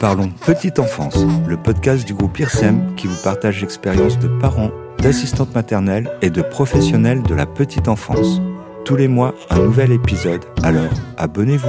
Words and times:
Parlons 0.00 0.30
Petite 0.44 0.78
Enfance, 0.78 1.16
le 1.48 1.56
podcast 1.56 2.06
du 2.06 2.12
groupe 2.12 2.38
IRSEM 2.38 2.94
qui 2.96 3.06
vous 3.06 3.16
partage 3.24 3.62
l'expérience 3.62 4.18
de 4.18 4.28
parents, 4.28 4.70
d'assistantes 4.98 5.54
maternelles 5.54 6.12
et 6.20 6.28
de 6.28 6.42
professionnels 6.42 7.22
de 7.22 7.34
la 7.34 7.46
petite 7.46 7.88
enfance. 7.88 8.42
Tous 8.84 8.96
les 8.96 9.08
mois, 9.08 9.34
un 9.48 9.60
nouvel 9.60 9.92
épisode, 9.92 10.44
alors 10.62 10.92
abonnez-vous. 11.16 11.66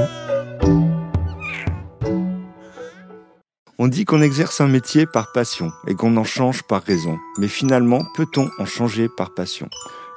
On 3.80 3.88
dit 3.88 4.04
qu'on 4.04 4.22
exerce 4.22 4.60
un 4.60 4.68
métier 4.68 5.06
par 5.06 5.32
passion 5.32 5.72
et 5.88 5.94
qu'on 5.94 6.18
en 6.18 6.26
change 6.26 6.64
par 6.64 6.82
raison. 6.82 7.18
Mais 7.38 7.48
finalement, 7.48 8.04
peut-on 8.16 8.50
en 8.60 8.66
changer 8.66 9.08
par 9.08 9.34
passion? 9.34 9.70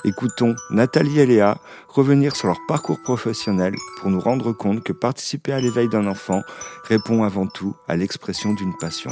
Écoutons 0.03 0.57
Nathalie 0.71 1.21
et 1.21 1.27
Léa 1.27 1.59
revenir 1.89 2.35
sur 2.35 2.49
leur 2.49 2.61
parcours 2.67 3.03
professionnel 3.03 3.75
pour 3.99 4.11
nous 4.11 4.21
rendre 4.21 4.53
compte 4.53 4.83
que 4.83 4.95
participer 4.95 5.53
à 5.53 5.61
l'éveil 5.61 5.89
d'un 5.89 6.07
enfant 6.07 6.41
répond 6.85 7.23
avant 7.23 7.47
tout 7.47 7.77
à 7.87 7.97
l'expression 7.97 8.55
d'une 8.55 8.75
passion. 8.79 9.11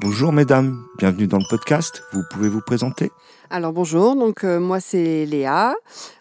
Bonjour 0.00 0.32
mesdames, 0.32 0.82
bienvenue 0.96 1.26
dans 1.26 1.36
le 1.36 1.44
podcast. 1.50 2.02
Vous 2.12 2.22
pouvez 2.30 2.48
vous 2.48 2.62
présenter 2.62 3.10
alors 3.50 3.72
bonjour, 3.72 4.16
donc 4.16 4.42
euh, 4.42 4.58
moi 4.58 4.80
c'est 4.80 5.26
Léa. 5.26 5.74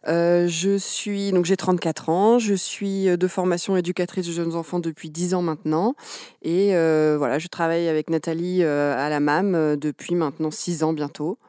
Euh, 0.08 0.46
je 0.48 0.78
suis 0.78 1.32
donc 1.32 1.46
j'ai 1.46 1.58
34 1.58 2.10
ans, 2.10 2.38
je 2.38 2.54
suis 2.54 3.10
euh, 3.10 3.18
de 3.18 3.28
formation 3.28 3.76
éducatrice 3.78 4.28
de 4.28 4.34
jeunes 4.34 4.54
enfants 4.56 4.80
depuis 4.80 5.10
10 5.10 5.34
ans 5.34 5.42
maintenant 5.42 5.96
et 6.44 6.74
voilà, 7.18 7.40
je 7.40 7.48
travaille 7.48 7.88
avec 7.88 8.10
Nathalie 8.10 8.64
à 8.64 9.10
la 9.10 9.20
MAM 9.20 9.78
depuis 9.78 10.14
maintenant 10.14 10.52
6 10.52 10.84
ans 10.84 10.94
bientôt. 10.94 11.40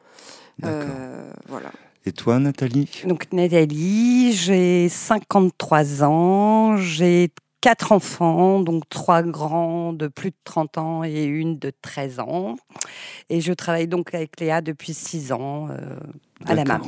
voilà. 0.61 1.71
Et 2.05 2.11
toi, 2.11 2.39
Nathalie? 2.39 2.89
Donc, 3.05 3.31
Nathalie, 3.33 4.33
j'ai 4.33 4.89
53 4.89 6.03
ans, 6.03 6.77
j'ai 6.77 7.31
quatre 7.61 7.91
enfants, 7.91 8.59
donc 8.59 8.87
trois 8.89 9.23
grands 9.23 9.91
de 9.91 10.07
plus 10.07 10.29
de 10.29 10.35
30 10.43 10.77
ans 10.77 11.03
et 11.03 11.23
une 11.23 11.57
de 11.57 11.71
13 11.81 12.19
ans. 12.19 12.57
Et 13.29 13.41
je 13.41 13.53
travaille 13.53 13.87
donc 13.87 14.13
avec 14.13 14.39
Léa 14.39 14.61
depuis 14.61 14.93
6 14.93 15.31
ans 15.31 15.69
euh, 15.71 15.97
à 16.45 16.53
la 16.53 16.63
MAM. 16.63 16.83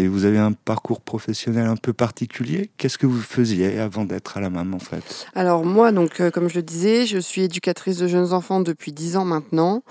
Et 0.00 0.08
vous 0.08 0.24
avez 0.24 0.38
un 0.38 0.52
parcours 0.52 1.02
professionnel 1.02 1.66
un 1.66 1.76
peu 1.76 1.92
particulier. 1.92 2.70
Qu'est-ce 2.78 2.96
que 2.96 3.04
vous 3.04 3.20
faisiez 3.20 3.78
avant 3.78 4.06
d'être 4.06 4.38
à 4.38 4.40
la 4.40 4.48
MAM 4.48 4.72
en 4.72 4.78
fait? 4.78 5.26
Alors 5.34 5.66
moi, 5.66 5.92
donc 5.92 6.22
euh, 6.22 6.30
comme 6.30 6.48
je 6.48 6.54
le 6.54 6.62
disais, 6.62 7.04
je 7.04 7.18
suis 7.18 7.42
éducatrice 7.42 7.98
de 7.98 8.08
jeunes 8.08 8.32
enfants 8.32 8.60
depuis 8.60 8.92
10 8.92 9.18
ans 9.18 9.26
maintenant. 9.26 9.82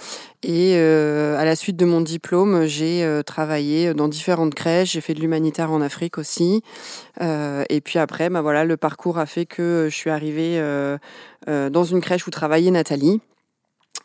Et 0.42 0.78
euh, 0.78 1.38
à 1.38 1.46
la 1.46 1.56
suite 1.56 1.78
de 1.78 1.86
mon 1.86 2.02
diplôme, 2.02 2.66
j'ai 2.66 3.04
euh, 3.04 3.22
travaillé 3.22 3.94
dans 3.94 4.08
différentes 4.08 4.56
crèches. 4.56 4.94
J'ai 4.94 5.02
fait 5.02 5.14
de 5.14 5.20
l'humanitaire 5.20 5.72
en 5.72 5.80
Afrique 5.80 6.18
aussi. 6.18 6.64
et 7.22 7.82
puis 7.82 8.00
après, 8.00 8.32
bah 8.32 8.42
voilà, 8.42 8.66
le 8.66 8.78
parcours 8.78 9.20
a 9.20 9.28
fait 9.28 9.46
que 9.46 9.90
je 9.92 9.96
suis 9.96 10.10
arrivée 10.10 10.60
dans 11.48 11.84
une 11.84 12.02
crèche 12.02 12.26
où 12.26 12.32
travaillait 12.32 12.72
Nathalie. 12.72 13.22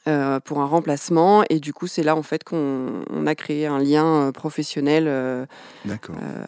Euh, 0.06 0.38
pour 0.38 0.60
un 0.60 0.66
remplacement. 0.66 1.44
Et 1.48 1.60
du 1.60 1.72
coup, 1.72 1.86
c'est 1.86 2.02
là 2.02 2.14
en 2.14 2.22
fait 2.22 2.44
qu'on 2.44 3.26
a 3.26 3.34
créé 3.34 3.64
un 3.64 3.78
lien 3.78 4.04
euh, 4.04 4.32
professionnel 4.32 5.06
euh, 5.08 5.46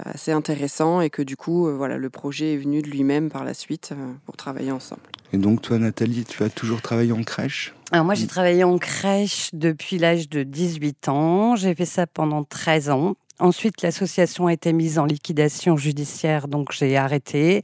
assez 0.04 0.30
intéressant 0.30 1.00
et 1.00 1.08
que 1.08 1.22
du 1.22 1.38
coup, 1.38 1.66
voilà, 1.74 1.96
le 1.96 2.10
projet 2.10 2.52
est 2.52 2.56
venu 2.58 2.82
de 2.82 2.88
lui-même 2.88 3.30
par 3.30 3.44
la 3.44 3.54
suite 3.54 3.94
pour 4.26 4.36
travailler 4.36 4.72
ensemble. 4.72 5.00
Et 5.32 5.38
donc 5.38 5.62
toi, 5.62 5.78
Nathalie, 5.78 6.26
tu 6.26 6.42
as 6.42 6.50
toujours 6.50 6.82
travaillé 6.82 7.12
en 7.12 7.22
crèche? 7.22 7.74
Alors 7.92 8.04
moi, 8.04 8.12
j'ai 8.12 8.26
travaillé 8.26 8.62
en 8.62 8.76
crèche 8.76 9.48
depuis 9.54 9.96
l'âge 9.96 10.28
de 10.28 10.42
18 10.42 11.08
ans. 11.08 11.56
J'ai 11.56 11.74
fait 11.74 11.86
ça 11.86 12.06
pendant 12.06 12.44
13 12.44 12.90
ans. 12.90 13.14
Ensuite, 13.38 13.82
l'association 13.82 14.46
a 14.46 14.52
été 14.54 14.72
mise 14.72 14.98
en 14.98 15.04
liquidation 15.04 15.76
judiciaire, 15.76 16.48
donc 16.48 16.72
j'ai 16.72 16.96
arrêté. 16.96 17.60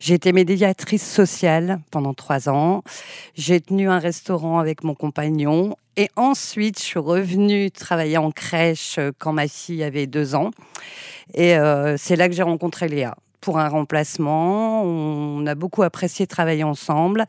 J'ai 0.00 0.14
été 0.14 0.32
médiatrice 0.32 1.08
sociale 1.08 1.80
pendant 1.92 2.12
trois 2.12 2.48
ans. 2.48 2.82
J'ai 3.34 3.60
tenu 3.60 3.88
un 3.88 4.00
restaurant 4.00 4.58
avec 4.58 4.82
mon 4.82 4.94
compagnon. 4.94 5.76
Et 5.96 6.08
ensuite, 6.16 6.78
je 6.78 6.84
suis 6.84 6.98
revenue 6.98 7.70
travailler 7.70 8.18
en 8.18 8.32
crèche 8.32 8.98
quand 9.18 9.32
ma 9.32 9.46
fille 9.46 9.84
avait 9.84 10.08
deux 10.08 10.34
ans. 10.34 10.50
Et 11.34 11.56
euh, 11.56 11.96
c'est 11.98 12.16
là 12.16 12.28
que 12.28 12.34
j'ai 12.34 12.42
rencontré 12.42 12.88
Léa 12.88 13.14
pour 13.40 13.58
un 13.58 13.68
remplacement. 13.68 14.82
On 14.82 15.46
a 15.46 15.54
beaucoup 15.54 15.82
apprécié 15.84 16.26
travailler 16.26 16.64
ensemble. 16.64 17.26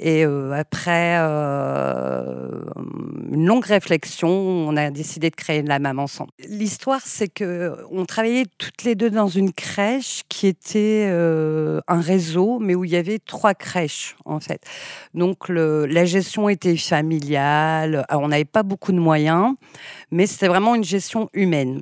Et 0.00 0.24
euh, 0.24 0.52
après 0.52 1.16
euh, 1.18 2.62
une 3.32 3.46
longue 3.46 3.64
réflexion, 3.64 4.28
on 4.28 4.76
a 4.76 4.90
décidé 4.90 5.30
de 5.30 5.34
créer 5.34 5.62
la 5.62 5.80
MAM 5.80 5.98
ensemble. 5.98 6.30
L'histoire, 6.48 7.00
c'est 7.04 7.28
que 7.28 7.76
on 7.90 8.04
travaillait 8.04 8.46
toutes 8.58 8.84
les 8.84 8.94
deux 8.94 9.10
dans 9.10 9.28
une 9.28 9.52
crèche 9.52 10.22
qui 10.28 10.46
était 10.46 11.06
euh, 11.08 11.80
un 11.88 12.00
réseau, 12.00 12.60
mais 12.60 12.76
où 12.76 12.84
il 12.84 12.92
y 12.92 12.96
avait 12.96 13.18
trois 13.18 13.54
crèches 13.54 14.16
en 14.24 14.38
fait. 14.38 14.62
Donc 15.14 15.48
le, 15.48 15.86
la 15.86 16.04
gestion 16.04 16.48
était 16.48 16.76
familiale. 16.76 18.04
on 18.10 18.28
n'avait 18.28 18.44
pas 18.44 18.62
beaucoup 18.62 18.92
de 18.92 19.00
moyens, 19.00 19.54
mais 20.10 20.26
c'était 20.26 20.48
vraiment 20.48 20.74
une 20.74 20.84
gestion 20.84 21.28
humaine 21.32 21.80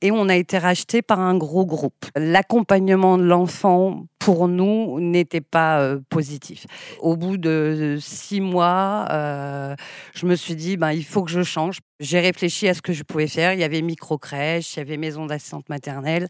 et 0.00 0.10
on 0.10 0.28
a 0.28 0.36
été 0.36 0.58
racheté 0.58 1.02
par 1.02 1.20
un 1.20 1.36
gros 1.36 1.66
groupe. 1.66 2.06
L'accompagnement 2.16 3.18
de 3.18 3.24
l'enfant 3.24 4.06
pour 4.18 4.48
nous 4.48 5.00
n'était 5.00 5.40
pas 5.40 5.80
euh, 5.80 6.00
positif. 6.08 6.66
Au 7.00 7.16
bout 7.16 7.36
de 7.38 7.96
six 8.00 8.40
mois, 8.40 9.06
euh, 9.10 9.74
je 10.14 10.26
me 10.26 10.36
suis 10.36 10.54
dit 10.54 10.76
ben 10.76 10.92
il 10.92 11.04
faut 11.04 11.22
que 11.22 11.30
je 11.30 11.42
change. 11.42 11.78
J'ai 12.00 12.20
réfléchi 12.20 12.68
à 12.68 12.74
ce 12.74 12.82
que 12.82 12.92
je 12.92 13.02
pouvais 13.02 13.26
faire. 13.26 13.54
Il 13.54 13.60
y 13.60 13.64
avait 13.64 13.82
micro 13.82 14.18
crèche, 14.18 14.76
il 14.76 14.80
y 14.80 14.82
avait 14.82 14.96
maison 14.96 15.26
d'assistante 15.26 15.68
maternelle. 15.68 16.28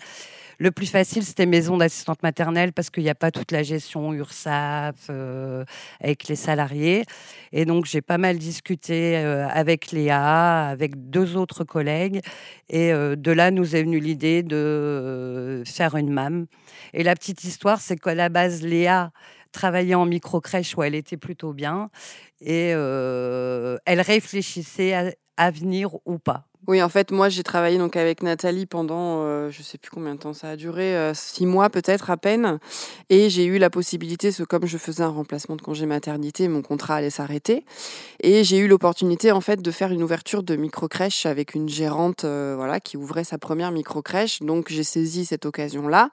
Le 0.61 0.73
plus 0.73 0.87
facile, 0.87 1.23
c'était 1.23 1.47
maison 1.47 1.77
d'assistante 1.77 2.21
maternelle 2.25 2.73
parce 2.73 2.91
qu'il 2.91 3.05
n'y 3.05 3.11
a 3.11 3.15
pas 3.15 3.31
toute 3.31 3.53
la 3.53 3.63
gestion 3.63 4.13
URSAF 4.13 5.07
euh, 5.09 5.65
avec 6.01 6.27
les 6.27 6.35
salariés. 6.35 7.05
Et 7.53 7.65
donc, 7.65 7.85
j'ai 7.85 8.03
pas 8.03 8.19
mal 8.19 8.39
discuté 8.39 9.19
euh, 9.19 9.47
avec 9.49 9.93
Léa, 9.93 10.67
avec 10.67 11.11
deux 11.11 11.37
autres 11.37 11.63
collègues. 11.63 12.23
Et 12.71 12.93
euh, 12.93 13.15
de 13.15 13.31
là, 13.31 13.53
nous 13.53 13.77
est 13.77 13.85
venue 13.85 14.01
l'idée 14.01 14.43
de 14.43 15.63
faire 15.65 15.95
une 15.95 16.11
MAM. 16.11 16.47
Et 16.93 17.05
la 17.05 17.15
petite 17.15 17.45
histoire, 17.45 17.81
c'est 17.81 17.97
qu'à 17.97 18.17
la 18.17 18.29
base, 18.29 18.63
Léa 18.63 19.13
travaillait 19.53 19.95
en 19.95 20.07
micro-crèche 20.07 20.77
où 20.77 20.83
elle 20.83 20.97
était 20.97 21.17
plutôt 21.17 21.53
bien. 21.53 21.89
Et 22.41 22.71
elle 22.71 24.01
réfléchissait 24.01 25.15
à 25.37 25.51
venir 25.53 25.95
ou 26.05 26.19
pas. 26.19 26.49
Oui, 26.69 26.83
en 26.83 26.91
fait, 26.91 27.13
moi, 27.13 27.31
j'ai 27.31 27.43
travaillé 27.43 27.79
donc 27.79 27.97
avec 27.97 28.23
Nathalie 28.23 28.67
pendant, 28.67 29.23
euh, 29.23 29.49
je 29.51 29.63
sais 29.63 29.79
plus 29.79 29.91
combien 29.91 30.15
de 30.15 30.21
temps 30.21 30.35
ça 30.35 30.51
a 30.51 30.57
duré, 30.57 30.95
euh, 30.95 31.15
six 31.15 31.47
mois 31.47 31.71
peut-être 31.71 32.11
à 32.11 32.19
peine. 32.19 32.59
Et 33.09 33.31
j'ai 33.31 33.47
eu 33.47 33.57
la 33.57 33.71
possibilité, 33.71 34.33
ce 34.33 34.43
comme 34.43 34.67
je 34.67 34.77
faisais 34.77 35.03
un 35.03 35.09
remplacement 35.09 35.57
de 35.57 35.63
congé 35.63 35.87
maternité, 35.87 36.47
mon 36.47 36.61
contrat 36.61 36.97
allait 36.97 37.09
s'arrêter. 37.09 37.65
Et 38.21 38.45
j'ai 38.45 38.59
eu 38.59 38.69
l'opportunité, 38.69 39.33
en 39.33 39.41
fait, 39.41 39.63
de 39.63 39.71
faire 39.71 39.93
une 39.93 40.03
ouverture 40.03 40.43
de 40.43 40.57
micro-crèche 40.57 41.25
avec 41.25 41.55
une 41.55 41.71
gérante, 41.71 42.25
euh, 42.25 42.53
voilà, 42.55 42.81
qui 42.81 42.99
ouvrait 42.99 43.25
sa 43.25 43.39
première 43.39 43.73
micro-crèche. 43.73 44.43
Donc, 44.43 44.67
j'ai 44.69 44.85
saisi 44.85 45.25
cette 45.25 45.47
occasion-là. 45.47 46.11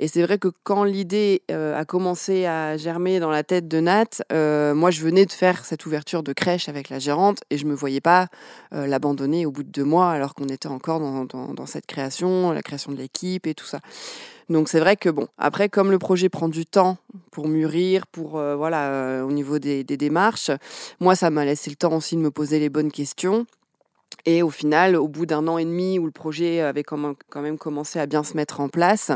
Et 0.00 0.08
c'est 0.08 0.22
vrai 0.22 0.38
que 0.38 0.48
quand 0.64 0.82
l'idée 0.82 1.42
a 1.48 1.84
commencé 1.84 2.44
à 2.46 2.76
germer 2.76 3.20
dans 3.20 3.30
la 3.30 3.44
tête 3.44 3.68
de 3.68 3.78
Nat, 3.78 4.24
moi, 4.74 4.90
je 4.90 5.00
venais 5.00 5.26
de 5.26 5.32
faire 5.32 5.64
cette 5.64 5.86
ouverture 5.86 6.24
de 6.24 6.32
crèche 6.32 6.68
avec 6.68 6.88
la 6.88 6.98
gérante 6.98 7.44
et 7.50 7.58
je 7.58 7.66
me 7.66 7.74
voyais 7.74 8.00
pas 8.00 8.26
l'abandonner 8.72 9.46
au 9.46 9.52
bout 9.52 9.62
de 9.62 9.70
deux 9.70 9.84
mois 9.84 9.91
alors 10.00 10.34
qu'on 10.34 10.48
était 10.48 10.68
encore 10.68 11.00
dans, 11.00 11.66
cette 11.66 11.86
création, 11.86 12.52
la 12.52 12.62
création 12.62 12.92
de 12.92 12.96
l'équipe 12.96 13.46
et 13.46 13.54
tout 13.54 13.66
ça. 13.66 13.80
Donc 14.48 14.68
c'est 14.68 14.80
vrai 14.80 14.96
que 14.96 15.08
bon, 15.08 15.28
après 15.38 15.68
comme 15.68 15.90
le 15.90 15.98
projet 15.98 16.28
prend 16.28 16.48
du 16.48 16.66
temps 16.66 16.98
pour 17.30 17.48
mûrir, 17.48 18.06
pour 18.06 18.38
euh, 18.38 18.56
voilà, 18.56 18.88
euh, 18.88 19.22
au 19.22 19.30
niveau 19.30 19.58
des, 19.58 19.84
démarches, 19.84 20.50
moi 21.00 21.14
ça 21.14 21.30
m'a 21.30 21.44
laissé 21.44 21.70
le 21.70 21.76
temps 21.76 21.96
aussi 21.96 22.16
de 22.16 22.20
me 22.20 22.30
poser 22.30 22.58
les 22.58 22.68
bonnes 22.68 22.90
questions. 22.90 23.46
Et 24.24 24.42
au 24.42 24.50
final, 24.50 24.94
au 24.94 25.08
bout 25.08 25.26
d'un 25.26 25.48
an 25.48 25.58
et 25.58 25.64
demi 25.64 25.98
où 25.98 26.04
le 26.04 26.12
projet 26.12 26.60
avait 26.60 26.84
quand 26.84 27.16
même 27.34 27.58
commencé 27.58 27.98
à 27.98 28.06
bien 28.06 28.22
se 28.22 28.36
mettre 28.36 28.60
en 28.60 28.68
place, 28.68 29.10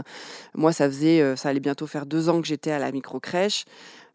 moi 0.54 0.72
ça 0.72 0.86
faisait, 0.88 1.20
euh, 1.20 1.36
ça 1.36 1.50
allait 1.50 1.60
bientôt 1.60 1.86
faire 1.86 2.06
deux 2.06 2.28
ans 2.28 2.40
que 2.40 2.46
j'étais 2.46 2.72
à 2.72 2.78
la 2.78 2.90
micro 2.90 3.20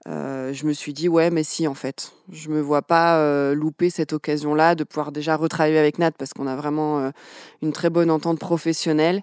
crèche. 0.06 0.54
je 0.54 0.66
me 0.66 0.74
suis 0.74 0.94
dit 0.94 1.10
ouais 1.10 1.30
mais 1.30 1.44
si 1.44 1.68
en 1.68 1.74
fait 1.74 2.12
je 2.32 2.50
me 2.50 2.62
vois 2.62 2.82
pas 2.82 3.18
euh, 3.18 3.54
louper 3.54 3.90
cette 3.90 4.14
occasion-là 4.14 4.76
de 4.76 4.84
pouvoir 4.84 5.12
déjà 5.12 5.36
retravailler 5.36 5.78
avec 5.78 6.00
Nat 6.00 6.12
parce 6.12 6.34
qu'on 6.34 6.48
a 6.48 6.56
vraiment 6.56 7.00
euh, 7.00 7.10
une 7.62 7.74
très 7.74 7.90
bonne 7.90 8.10
entente 8.10 8.40
professionnelle. 8.40 9.22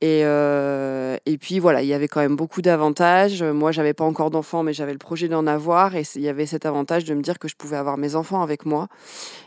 Et, 0.00 0.22
euh, 0.24 1.16
et 1.24 1.38
puis 1.38 1.60
voilà, 1.60 1.82
il 1.82 1.88
y 1.88 1.94
avait 1.94 2.08
quand 2.08 2.20
même 2.20 2.36
beaucoup 2.36 2.62
d'avantages. 2.62 3.42
Moi, 3.42 3.72
j'avais 3.72 3.94
pas 3.94 4.04
encore 4.04 4.30
d'enfants, 4.30 4.62
mais 4.62 4.72
j'avais 4.72 4.92
le 4.92 4.98
projet 4.98 5.28
d'en 5.28 5.46
avoir. 5.46 5.94
Et 5.94 6.02
il 6.16 6.22
y 6.22 6.28
avait 6.28 6.46
cet 6.46 6.66
avantage 6.66 7.04
de 7.04 7.14
me 7.14 7.22
dire 7.22 7.38
que 7.38 7.48
je 7.48 7.56
pouvais 7.56 7.76
avoir 7.76 7.96
mes 7.96 8.14
enfants 8.14 8.42
avec 8.42 8.66
moi. 8.66 8.88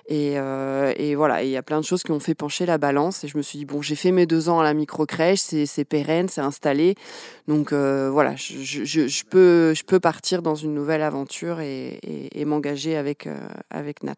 Et, 0.08 0.34
et 0.34 1.16
voilà, 1.16 1.44
il 1.44 1.50
y 1.50 1.56
a 1.56 1.64
plein 1.64 1.80
de 1.80 1.86
choses 1.86 2.04
qui 2.04 2.12
ont 2.12 2.20
fait 2.20 2.36
pencher 2.36 2.66
la 2.66 2.78
balance. 2.78 3.24
Et 3.24 3.30
je 3.30 3.38
me 3.38 3.42
suis 3.42 3.60
dit, 3.60 3.66
bon, 3.66 3.82
j'ai 3.82 3.96
fait 3.96 4.12
mes 4.12 4.26
deux 4.26 4.50
ans 4.50 4.60
à 4.60 4.64
la 4.64 4.74
micro-crèche, 4.74 5.40
c'est 5.40 5.86
pérenne, 5.86 6.28
c'est 6.28 6.42
installé. 6.42 6.96
Donc 7.48 7.72
voilà, 7.72 8.36
je, 8.36 8.84
je, 8.84 9.24
peux, 9.24 9.74
je 9.74 9.84
peux 9.84 10.02
partir 10.02 10.42
dans 10.42 10.56
une 10.56 10.71
nouvelle 10.74 11.02
aventure 11.02 11.60
et, 11.60 12.00
et, 12.04 12.42
et 12.42 12.46
m'engager 12.46 12.96
avec, 12.96 13.28
euh, 13.28 13.40
avec 13.70 14.04
Nat. 14.04 14.16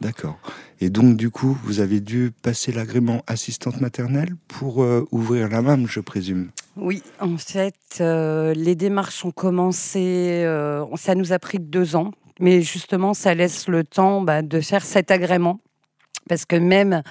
D'accord. 0.00 0.38
Et 0.80 0.90
donc, 0.90 1.16
du 1.16 1.30
coup, 1.30 1.56
vous 1.64 1.80
avez 1.80 2.00
dû 2.00 2.30
passer 2.42 2.70
l'agrément 2.70 3.22
assistante 3.26 3.80
maternelle 3.80 4.34
pour 4.46 4.82
euh, 4.82 5.04
ouvrir 5.10 5.48
la 5.48 5.60
MAM, 5.60 5.88
je 5.88 5.98
présume 5.98 6.50
Oui, 6.76 7.02
en 7.20 7.36
fait, 7.36 7.74
euh, 8.00 8.54
les 8.54 8.76
démarches 8.76 9.24
ont 9.24 9.32
commencé, 9.32 10.42
euh, 10.44 10.84
ça 10.94 11.16
nous 11.16 11.32
a 11.32 11.40
pris 11.40 11.58
deux 11.58 11.96
ans, 11.96 12.12
mais 12.38 12.62
justement, 12.62 13.12
ça 13.12 13.34
laisse 13.34 13.66
le 13.66 13.82
temps 13.82 14.20
bah, 14.20 14.42
de 14.42 14.60
faire 14.60 14.84
cet 14.84 15.10
agrément. 15.10 15.60
Parce 16.28 16.44
que 16.44 16.56
même 16.56 17.02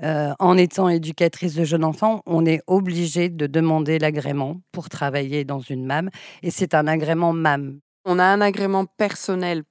en 0.00 0.56
étant 0.56 0.88
éducatrice 0.88 1.56
de 1.56 1.64
jeunes 1.64 1.82
enfants, 1.82 2.22
on 2.24 2.46
est 2.46 2.62
obligé 2.68 3.28
de 3.28 3.48
demander 3.48 3.98
l'agrément 3.98 4.60
pour 4.70 4.88
travailler 4.88 5.44
dans 5.44 5.58
une 5.58 5.84
MAM. 5.84 6.08
Et 6.44 6.52
c'est 6.52 6.74
un 6.74 6.86
agrément 6.86 7.32
MAM. 7.32 7.80
On 8.12 8.18
a 8.18 8.24
un 8.24 8.40
agrément 8.40 8.86
personnel 8.86 9.62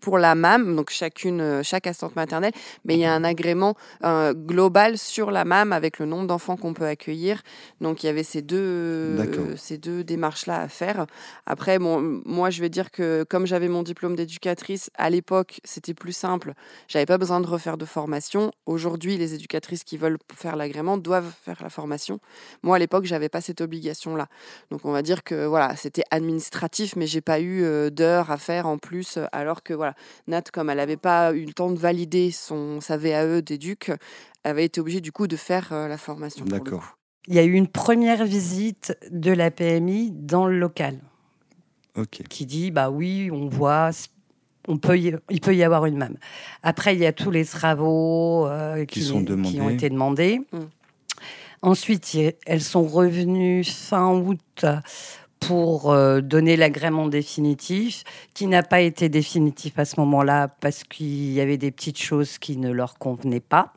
pour 0.00 0.18
la 0.18 0.34
MAM, 0.34 0.76
donc 0.76 0.90
chacune, 0.90 1.40
euh, 1.40 1.62
chaque 1.62 1.86
assistante 1.86 2.16
maternelle, 2.16 2.52
mais 2.84 2.94
il 2.94 3.00
y 3.00 3.04
a 3.04 3.12
un 3.12 3.24
agrément 3.24 3.74
euh, 4.04 4.34
global 4.34 4.98
sur 4.98 5.30
la 5.30 5.44
MAM 5.44 5.72
avec 5.72 5.98
le 5.98 6.06
nombre 6.06 6.26
d'enfants 6.26 6.56
qu'on 6.56 6.74
peut 6.74 6.86
accueillir. 6.86 7.42
Donc 7.80 8.02
il 8.02 8.06
y 8.06 8.08
avait 8.08 8.22
ces 8.22 8.42
deux, 8.42 9.16
ces 9.56 9.78
deux 9.78 10.04
démarches-là 10.04 10.60
à 10.60 10.68
faire. 10.68 11.06
Après, 11.46 11.78
bon, 11.78 12.20
moi 12.24 12.50
je 12.50 12.60
vais 12.60 12.68
dire 12.68 12.90
que 12.90 13.24
comme 13.28 13.46
j'avais 13.46 13.68
mon 13.68 13.82
diplôme 13.82 14.16
d'éducatrice, 14.16 14.90
à 14.96 15.10
l'époque 15.10 15.60
c'était 15.64 15.94
plus 15.94 16.12
simple. 16.12 16.54
J'avais 16.88 17.06
pas 17.06 17.18
besoin 17.18 17.40
de 17.40 17.46
refaire 17.46 17.76
de 17.76 17.84
formation. 17.84 18.52
Aujourd'hui, 18.66 19.16
les 19.16 19.34
éducatrices 19.34 19.84
qui 19.84 19.96
veulent 19.96 20.18
faire 20.34 20.56
l'agrément 20.56 20.98
doivent 20.98 21.32
faire 21.44 21.58
la 21.62 21.70
formation. 21.70 22.20
Moi 22.62 22.76
à 22.76 22.78
l'époque, 22.78 23.04
j'avais 23.04 23.28
pas 23.28 23.40
cette 23.40 23.60
obligation-là. 23.60 24.28
Donc 24.70 24.84
on 24.84 24.92
va 24.92 25.02
dire 25.02 25.24
que 25.24 25.46
voilà, 25.46 25.76
c'était 25.76 26.04
administratif, 26.10 26.96
mais 26.96 27.06
j'ai 27.06 27.20
pas 27.20 27.40
eu 27.40 27.62
euh, 27.62 27.90
d'heures 27.90 28.30
à 28.30 28.36
faire 28.36 28.66
en 28.66 28.78
plus, 28.78 29.18
alors 29.32 29.62
que 29.62 29.74
voilà, 29.78 29.94
Nat, 30.26 30.42
comme 30.52 30.68
elle 30.68 30.76
n'avait 30.76 30.96
pas 30.96 31.32
eu 31.32 31.44
le 31.44 31.52
temps 31.54 31.70
de 31.70 31.78
valider 31.78 32.30
son, 32.30 32.80
sa 32.80 32.96
VAE 32.96 33.40
d'éduc, 33.40 33.90
avait 34.44 34.66
été 34.66 34.80
obligée 34.80 35.00
du 35.00 35.12
coup 35.12 35.26
de 35.26 35.36
faire 35.36 35.72
euh, 35.72 35.88
la 35.88 35.96
formation. 35.96 36.44
D'accord. 36.44 36.98
Il 37.26 37.34
y 37.34 37.38
a 37.38 37.44
eu 37.44 37.52
une 37.52 37.68
première 37.68 38.24
visite 38.24 38.96
de 39.10 39.32
la 39.32 39.50
PMI 39.50 40.12
dans 40.12 40.46
le 40.46 40.58
local. 40.58 40.98
Ok. 41.96 42.22
Qui 42.28 42.46
dit 42.46 42.70
bah 42.70 42.90
oui, 42.90 43.30
on 43.32 43.48
voit, 43.48 43.90
on 44.66 44.78
peut 44.78 44.98
il 44.98 45.40
peut 45.40 45.54
y 45.54 45.62
avoir 45.62 45.86
une 45.86 45.96
MAM. 45.96 46.16
Après, 46.62 46.94
il 46.94 47.00
y 47.00 47.06
a 47.06 47.12
tous 47.12 47.30
les 47.30 47.44
travaux 47.44 48.46
euh, 48.46 48.84
qui, 48.84 49.02
sont 49.02 49.24
qui, 49.24 49.60
ont 49.60 49.68
été 49.68 49.90
demandés. 49.90 50.40
Mm. 50.52 50.58
Ensuite, 51.60 52.16
elles 52.46 52.62
sont 52.62 52.84
revenues 52.84 53.64
fin 53.64 54.14
août 54.14 54.64
pour 55.40 55.92
euh, 55.92 56.20
donner 56.20 56.56
l'agrément 56.56 57.06
définitif, 57.06 58.04
qui 58.34 58.46
n'a 58.46 58.62
pas 58.62 58.80
été 58.80 59.08
définitif 59.08 59.78
à 59.78 59.84
ce 59.84 59.98
moment-là 60.00 60.48
parce 60.60 60.84
qu'il 60.84 61.32
y 61.32 61.40
avait 61.40 61.58
des 61.58 61.70
petites 61.70 61.98
choses 61.98 62.38
qui 62.38 62.56
ne 62.56 62.70
leur 62.70 62.98
convenaient 62.98 63.40
pas. 63.40 63.72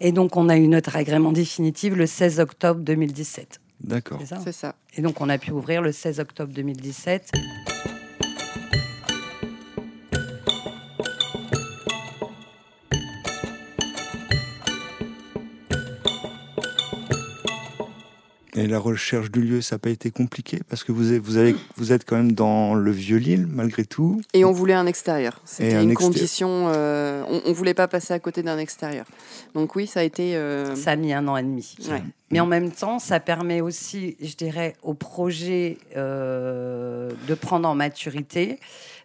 Et 0.00 0.12
donc, 0.12 0.36
on 0.36 0.48
a 0.48 0.56
eu 0.56 0.68
notre 0.68 0.96
agrément 0.96 1.32
définitif 1.32 1.94
le 1.94 2.06
16 2.06 2.40
octobre 2.40 2.80
2017. 2.80 3.60
D'accord. 3.82 4.20
C'est 4.44 4.52
ça. 4.52 4.74
Et 4.96 5.02
donc, 5.02 5.20
on 5.20 5.28
a 5.28 5.38
pu 5.38 5.52
ouvrir 5.52 5.82
le 5.82 5.92
16 5.92 6.20
octobre 6.20 6.52
2017. 6.52 7.32
Et 18.60 18.66
la 18.66 18.78
recherche 18.78 19.30
du 19.30 19.40
lieu, 19.40 19.62
ça 19.62 19.76
n'a 19.76 19.78
pas 19.78 19.88
été 19.88 20.10
compliqué 20.10 20.60
parce 20.68 20.84
que 20.84 20.92
vous 20.92 21.14
êtes, 21.14 21.22
vous, 21.22 21.38
avez, 21.38 21.56
vous 21.76 21.92
êtes 21.92 22.04
quand 22.04 22.16
même 22.16 22.32
dans 22.32 22.74
le 22.74 22.90
vieux 22.90 23.16
Lille 23.16 23.46
malgré 23.48 23.86
tout. 23.86 24.20
Et 24.34 24.44
on 24.44 24.52
voulait 24.52 24.74
un 24.74 24.86
extérieur. 24.86 25.40
C'était 25.46 25.82
une 25.82 25.94
condition. 25.94 26.66
Euh, 26.68 27.24
on 27.26 27.48
ne 27.48 27.54
voulait 27.54 27.72
pas 27.72 27.88
passer 27.88 28.12
à 28.12 28.18
côté 28.18 28.42
d'un 28.42 28.58
extérieur. 28.58 29.06
Donc 29.54 29.76
oui, 29.76 29.86
ça 29.86 30.00
a 30.00 30.02
été. 30.02 30.36
Euh, 30.36 30.76
ça 30.76 30.90
a 30.90 30.96
mis 30.96 31.14
un 31.14 31.26
an 31.26 31.38
et 31.38 31.42
demi. 31.42 31.74
Mais 32.30 32.38
en 32.38 32.46
même 32.46 32.70
temps, 32.70 32.98
ça 32.98 33.18
permet 33.18 33.62
aussi, 33.62 34.16
je 34.20 34.36
dirais, 34.36 34.76
au 34.82 34.92
projet 34.92 35.78
euh, 35.96 37.10
de 37.28 37.34
prendre 37.34 37.66
en 37.66 37.74
maturité. 37.74 38.60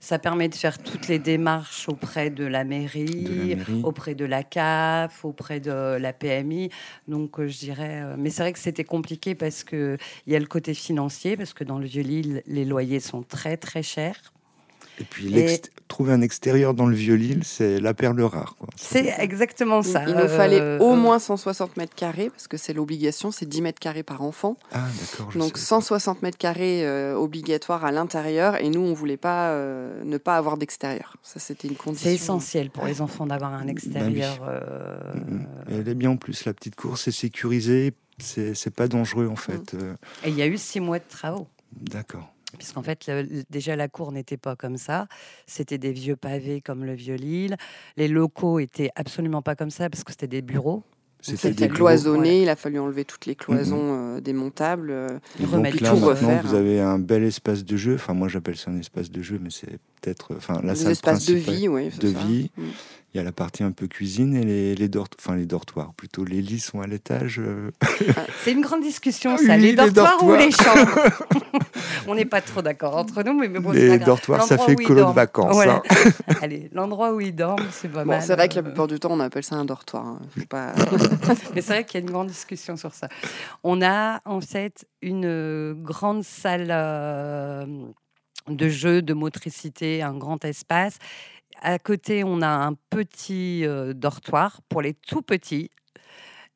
Ça 0.05 0.19
permet 0.19 0.49
de 0.49 0.53
faire 0.53 0.77
toutes 0.77 1.07
les 1.07 1.17
démarches 1.17 1.89
auprès 1.89 2.29
de 2.29 2.45
la 2.45 2.63
mairie, 2.63 3.57
auprès 3.81 4.13
de 4.13 4.23
la 4.23 4.43
CAF, 4.43 5.25
auprès 5.25 5.59
de 5.59 5.97
la 5.97 6.13
PMI. 6.13 6.69
Donc, 7.07 7.39
euh, 7.39 7.47
je 7.47 7.57
dirais. 7.57 8.03
Euh, 8.03 8.15
mais 8.15 8.29
c'est 8.29 8.43
vrai 8.43 8.53
que 8.53 8.59
c'était 8.59 8.83
compliqué 8.83 9.33
parce 9.33 9.63
qu'il 9.63 9.97
y 10.27 10.35
a 10.35 10.39
le 10.39 10.45
côté 10.45 10.75
financier, 10.75 11.35
parce 11.35 11.55
que 11.55 11.63
dans 11.63 11.79
le 11.79 11.87
Vieux-Lille, 11.87 12.43
les 12.45 12.65
loyers 12.65 12.99
sont 12.99 13.23
très, 13.23 13.57
très 13.57 13.81
chers. 13.81 14.34
Et 14.99 15.03
puis 15.03 15.29
trouver 15.87 16.13
un 16.13 16.21
extérieur 16.21 16.73
dans 16.73 16.87
le 16.87 16.95
Vieux-Lille, 16.95 17.43
c'est 17.43 17.79
la 17.79 17.93
perle 17.93 18.21
rare. 18.21 18.55
C'est 18.75 19.13
exactement 19.19 19.81
ça. 19.81 20.03
Il, 20.07 20.15
nous 20.15 20.27
fallait 20.27 20.59
euh, 20.59 20.79
au 20.79 20.95
moins 20.95 21.19
160 21.19 21.77
mètres 21.77 21.95
carrés, 21.95 22.29
parce 22.29 22.47
que 22.47 22.57
c'est 22.57 22.73
l'obligation, 22.73 23.31
c'est 23.31 23.45
10 23.45 23.61
mètres 23.61 23.79
carrés 23.79 24.03
par 24.03 24.21
enfant. 24.21 24.57
Ah, 24.71 24.87
d'accord. 24.99 25.31
Donc 25.35 25.57
160 25.57 26.21
mètres 26.21 26.37
carrés 26.37 26.85
euh, 26.85 27.15
obligatoire 27.15 27.85
à 27.85 27.91
l'intérieur, 27.91 28.61
et 28.61 28.69
nous, 28.69 28.81
on 28.81 28.93
voulait 28.93 29.17
pas 29.17 29.49
euh, 29.49 30.03
ne 30.03 30.17
pas 30.17 30.37
avoir 30.37 30.57
d'extérieur. 30.57 31.17
Ça, 31.21 31.39
c'était 31.39 31.67
une 31.67 31.75
condition. 31.75 32.09
C'est 32.09 32.15
essentiel 32.15 32.69
pour 32.71 32.85
les 32.85 33.01
enfants 33.01 33.25
d'avoir 33.25 33.53
un 33.53 33.65
bah 33.65 33.71
extérieur. 33.71 34.39
Mm. 35.13 35.45
Elle 35.69 35.87
est 35.87 35.95
bien 35.95 36.11
en 36.11 36.17
plus, 36.17 36.45
la 36.45 36.53
petite 36.53 36.75
course 36.75 37.03
c'est 37.03 37.11
sécurisé, 37.11 37.93
c'est 38.17 38.73
pas 38.73 38.87
dangereux 38.87 39.27
en 39.27 39.33
mm. 39.33 39.37
fait. 39.37 39.75
Et 40.23 40.29
il 40.29 40.35
y 40.35 40.41
a 40.41 40.47
eu 40.47 40.57
six 40.57 40.79
mois 40.79 40.99
de 40.99 41.05
travaux. 41.07 41.47
D'accord 41.71 42.34
puisqu'en 42.55 42.83
fait, 42.83 43.09
déjà 43.49 43.75
la 43.75 43.87
cour 43.87 44.11
n'était 44.11 44.37
pas 44.37 44.55
comme 44.55 44.77
ça. 44.77 45.07
C'était 45.47 45.77
des 45.77 45.91
vieux 45.91 46.15
pavés 46.15 46.61
comme 46.61 46.85
le 46.85 46.93
vieux 46.93 47.15
Lille. 47.15 47.55
Les 47.97 48.07
locaux 48.07 48.59
étaient 48.59 48.89
absolument 48.95 49.41
pas 49.41 49.55
comme 49.55 49.71
ça 49.71 49.89
parce 49.89 50.03
que 50.03 50.11
c'était 50.11 50.27
des 50.27 50.41
bureaux. 50.41 50.83
C'était 51.33 51.67
cloisonné, 51.69 52.43
il 52.43 52.49
a 52.49 52.55
fallu 52.55 52.79
enlever 52.79 53.03
toutes 53.03 53.25
les 53.25 53.35
cloisons 53.35 54.15
euh, 54.15 54.21
démontables, 54.21 54.91
euh, 54.91 55.19
remettre 55.43 55.77
tout 55.77 56.05
refaire. 56.05 56.43
Vous 56.43 56.53
avez 56.53 56.79
un 56.79 56.99
bel 56.99 57.23
espace 57.23 57.65
de 57.65 57.77
jeu. 57.77 57.95
Enfin, 57.95 58.13
moi, 58.13 58.27
j'appelle 58.27 58.57
ça 58.57 58.69
un 58.69 58.79
espace 58.79 59.09
de 59.09 59.21
jeu, 59.21 59.39
mais 59.41 59.49
c'est 59.49 59.79
peut-être, 60.01 60.35
enfin, 60.37 60.61
la 60.63 60.75
salle 60.75 60.91
espaces 60.91 61.25
de 61.25 61.33
vie, 61.33 61.67
oui. 61.67 61.89
De 61.89 62.09
vie. 62.09 62.51
Mm. 62.55 62.63
Il 63.15 63.19
y 63.19 63.21
a 63.21 63.23
la 63.23 63.31
partie 63.31 63.63
un 63.63 63.71
peu 63.71 63.87
cuisine 63.87 64.35
et 64.35 64.43
les, 64.43 64.75
les, 64.75 64.89
enfin, 65.17 65.37
les 65.37 65.45
dortoirs. 65.45 65.93
Plutôt, 65.93 66.25
les 66.25 66.41
lits 66.41 66.59
sont 66.59 66.81
à 66.81 66.85
l'étage. 66.85 67.39
Euh. 67.39 67.71
C'est 68.43 68.51
une 68.51 68.59
grande 68.59 68.81
discussion, 68.81 69.37
ça. 69.37 69.55
les, 69.55 69.73
dortoirs 69.73 70.21
ou 70.21 70.35
les 70.35 70.51
chambres? 70.51 70.99
On 72.07 72.15
n'est 72.15 72.25
pas 72.25 72.41
trop 72.41 72.61
d'accord 72.61 72.97
entre 72.97 73.23
nous, 73.23 73.31
mais, 73.31 73.47
bon, 73.47 73.71
Les 73.71 73.99
dortoirs, 73.99 74.43
ça 74.43 74.57
fait 74.57 74.75
colo 74.75 75.05
de 75.05 75.13
vacances. 75.13 75.65
Hein. 75.65 75.81
Allez, 76.41 76.69
l'endroit 76.73 77.13
où 77.13 77.21
ils 77.21 77.33
dorment, 77.33 77.65
c'est 77.71 77.87
pas 77.87 78.03
mal. 78.03 78.21
C'est 78.21 78.35
vrai 78.35 78.49
que 78.49 78.55
la 78.55 78.63
plupart 78.63 78.87
du 78.87 78.99
temps, 78.99 79.11
on 79.13 79.21
appelle 79.21 79.45
ça 79.45 79.55
un 79.55 79.63
dortoir. 79.63 80.05
Hein. 80.05 80.19
Pas... 80.49 80.73
mais 81.55 81.61
c'est 81.61 81.71
vrai 81.71 81.85
qu'il 81.85 82.01
y 82.01 82.03
a 82.03 82.05
une 82.05 82.11
grande 82.11 82.27
discussion 82.27 82.75
sur 82.75 82.93
ça. 82.93 83.07
On 83.63 83.81
a 83.81 84.19
en 84.25 84.41
fait 84.41 84.85
une 85.01 85.73
grande 85.81 86.25
salle 86.25 86.67
euh, 86.69 87.65
de 88.49 88.67
jeu, 88.67 89.01
de 89.01 89.13
motricité, 89.13 90.03
un 90.03 90.17
grand 90.17 90.43
espace 90.43 90.97
à 91.61 91.79
côté, 91.79 92.23
on 92.23 92.41
a 92.41 92.47
un 92.47 92.73
petit 92.89 93.65
euh, 93.65 93.93
dortoir 93.93 94.61
pour 94.69 94.81
les 94.81 94.93
tout 94.93 95.21
petits. 95.21 95.69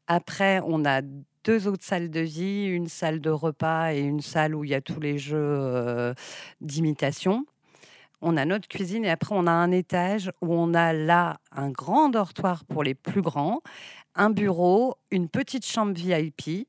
Après, 0.08 0.62
on 0.66 0.86
a 0.86 1.02
deux 1.44 1.68
autres 1.68 1.86
salles 1.86 2.10
de 2.10 2.20
vie, 2.20 2.66
une 2.66 2.88
salle 2.88 3.22
de 3.22 3.30
repas 3.30 3.94
et 3.94 4.00
une 4.00 4.22
salle 4.22 4.56
où 4.56 4.64
il 4.64 4.72
y 4.72 4.76
a 4.76 4.82
tous 4.82 5.00
les 5.00 5.18
jeux 5.18 5.38
euh, 5.38 6.14
d'imitation. 6.62 7.46
On 8.22 8.36
a 8.36 8.44
notre 8.44 8.68
cuisine 8.68 9.06
et 9.06 9.10
après 9.10 9.34
on 9.34 9.48
a 9.48 9.52
un 9.52 9.72
étage 9.72 10.32
où 10.42 10.54
on 10.54 10.74
a 10.74 10.92
là 10.92 11.40
un 11.52 11.70
grand 11.70 12.10
dortoir 12.10 12.66
pour 12.66 12.84
les 12.84 12.94
plus 12.94 13.22
grands, 13.22 13.62
un 14.16 14.30
bureau, 14.30 14.96
une 15.10 15.30
petite 15.30 15.66
chambre 15.66 15.94
VIP 15.94 16.68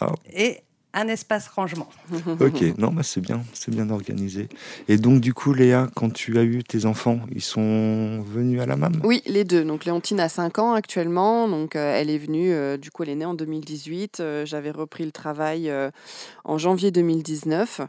ah. 0.00 0.12
et 0.32 0.60
un 0.96 1.08
espace 1.08 1.48
rangement. 1.48 1.88
ok, 2.40 2.78
non, 2.78 2.90
bah 2.90 3.02
c'est 3.02 3.20
bien, 3.20 3.42
c'est 3.52 3.70
bien 3.70 3.90
organisé. 3.90 4.48
Et 4.88 4.96
donc, 4.96 5.20
du 5.20 5.34
coup, 5.34 5.52
Léa, 5.52 5.88
quand 5.94 6.10
tu 6.10 6.38
as 6.38 6.42
eu 6.42 6.64
tes 6.64 6.86
enfants, 6.86 7.20
ils 7.30 7.42
sont 7.42 8.22
venus 8.22 8.62
à 8.62 8.66
la 8.66 8.76
MAM 8.76 9.00
Oui, 9.04 9.22
les 9.26 9.44
deux. 9.44 9.62
Donc, 9.62 9.84
Léontine 9.84 10.18
a 10.20 10.30
5 10.30 10.58
ans 10.58 10.72
actuellement. 10.72 11.48
Donc, 11.48 11.76
euh, 11.76 11.94
elle 11.94 12.08
est 12.08 12.18
venue, 12.18 12.50
euh, 12.50 12.78
du 12.78 12.90
coup, 12.90 13.02
elle 13.02 13.10
est 13.10 13.16
née 13.16 13.26
en 13.26 13.34
2018. 13.34 14.20
Euh, 14.20 14.46
j'avais 14.46 14.70
repris 14.70 15.04
le 15.04 15.12
travail 15.12 15.70
en 16.44 16.56
janvier 16.56 16.90
2019. 16.90 17.82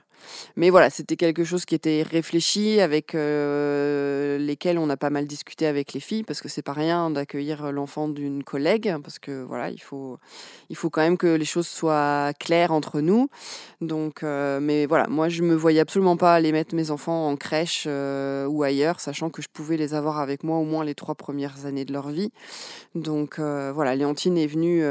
Mais 0.56 0.70
voilà, 0.70 0.90
c'était 0.90 1.16
quelque 1.16 1.44
chose 1.44 1.66
qui 1.66 1.76
était 1.76 2.04
réfléchi, 2.04 2.80
avec 2.82 3.16
euh, 3.16 4.38
lesquels 4.38 4.78
on 4.78 4.90
a 4.90 4.98
pas 4.98 5.10
mal 5.10 5.26
discuté 5.26 5.68
avec 5.68 5.94
les 5.94 6.00
filles, 6.00 6.24
parce 6.24 6.42
que 6.42 6.50
c'est 6.50 6.62
pas 6.62 6.74
rien 6.74 7.10
d'accueillir 7.10 7.72
l'enfant 7.72 8.08
d'une 8.08 8.44
collègue, 8.44 8.96
parce 9.04 9.20
que 9.20 9.44
voilà, 9.44 9.70
il 9.70 9.82
faut, 9.82 10.18
il 10.70 10.76
faut 10.76 10.90
quand 10.90 11.02
même 11.02 11.18
que 11.18 11.28
les 11.28 11.46
choses 11.46 11.68
soient 11.68 12.32
claires 12.40 12.72
entre 12.72 12.97
nous. 13.02 13.30
Donc, 13.82 14.24
euh, 14.24 14.60
mais 14.62 14.86
voilà, 14.86 15.08
moi 15.08 15.30
je 15.30 15.44
me 15.44 15.56
voyais 15.56 15.80
absolument 15.80 16.18
pas 16.18 16.34
aller 16.34 16.52
mettre 16.52 16.76
mes 16.76 16.92
enfants 16.92 17.30
en 17.30 17.36
crèche 17.36 17.86
euh, 17.88 18.46
ou 18.48 18.64
ailleurs, 18.64 19.00
sachant 19.00 19.30
que 19.30 19.42
je 19.42 19.48
pouvais 19.52 19.78
les 19.78 19.94
avoir 19.94 20.20
avec 20.20 20.44
moi 20.44 20.58
au 20.58 20.66
moins 20.66 20.84
les 20.84 20.96
trois 20.96 21.16
premières 21.16 21.66
années 21.66 21.86
de 21.86 21.94
leur 21.94 22.10
vie. 22.10 22.32
Donc 22.96 23.40
voilà, 23.40 23.96
Léontine 23.96 24.38
est 24.38 24.48
venue 24.48 24.84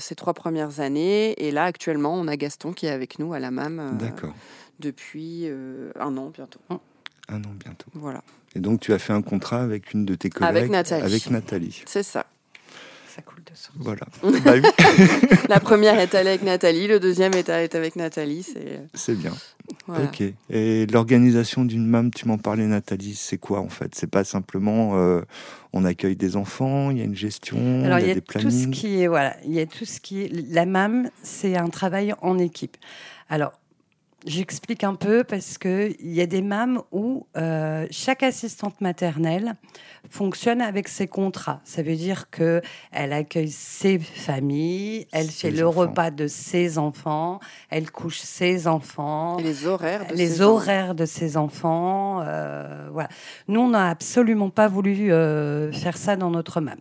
ces 0.00 0.14
trois 0.14 0.34
premières 0.34 0.80
années, 0.80 1.32
et 1.42 1.50
là 1.50 1.64
actuellement 1.64 2.14
on 2.14 2.26
a 2.28 2.36
Gaston 2.36 2.72
qui 2.72 2.86
est 2.86 2.90
avec 2.90 3.18
nous 3.18 3.32
à 3.32 3.38
la 3.38 3.50
MAM. 3.50 3.96
D'accord 3.98 4.34
depuis 4.80 5.42
euh, 5.44 5.92
un 5.98 6.16
an 6.16 6.30
bientôt. 6.30 6.60
Un 7.28 7.38
an 7.44 7.54
bientôt. 7.64 7.86
Voilà. 7.94 8.24
Et 8.56 8.60
donc, 8.60 8.80
tu 8.80 8.92
as 8.92 8.98
fait 8.98 9.12
un 9.12 9.22
contrat 9.22 9.62
avec 9.62 9.92
une 9.92 10.04
de 10.04 10.16
tes 10.16 10.30
collègues 10.30 10.56
Avec 10.56 10.70
Nathalie. 10.70 11.04
Avec 11.04 11.30
Nathalie. 11.30 11.82
C'est 11.86 12.02
ça. 12.02 12.26
Ça 13.14 13.22
coule 13.22 13.42
de 13.44 13.56
source. 13.56 13.76
Voilà. 13.80 14.02
Bah 14.44 14.52
oui, 14.54 14.62
La 15.48 15.58
première 15.60 15.98
est 15.98 16.14
allée 16.14 16.28
avec 16.30 16.42
Nathalie, 16.42 16.86
le 16.86 17.00
deuxième 17.00 17.34
est 17.34 17.48
allé 17.48 17.68
avec 17.74 17.96
Nathalie. 17.96 18.42
C'est 18.44 18.82
c'est 18.94 19.16
bien. 19.16 19.32
voilà. 19.86 20.04
Ok. 20.04 20.22
Et 20.50 20.86
l'organisation 20.86 21.64
d'une 21.64 21.86
MAM, 21.86 22.12
tu 22.12 22.28
m'en 22.28 22.38
parlais, 22.38 22.66
Nathalie, 22.66 23.14
c'est 23.14 23.38
quoi 23.38 23.60
en 23.60 23.68
fait? 23.68 23.94
C'est 23.94 24.10
pas 24.10 24.22
simplement 24.24 24.92
euh, 24.96 25.22
on 25.72 25.84
accueille 25.84 26.16
des 26.16 26.36
enfants, 26.36 26.90
il 26.90 26.98
y 26.98 27.00
a 27.00 27.04
une 27.04 27.16
gestion, 27.16 27.84
Alors, 27.84 27.98
il 27.98 28.06
y 28.06 28.10
a 28.10 28.14
des 28.14 28.20
tout 28.20 28.38
ce 28.38 28.48
plannings? 28.48 28.70
qui 28.70 29.02
est 29.02 29.06
voilà, 29.08 29.36
il 29.44 29.52
y 29.52 29.60
a 29.60 29.66
tout 29.66 29.84
ce 29.84 30.00
qui 30.00 30.22
est 30.22 30.32
la 30.52 30.66
MAM, 30.66 31.10
c'est 31.22 31.56
un 31.56 31.68
travail 31.68 32.14
en 32.22 32.38
équipe. 32.38 32.76
Alors, 33.28 33.52
j'explique 34.26 34.84
un 34.84 34.94
peu 34.94 35.24
parce 35.24 35.58
que 35.58 35.92
il 36.00 36.12
y 36.12 36.20
a 36.20 36.26
des 36.26 36.42
MAM 36.42 36.80
où 36.92 37.26
euh, 37.36 37.86
chaque 37.90 38.22
assistante 38.22 38.80
maternelle 38.80 39.54
fonctionne 40.08 40.60
avec 40.60 40.88
ses 40.88 41.06
contrats. 41.08 41.60
Ça 41.64 41.82
veut 41.82 41.94
dire 41.96 42.30
que 42.30 42.62
elle 42.92 43.12
accueille 43.12 43.50
ses 43.50 43.98
familles, 43.98 45.06
elle 45.12 45.28
fait 45.30 45.50
le 45.50 45.66
repas 45.66 46.10
de 46.10 46.26
ses 46.26 46.78
enfants, 46.78 47.40
elle 47.70 47.90
couche 47.90 48.18
ses 48.20 48.66
enfants, 48.66 49.38
Et 49.38 49.42
les 49.42 49.66
horaires. 49.66 50.06
de 50.06 50.14
les 50.14 50.26
ces 50.28 50.42
enfants. 50.42 50.52
horaires 50.54 50.94
de 50.94 51.04
ses 51.06 51.36
enfants. 51.36 52.22
euh, 52.26 52.88
voilà. 52.92 53.08
Nous, 53.48 53.60
on 53.60 53.68
n'a 53.70 53.88
absolument 53.90 54.50
pas 54.50 54.68
voulu 54.68 55.12
euh, 55.12 55.72
faire 55.72 55.96
ça 55.96 56.16
dans 56.16 56.30
notre 56.30 56.60
MAM. 56.60 56.78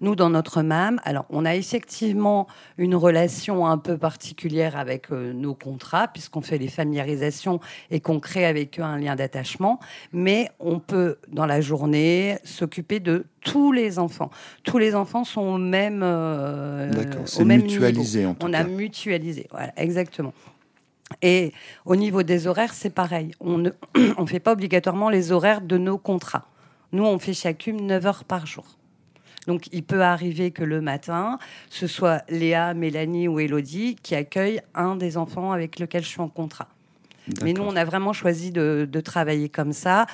Nous, 0.00 0.14
dans 0.16 0.30
notre 0.30 0.62
MAM, 0.62 1.00
alors 1.04 1.24
on 1.30 1.44
a 1.44 1.54
effectivement 1.54 2.46
une 2.78 2.94
relation 2.94 3.66
un 3.66 3.78
peu 3.78 3.96
particulière 3.98 4.76
avec 4.76 5.10
euh, 5.12 5.32
nos 5.32 5.54
contrats, 5.54 6.08
puisqu'on 6.08 6.40
fait 6.40 6.58
les 6.58 6.68
familiarisations 6.68 7.60
et 7.90 8.00
qu'on 8.00 8.20
crée 8.20 8.44
avec 8.46 8.78
eux 8.78 8.82
un 8.82 8.98
lien 8.98 9.16
d'attachement, 9.16 9.80
mais 10.12 10.50
on 10.60 10.78
peut, 10.78 11.18
dans 11.28 11.46
la 11.46 11.60
journée, 11.60 12.38
s'occuper 12.44 13.00
de 13.00 13.26
tous 13.40 13.72
les 13.72 13.98
enfants. 13.98 14.30
Tous 14.62 14.78
les 14.78 14.94
enfants 14.94 15.24
sont 15.24 15.42
au 15.42 15.58
même, 15.58 16.00
euh, 16.02 16.90
D'accord, 16.90 17.22
au 17.22 17.26
c'est 17.26 17.44
niveau. 17.44 17.62
mutualisé 17.64 18.26
en 18.26 18.34
tout 18.34 18.46
On 18.46 18.50
cas. 18.50 18.60
a 18.60 18.64
mutualisé, 18.64 19.46
voilà, 19.50 19.72
exactement. 19.76 20.32
Et 21.22 21.52
au 21.84 21.96
niveau 21.96 22.22
des 22.22 22.46
horaires, 22.46 22.74
c'est 22.74 22.90
pareil. 22.90 23.32
On 23.40 23.58
ne 23.58 23.70
on 24.16 24.26
fait 24.26 24.40
pas 24.40 24.52
obligatoirement 24.52 25.10
les 25.10 25.32
horaires 25.32 25.60
de 25.60 25.76
nos 25.78 25.98
contrats. 25.98 26.46
Nous, 26.92 27.04
on 27.04 27.18
fait 27.18 27.34
chacune 27.34 27.86
9 27.86 28.06
heures 28.06 28.24
par 28.24 28.46
jour. 28.46 28.64
Donc, 29.46 29.68
il 29.72 29.82
peut 29.82 30.02
arriver 30.02 30.50
que 30.50 30.64
le 30.64 30.80
matin, 30.80 31.38
ce 31.70 31.86
soit 31.86 32.24
Léa, 32.28 32.74
Mélanie 32.74 33.28
ou 33.28 33.40
Elodie 33.40 33.96
qui 34.02 34.14
accueillent 34.14 34.60
un 34.74 34.96
des 34.96 35.16
enfants 35.16 35.52
avec 35.52 35.78
lequel 35.78 36.02
je 36.02 36.08
suis 36.08 36.20
en 36.20 36.28
contrat. 36.28 36.68
Mais 37.42 37.52
nous, 37.52 37.62
on 37.62 37.76
a 37.76 37.84
vraiment 37.84 38.12
choisi 38.12 38.50
de, 38.50 38.88
de 38.90 39.00
travailler 39.00 39.48
comme 39.48 39.72
ça. 39.72 40.06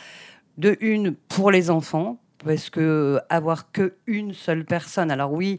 De 0.59 0.77
une, 0.81 1.15
pour 1.15 1.51
les 1.51 1.71
enfants, 1.71 2.19
parce 2.45 2.71
que 2.71 2.81
euh, 2.81 3.19
avoir 3.29 3.71
que 3.73 3.95
une 4.07 4.35
seule 4.35 4.65
personne, 4.65 5.11
alors 5.11 5.33
oui, 5.33 5.59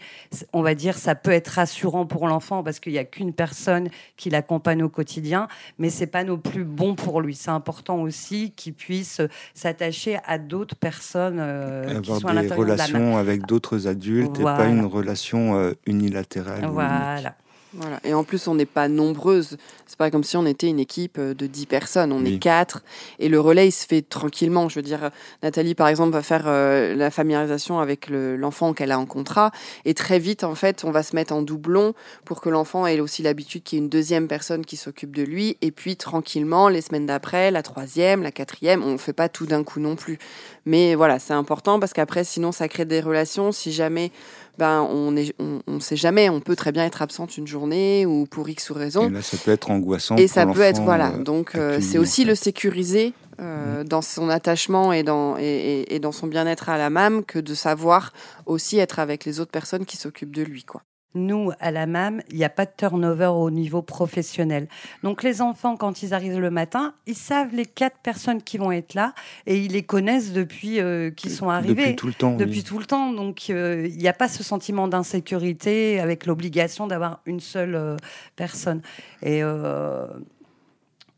on 0.53 0.61
va 0.61 0.75
dire 0.75 0.97
ça 0.97 1.15
peut 1.15 1.31
être 1.31 1.49
rassurant 1.49 2.05
pour 2.05 2.27
l'enfant 2.27 2.63
parce 2.63 2.79
qu'il 2.79 2.93
n'y 2.93 2.99
a 2.99 3.05
qu'une 3.05 3.33
personne 3.33 3.89
qui 4.17 4.29
l'accompagne 4.29 4.83
au 4.83 4.89
quotidien, 4.89 5.47
mais 5.77 5.89
c'est 5.89 6.07
pas 6.07 6.23
non 6.23 6.37
plus 6.37 6.63
bon 6.63 6.95
pour 6.95 7.21
lui. 7.21 7.35
C'est 7.35 7.51
important 7.51 8.01
aussi 8.01 8.51
qu'il 8.51 8.73
puisse 8.73 9.21
s'attacher 9.53 10.17
à 10.25 10.37
d'autres 10.37 10.75
personnes 10.75 11.37
euh, 11.39 11.99
qui 12.01 12.11
avoir 12.11 12.19
sont 12.19 12.27
à 12.27 12.31
des 12.31 12.35
l'intérieur 12.41 12.65
de 12.65 12.65
la 12.65 12.73
relations 12.73 13.17
avec 13.17 13.45
d'autres 13.45 13.87
adultes 13.87 14.39
et 14.39 14.43
pas 14.43 14.55
Voilà. 14.55 14.71
une 14.71 14.85
relation 14.85 15.57
euh, 15.57 15.73
unilatérale. 15.85 16.65
Voilà. 16.71 17.35
Voilà. 17.73 18.01
Et 18.03 18.13
en 18.13 18.25
plus, 18.25 18.47
on 18.49 18.55
n'est 18.55 18.65
pas 18.65 18.89
nombreuses. 18.89 19.57
C'est 19.87 19.97
pas 19.97 20.11
comme 20.11 20.25
si 20.25 20.35
on 20.35 20.45
était 20.45 20.67
une 20.67 20.79
équipe 20.79 21.17
euh, 21.17 21.33
de 21.33 21.47
10 21.47 21.65
personnes. 21.67 22.11
On 22.11 22.21
Oui. 22.21 22.35
est 22.35 22.39
quatre. 22.39 22.83
Et 23.17 23.29
le 23.29 23.39
relais, 23.39 23.69
il 23.69 23.71
se 23.71 23.85
fait 23.85 24.01
tranquillement. 24.01 24.67
Je 24.67 24.75
veux 24.75 24.81
dire, 24.81 25.09
Nathalie, 25.41 25.73
par 25.73 25.87
exemple, 25.87 26.11
va 26.11 26.21
faire 26.21 26.43
euh, 26.47 26.93
la 26.95 27.09
familiarisation 27.11 27.79
avec 27.79 28.09
le- 28.09 28.35
l'enfant 28.35 28.73
qu'elle 28.73 28.91
a 28.91 28.99
en 28.99 29.05
contrat. 29.05 29.51
Et 29.85 29.93
très 29.93 30.19
vite, 30.19 30.43
en 30.43 30.53
fait, 30.55 30.83
on 30.83 30.91
va 30.91 31.01
se 31.01 31.15
mettre 31.15 31.33
en 31.33 31.41
doublon 31.41 31.93
pour 32.25 32.41
que 32.41 32.49
l'enfant 32.49 32.85
ait 32.87 32.99
aussi 32.99 33.23
l'habitude 33.23 33.63
qu'il 33.63 33.79
y 33.79 33.81
ait 33.81 33.83
une 33.85 33.89
deuxième 33.89 34.27
personne 34.27 34.65
qui 34.65 34.75
s'occupe 34.75 35.15
de 35.15 35.23
lui. 35.23 35.55
Et 35.61 35.71
puis, 35.71 35.95
tranquillement, 35.95 36.67
les 36.67 36.81
semaines 36.81 37.05
d'après, 37.05 37.51
la 37.51 37.63
troisième, 37.63 38.21
la 38.21 38.31
quatrième, 38.31 38.83
on 38.83 38.91
ne 38.91 38.97
fait 38.97 39.13
pas 39.13 39.29
tout 39.29 39.45
d'un 39.45 39.63
coup 39.63 39.79
non 39.79 39.95
plus. 39.95 40.19
Mais 40.65 40.93
voilà, 40.95 41.19
c'est 41.19 41.33
important 41.33 41.79
parce 41.79 41.93
qu'après, 41.93 42.25
sinon, 42.25 42.51
ça 42.51 42.67
crée 42.67 42.85
des 42.85 42.99
relations. 42.99 43.51
Si 43.53 43.71
jamais 43.71 44.11
ben, 44.57 44.81
on 44.81 45.11
ne 45.11 45.23
on, 45.39 45.61
on 45.67 45.79
sait 45.79 45.95
jamais, 45.95 46.29
on 46.29 46.39
peut 46.39 46.55
très 46.55 46.71
bien 46.71 46.85
être 46.85 47.01
absente 47.01 47.37
une 47.37 47.47
journée 47.47 48.05
ou 48.05 48.25
pour 48.25 48.47
X 48.49 48.69
ou 48.69 48.73
raison. 48.73 49.07
Et 49.07 49.11
là, 49.11 49.21
ça 49.21 49.37
peut 49.37 49.51
être 49.51 49.71
angoissant. 49.71 50.17
Et 50.17 50.25
pour 50.25 50.33
ça 50.33 50.45
peut 50.53 50.61
être, 50.61 50.81
voilà. 50.85 51.09
euh, 51.19 51.23
Donc, 51.23 51.55
euh, 51.55 51.79
c'est 51.81 51.97
aussi 51.97 52.25
le 52.25 52.35
sécuriser 52.35 53.13
euh, 53.39 53.83
dans 53.83 54.01
son 54.01 54.29
attachement 54.29 54.93
et 54.93 55.01
dans, 55.03 55.37
et, 55.37 55.43
et- 55.43 55.95
et 55.95 55.99
dans 55.99 56.11
son 56.11 56.27
bien-être 56.27 56.69
à 56.69 56.77
la 56.77 56.89
MAM 56.89 57.23
que 57.23 57.39
de 57.39 57.53
savoir 57.55 58.13
aussi 58.45 58.77
être 58.77 58.99
avec 58.99 59.25
les 59.25 59.39
autres 59.39 59.51
personnes 59.51 59.85
qui 59.85 59.97
s'occupent 59.97 60.35
de 60.35 60.43
lui. 60.43 60.63
Quoi. 60.63 60.81
Nous, 61.13 61.51
à 61.59 61.71
la 61.71 61.87
MAM, 61.87 62.21
il 62.29 62.37
n'y 62.37 62.45
a 62.45 62.49
pas 62.49 62.65
de 62.65 62.71
turnover 62.75 63.27
au 63.27 63.51
niveau 63.51 63.81
professionnel. 63.81 64.67
Donc, 65.03 65.23
les 65.23 65.41
enfants, 65.41 65.75
quand 65.75 66.03
ils 66.03 66.13
arrivent 66.13 66.39
le 66.39 66.51
matin, 66.51 66.93
ils 67.05 67.15
savent 67.15 67.53
les 67.53 67.65
quatre 67.65 67.97
personnes 67.97 68.41
qui 68.41 68.57
vont 68.57 68.71
être 68.71 68.93
là 68.93 69.13
et 69.45 69.57
ils 69.57 69.73
les 69.73 69.83
connaissent 69.83 70.31
depuis 70.31 70.79
euh, 70.79 71.11
qu'ils 71.11 71.31
sont 71.31 71.49
arrivés. 71.49 71.75
Depuis 71.75 71.95
tout 71.95 72.07
le 72.07 72.13
temps. 72.13 72.31
oui. 72.31 72.37
Depuis 72.37 72.63
tout 72.63 72.79
le 72.79 72.85
temps. 72.85 73.11
Donc, 73.11 73.47
euh, 73.49 73.87
il 73.89 73.97
n'y 73.97 74.07
a 74.07 74.13
pas 74.13 74.29
ce 74.29 74.43
sentiment 74.43 74.87
d'insécurité 74.87 75.99
avec 75.99 76.25
l'obligation 76.25 76.87
d'avoir 76.87 77.19
une 77.25 77.39
seule 77.41 77.75
euh, 77.75 77.97
personne. 78.35 78.81
Et 79.21 79.43
euh, 79.43 80.07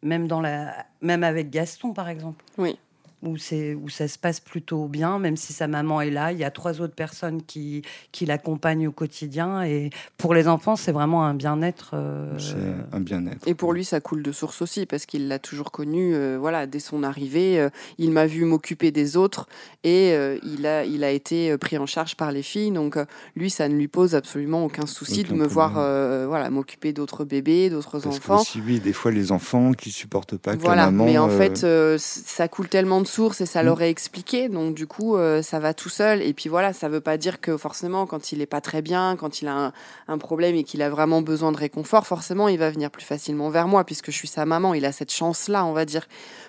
même, 0.01 0.27
dans 0.27 0.41
la... 0.41 0.85
même 1.01 1.23
avec 1.23 1.49
Gaston, 1.49 1.93
par 1.93 2.09
exemple. 2.09 2.43
Oui. 2.57 2.77
Où, 3.25 3.37
c'est, 3.37 3.73
où 3.73 3.87
ça 3.87 4.09
se 4.09 4.17
passe 4.19 4.41
plutôt 4.41 4.87
bien, 4.89 5.17
même 5.17 5.37
si 5.37 5.53
sa 5.53 5.67
maman 5.67 6.01
est 6.01 6.09
là. 6.11 6.33
Il 6.33 6.37
y 6.37 6.43
a 6.43 6.51
trois 6.51 6.81
autres 6.81 6.93
personnes 6.93 7.41
qui, 7.41 7.81
qui 8.11 8.25
l'accompagnent 8.25 8.87
au 8.87 8.91
quotidien. 8.91 9.63
Et 9.63 9.91
pour 10.17 10.33
les 10.33 10.49
enfants, 10.49 10.75
c'est 10.75 10.91
vraiment 10.91 11.23
un 11.25 11.33
bien-être. 11.33 11.91
euh, 11.93 12.37
C'est 12.37 12.55
un 12.95 12.99
bien-être. 12.99 13.47
Et 13.47 13.53
pour 13.53 13.71
lui, 13.71 13.85
ça 13.85 14.01
coule 14.01 14.23
de 14.23 14.31
source 14.33 14.61
aussi 14.61 14.85
parce 14.85 15.05
qu'il 15.05 15.29
l'a 15.29 15.39
toujours 15.39 15.71
connu. 15.71 16.13
euh, 16.13 16.37
voilà, 16.37 16.67
dès 16.67 16.79
son 16.79 17.01
arrivée, 17.03 17.59
euh, 17.61 17.69
il 17.97 18.11
m'a 18.11 18.25
vu 18.25 18.43
m'occuper 18.43 18.91
des 18.91 19.15
autres 19.15 19.47
et 19.85 20.11
euh, 20.13 20.37
il 20.43 20.65
a, 20.67 20.83
il 20.83 21.03
a 21.05 21.11
été 21.11 21.57
pris 21.57 21.77
en 21.77 21.85
charge 21.85 22.15
par 22.15 22.31
les 22.33 22.43
filles. 22.43 22.71
Donc 22.71 22.97
euh, 22.97 23.05
lui, 23.37 23.49
ça 23.49 23.69
ne 23.69 23.75
lui 23.75 23.87
pose 23.87 24.15
absolument 24.15 24.65
aucun 24.65 24.85
souci 24.85 25.21
Aucun 25.21 25.33
de 25.35 25.39
me 25.39 25.47
voir, 25.47 25.71
problème. 25.71 25.89
euh, 25.89 26.25
voilà, 26.27 26.49
m'occuper 26.49 26.91
d'autres 26.91 27.23
bébés, 27.23 27.69
d'autres 27.69 27.99
Parce 27.99 28.19
que 28.19 28.23
enfants. 28.25 28.41
aussi, 28.41 28.61
oui, 28.65 28.79
des 28.81 28.91
fois, 28.93 29.11
les 29.11 29.31
enfants 29.31 29.71
qui 29.71 29.91
supportent 29.91 30.35
pas 30.37 30.57
que 30.57 30.61
Voilà, 30.61 30.85
la 30.85 30.91
maman. 30.91 31.05
mais 31.05 31.17
en 31.17 31.29
euh, 31.29 31.37
fait, 31.37 31.63
euh, 31.63 31.97
ça 31.99 32.47
coule 32.49 32.67
tellement 32.67 32.99
de 33.01 33.07
et 33.41 33.45
ça 33.45 33.61
Mm. 33.61 33.65
leur 33.65 33.81
est 33.81 33.89
expliqué, 33.89 34.49
donc 34.49 34.73
du 34.73 34.87
coup, 34.87 35.15
euh, 35.17 35.41
ça 35.41 35.59
va 35.59 35.73
tout 35.73 35.89
seul. 35.89 36.21
Et 36.21 36.33
puis 36.33 36.49
voilà, 36.49 36.73
ça 36.73 36.89
veut 36.89 37.01
pas 37.01 37.17
dire 37.17 37.39
que 37.39 37.57
forcément, 37.57 38.05
quand 38.07 38.31
il 38.31 38.41
est 38.41 38.45
pas 38.47 38.61
très 38.61 38.81
bien, 38.81 39.15
quand 39.15 39.41
il 39.41 39.47
a 39.47 39.55
un, 39.67 39.73
un 40.07 40.17
problème 40.17 40.55
et 40.55 40.63
qu'il 40.63 40.81
a 40.81 40.89
vraiment 40.89 41.21
besoin 41.21 41.51
de 41.51 41.57
réconfort, 41.57 42.07
forcément, 42.07 42.47
il 42.47 42.57
va 42.57 42.69
venir 42.71 42.89
plus 42.89 43.05
facilement 43.05 43.49
vers 43.49 43.67
moi 43.67 43.83
puisque 43.83 44.11
je 44.11 44.17
suis 44.17 44.27
sa 44.27 44.45
maman. 44.45 44.73
Il 44.73 44.85
a 44.85 44.91
cette 44.91 45.11
chance-là, 45.11 45.65
on 45.65 45.73
va 45.73 45.85
dire. 45.85 46.07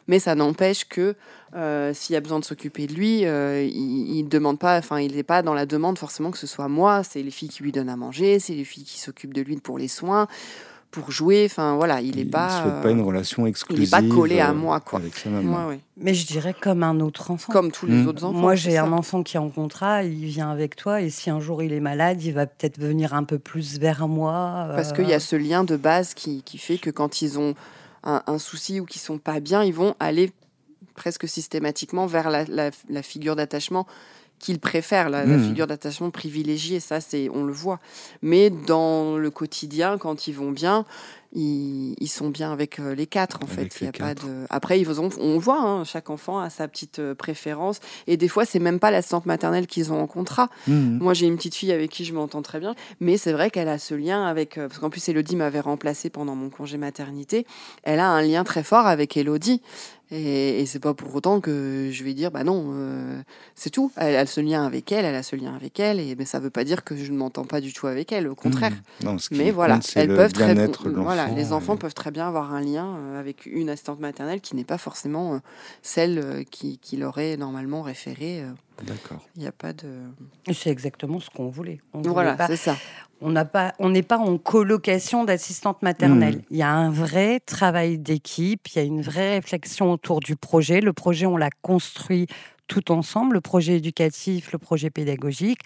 Mais 0.09 0.19
ça 0.19 0.35
n'empêche 0.35 0.87
que 0.89 1.15
euh, 1.55 1.93
s'il 1.95 2.15
y 2.15 2.17
a 2.17 2.21
besoin 2.21 2.41
de 2.41 2.45
s'occuper 2.45 2.87
de 2.87 2.95
lui, 2.95 3.25
euh, 3.27 3.63
il, 3.63 4.17
il 4.17 4.29
demande 4.29 4.59
pas, 4.59 4.79
enfin, 4.79 5.01
il 5.01 5.15
n'est 5.15 5.23
pas 5.23 5.43
dans 5.43 5.55
la 5.55 5.67
demande 5.67 5.99
forcément 5.99 6.31
que 6.31 6.39
ce 6.39 6.47
soit 6.47 6.69
moi. 6.69 7.03
C'est 7.05 7.23
les 7.23 7.31
filles 7.31 7.49
qui 7.49 7.63
lui 7.63 7.73
donnent 7.73 7.89
à 7.89 7.97
manger, 7.97 8.39
c'est 8.39 8.55
les 8.55 8.65
filles 8.65 8.85
qui 8.85 8.99
s'occupent 8.99 9.35
de 9.35 9.43
lui 9.43 9.57
pour 9.57 9.79
les 9.79 9.89
soins, 9.89 10.27
pour 10.95 11.11
jouer. 11.11 11.47
Enfin 11.51 11.77
voilà, 11.77 12.01
il 12.01 12.19
est 12.19 12.23
il 12.23 12.31
pas. 12.31 12.63
souhaite 12.63 12.83
pas 12.83 12.89
euh, 12.89 12.93
une 12.93 13.01
relation 13.03 13.47
exclusive. 13.47 13.91
pas 13.91 14.03
collé 14.03 14.41
à 14.41 14.51
euh, 14.51 14.55
moi, 14.55 14.81
quoi. 14.81 14.99
Avec 15.01 15.15
sa 15.17 15.29
maman. 15.31 15.59
ouais, 15.67 15.75
ouais. 15.75 15.81
Mais 15.97 16.15
je 16.15 16.27
dirais 16.27 16.55
comme 16.59 16.83
un 16.83 17.01
autre 17.01 17.31
enfant. 17.31 17.53
Comme 17.53 17.71
tous 17.71 17.87
les 17.87 17.97
Mm. 18.03 18.09
autres 18.09 18.25
enfants. 18.25 18.39
Moi, 18.39 18.55
j'ai 18.55 18.79
un 18.79 18.93
enfant 18.93 19.23
qui 19.23 19.37
est 19.37 19.41
en 19.41 19.51
contrat, 19.51 20.03
il 20.05 20.25
vient 20.27 20.51
avec 20.51 20.77
toi, 20.77 21.01
et 21.01 21.11
si 21.11 21.31
un 21.31 21.41
jour 21.41 21.63
il 21.63 21.73
est 21.73 21.81
malade, 21.81 22.23
il 22.23 22.33
va 22.33 22.47
peut-être 22.47 22.79
venir 22.79 23.13
un 23.15 23.25
peu 23.25 23.39
plus 23.39 23.79
vers 23.79 24.09
moi. 24.09 24.69
Parce 24.75 24.91
euh, 24.91 24.95
qu'il 24.95 25.09
y 25.09 25.13
a 25.15 25.21
ce 25.21 25.37
lien 25.37 25.65
de 25.65 25.77
base 25.77 26.15
qui, 26.15 26.43
qui 26.43 26.59
fait 26.59 26.79
que 26.79 26.91
quand 26.91 27.23
ils 27.23 27.39
ont 27.39 27.55
un, 28.05 28.23
un 28.27 28.39
souci 28.39 28.81
ou 28.81 28.85
qu'ils 28.87 29.01
sont 29.01 29.19
pas 29.19 29.41
bien, 29.41 29.63
ils 29.65 29.75
vont 29.75 29.95
aller 30.01 30.33
presque 30.95 31.27
systématiquement 31.29 32.07
vers 32.07 32.31
la, 32.31 32.45
la- 32.45 32.71
la 32.89 33.03
figure 33.03 33.35
d'attachement 33.37 33.87
qu'ils 34.45 34.59
préfèrent, 34.61 35.09
la, 35.09 35.25
la 35.25 35.37
Mhm. 35.37 35.45
figure 35.47 35.67
d'attachement 35.67 36.11
privilégiée. 36.11 36.79
Ça, 36.81 37.01
c'est 37.01 37.29
on 37.33 37.45
le 37.45 37.53
voit. 37.53 37.81
Mais 38.23 38.51
dans 38.51 39.17
le 39.17 39.31
quotidien, 39.31 39.97
quand 39.99 40.27
ils 40.29 40.35
vont 40.35 40.51
bien, 40.53 40.85
ils, 41.37 41.95
ils 41.99 42.09
sont 42.09 42.29
bien 42.29 42.53
avec 42.53 42.79
euh, 42.79 42.95
les 42.95 43.07
quatre 43.07 43.39
en 43.43 43.47
Avec 43.47 43.73
fait. 43.73 43.81
Il 43.81 43.85
y 43.87 43.89
a 43.89 43.93
pas 43.93 44.15
de. 44.15 44.45
Après, 44.51 44.79
ils 44.81 45.01
ont, 45.01 45.09
on 45.19 45.39
voit, 45.39 45.61
hein, 45.61 45.83
chaque 45.85 46.09
enfant 46.11 46.39
a 46.39 46.49
sa 46.51 46.69
petite 46.69 47.01
euh, 47.01 47.15
préférence. 47.15 47.81
Et 48.07 48.17
des 48.17 48.29
fois, 48.29 48.45
c'est 48.45 48.61
même 48.61 48.79
pas 48.79 48.91
l'assistante 48.93 49.27
maternelle 49.27 49.67
qu'ils 49.67 49.93
ont 49.93 50.01
en 50.01 50.07
contrat. 50.07 50.49
Mhm. 50.69 50.99
Moi, 51.01 51.13
j'ai 51.15 51.27
une 51.27 51.37
petite 51.37 51.55
fille 51.57 51.73
avec 51.73 51.91
qui 51.91 52.05
je 52.05 52.13
m'entends 52.15 52.43
très 52.43 52.61
bien, 52.61 52.75
mais 53.01 53.17
c'est 53.17 53.33
vrai 53.33 53.51
qu'elle 53.51 53.69
a 53.69 53.79
ce 53.79 53.95
lien 53.95 54.25
avec. 54.27 54.59
euh, 54.59 54.69
parce 54.69 54.79
qu'en 54.79 54.91
plus, 54.91 55.09
Elodie 55.09 55.35
m'avait 55.37 55.59
remplacée 55.61 56.09
pendant 56.11 56.35
mon 56.37 56.51
congé 56.51 56.77
maternité. 56.79 57.47
Elle 57.83 57.99
a 57.99 58.09
un 58.11 58.23
lien 58.23 58.45
très 58.45 58.63
fort 58.63 58.87
avec 58.87 59.17
Elodie. 59.17 59.61
Et, 60.11 60.61
et 60.61 60.67
c'est 60.67 60.81
pas 60.81 60.93
pour 60.93 61.15
autant 61.15 61.41
que 61.41 61.89
je 61.91 62.05
vais 62.05 62.15
dire, 62.15 62.31
bah 62.31 62.45
non, 62.45 62.73
euh, 62.73 63.23
c'est 63.55 63.71
tout. 63.71 63.91
Elle 63.97 64.17
a 64.17 64.27
ce 64.27 64.41
lien 64.41 64.65
avec 64.65 64.93
elle, 64.93 65.05
elle 65.05 65.15
a 65.15 65.23
ce 65.23 65.35
lien 65.35 65.55
avec 65.55 65.81
elle, 65.81 65.99
et 65.99 66.15
mais 66.15 66.25
ça 66.25 66.41
veut 66.41 66.51
pas 66.51 66.65
dire 66.65 66.85
que 66.85 66.97
je 66.97 67.11
ne 67.11 67.17
m'entends 67.17 67.45
pas 67.45 67.61
du 67.61 67.73
tout 67.73 67.87
avec 67.87 68.13
elle, 68.13 68.29
au 68.29 68.35
contraire. 68.35 68.73
Mhm. 69.01 69.07
Non, 69.07 69.17
Mais 69.33 69.51
voilà, 69.51 69.81
elles 69.97 70.09
le 70.09 70.17
peuvent 70.17 70.33
très 70.33 70.55
voilà, 70.55 71.29
les 71.29 71.53
enfants 71.53 71.77
peuvent 71.77 71.95
très 71.95 72.11
bien 72.11 72.29
avoir 72.29 72.53
un 72.55 72.61
lien 72.61 72.97
euh, 72.97 73.21
avec 73.21 73.47
une 73.47 73.71
assistante 73.71 74.01
maternelle 74.01 74.41
qui 74.41 74.57
n'est 74.57 74.65
pas 74.65 74.79
forcément 74.79 75.35
euh, 75.35 75.39
celle 75.83 76.45
qui, 76.51 76.79
qui 76.79 76.97
leur 76.97 77.19
est 77.19 77.37
normalement 77.37 77.83
référée. 77.83 78.45
D'accord. 78.83 79.21
Il 79.37 79.43
n'y 79.43 79.47
a 79.49 79.53
pas 79.53 79.73
de. 79.73 79.89
C'est 80.53 80.71
exactement 80.71 81.21
ce 81.21 81.31
qu'on 81.31 81.49
voulait. 81.49 81.81
On 81.93 81.99
voulait 81.99 82.13
Voilà, 82.13 82.35
pas- 82.35 82.49
c'est 82.49 82.57
ça. 82.57 82.77
on 83.21 83.31
n'a 83.31 83.45
pas, 83.45 83.73
on 83.79 83.89
n'est 83.91 84.03
pas 84.03 84.19
en 84.19 84.37
colocation 84.37 85.25
d'assistante 85.25 85.81
maternelle. 85.83 86.37
Mhm. 86.37 86.43
Il 86.51 86.57
y 86.57 86.63
a 86.63 86.71
un 86.73 86.91
vrai 86.91 87.41
travail 87.41 87.99
d'équipe, 87.99 88.67
il 88.69 88.77
y 88.77 88.81
a 88.81 88.85
une 88.85 89.01
vraie 89.01 89.35
réflexion 89.37 89.93
autour 89.93 90.21
du 90.21 90.35
projet. 90.37 90.81
Le 90.81 90.93
projet, 90.93 91.27
on 91.27 91.37
l'a 91.37 91.51
construit 91.63 92.27
tout 92.67 92.91
ensemble, 92.91 93.35
le 93.35 93.41
projet 93.41 93.77
éducatif, 93.77 94.53
le 94.53 94.59
projet 94.59 94.91
pédagogique. 94.91 95.61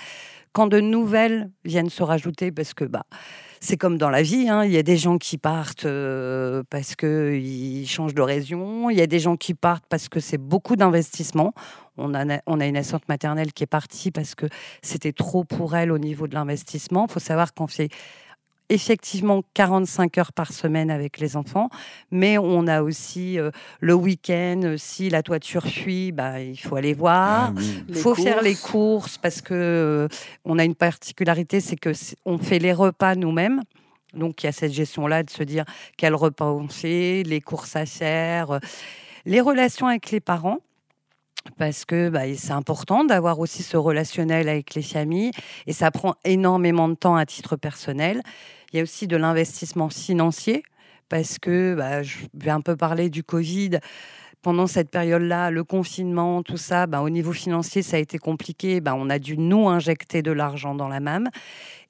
Quand 0.52 0.66
de 0.66 0.80
nouvelles 0.80 1.50
viennent 1.64 1.90
se 1.90 2.02
rajouter, 2.02 2.50
parce 2.52 2.74
que 2.74 2.84
bah, 2.84 3.04
c'est 3.60 3.76
comme 3.76 3.98
dans 3.98 4.10
la 4.10 4.22
vie, 4.22 4.48
hein, 4.48 4.64
il 4.64 4.72
y 4.72 4.76
a 4.76 4.82
des 4.82 4.96
gens 4.96 5.18
qui 5.18 5.38
partent 5.38 5.86
euh, 5.86 6.62
parce 6.70 6.94
qu'ils 6.96 7.88
changent 7.88 8.14
de 8.14 8.22
région, 8.22 8.90
il 8.90 8.98
y 8.98 9.02
a 9.02 9.06
des 9.06 9.18
gens 9.18 9.36
qui 9.36 9.54
partent 9.54 9.84
parce 9.88 10.08
que 10.08 10.20
c'est 10.20 10.38
beaucoup 10.38 10.76
d'investissement. 10.76 11.52
On 11.96 12.14
a, 12.14 12.40
une 12.46 12.76
assistante 12.76 13.08
maternelle 13.08 13.52
qui 13.52 13.64
est 13.64 13.68
partie 13.68 14.12
parce 14.12 14.36
que 14.36 14.46
c'était 14.82 15.12
trop 15.12 15.42
pour 15.42 15.74
elle 15.74 15.90
au 15.90 15.98
niveau 15.98 16.28
de 16.28 16.34
l'investissement. 16.34 17.06
Il 17.08 17.12
faut 17.12 17.18
savoir 17.18 17.54
qu'on 17.54 17.66
fait 17.66 17.88
effectivement 18.68 19.42
45 19.54 20.18
heures 20.18 20.32
par 20.32 20.52
semaine 20.52 20.90
avec 20.90 21.18
les 21.18 21.36
enfants, 21.36 21.70
mais 22.10 22.38
on 22.38 22.66
a 22.66 22.82
aussi 22.82 23.38
euh, 23.38 23.50
le 23.80 23.94
week-end, 23.94 24.60
euh, 24.64 24.76
si 24.76 25.10
la 25.10 25.22
toiture 25.22 25.64
fuit, 25.64 26.12
bah, 26.12 26.40
il 26.40 26.58
faut 26.58 26.76
aller 26.76 26.94
voir. 26.94 27.48
Ah 27.48 27.52
oui. 27.56 27.82
Il 27.88 27.94
Les 27.94 28.00
faut 28.00 28.14
faire 28.14 28.42
les 28.42 28.54
courses. 28.54 29.18
parce 29.18 29.40
que 29.40 29.54
euh, 29.54 30.08
on 30.44 30.58
a 30.58 30.64
une 30.64 30.74
particularité, 30.74 31.60
c'est 31.60 31.76
que 31.76 31.92
on 32.24 32.38
fait 32.38 32.58
les 32.58 32.72
repas 32.72 33.14
nous-mêmes. 33.14 33.62
Donc 34.14 34.42
il 34.42 34.46
y 34.46 34.48
a 34.48 34.52
cette 34.52 34.72
gestion-là 34.72 35.22
de 35.22 35.30
se 35.30 35.42
dire 35.42 35.64
quel 35.96 36.14
repas 36.14 36.50
on 36.50 36.68
fait, 36.68 37.22
les 37.24 37.40
courses 37.40 37.76
à 37.76 37.86
faire, 37.86 38.58
les 39.26 39.40
relations 39.40 39.86
avec 39.86 40.10
les 40.10 40.20
parents. 40.20 40.60
Parce 41.56 41.84
que 41.84 42.08
bah, 42.08 42.22
c'est 42.36 42.52
important 42.52 43.04
d'avoir 43.04 43.38
aussi 43.38 43.62
ce 43.62 43.76
relationnel 43.76 44.48
avec 44.48 44.74
les 44.74 44.82
familles 44.82 45.30
et 45.66 45.72
ça 45.72 45.90
prend 45.90 46.14
énormément 46.24 46.88
de 46.88 46.94
temps 46.94 47.16
à 47.16 47.26
titre 47.26 47.56
personnel. 47.56 48.22
Il 48.72 48.76
y 48.76 48.80
a 48.80 48.82
aussi 48.82 49.06
de 49.06 49.16
l'investissement 49.16 49.88
financier 49.88 50.62
parce 51.08 51.38
que 51.38 51.74
bah, 51.74 52.02
je 52.02 52.18
vais 52.34 52.50
un 52.50 52.60
peu 52.60 52.76
parler 52.76 53.08
du 53.08 53.24
Covid 53.24 53.78
pendant 54.42 54.66
cette 54.66 54.90
période-là, 54.90 55.50
le 55.50 55.64
confinement, 55.64 56.42
tout 56.42 56.56
ça, 56.56 56.86
bah, 56.86 57.02
au 57.02 57.10
niveau 57.10 57.32
financier, 57.32 57.82
ça 57.82 57.96
a 57.96 58.00
été 58.00 58.18
compliqué. 58.18 58.80
On 58.86 59.10
a 59.10 59.18
dû 59.18 59.36
nous 59.36 59.68
injecter 59.68 60.22
de 60.22 60.30
l'argent 60.30 60.74
dans 60.74 60.88
la 60.88 61.00
MAM. 61.00 61.28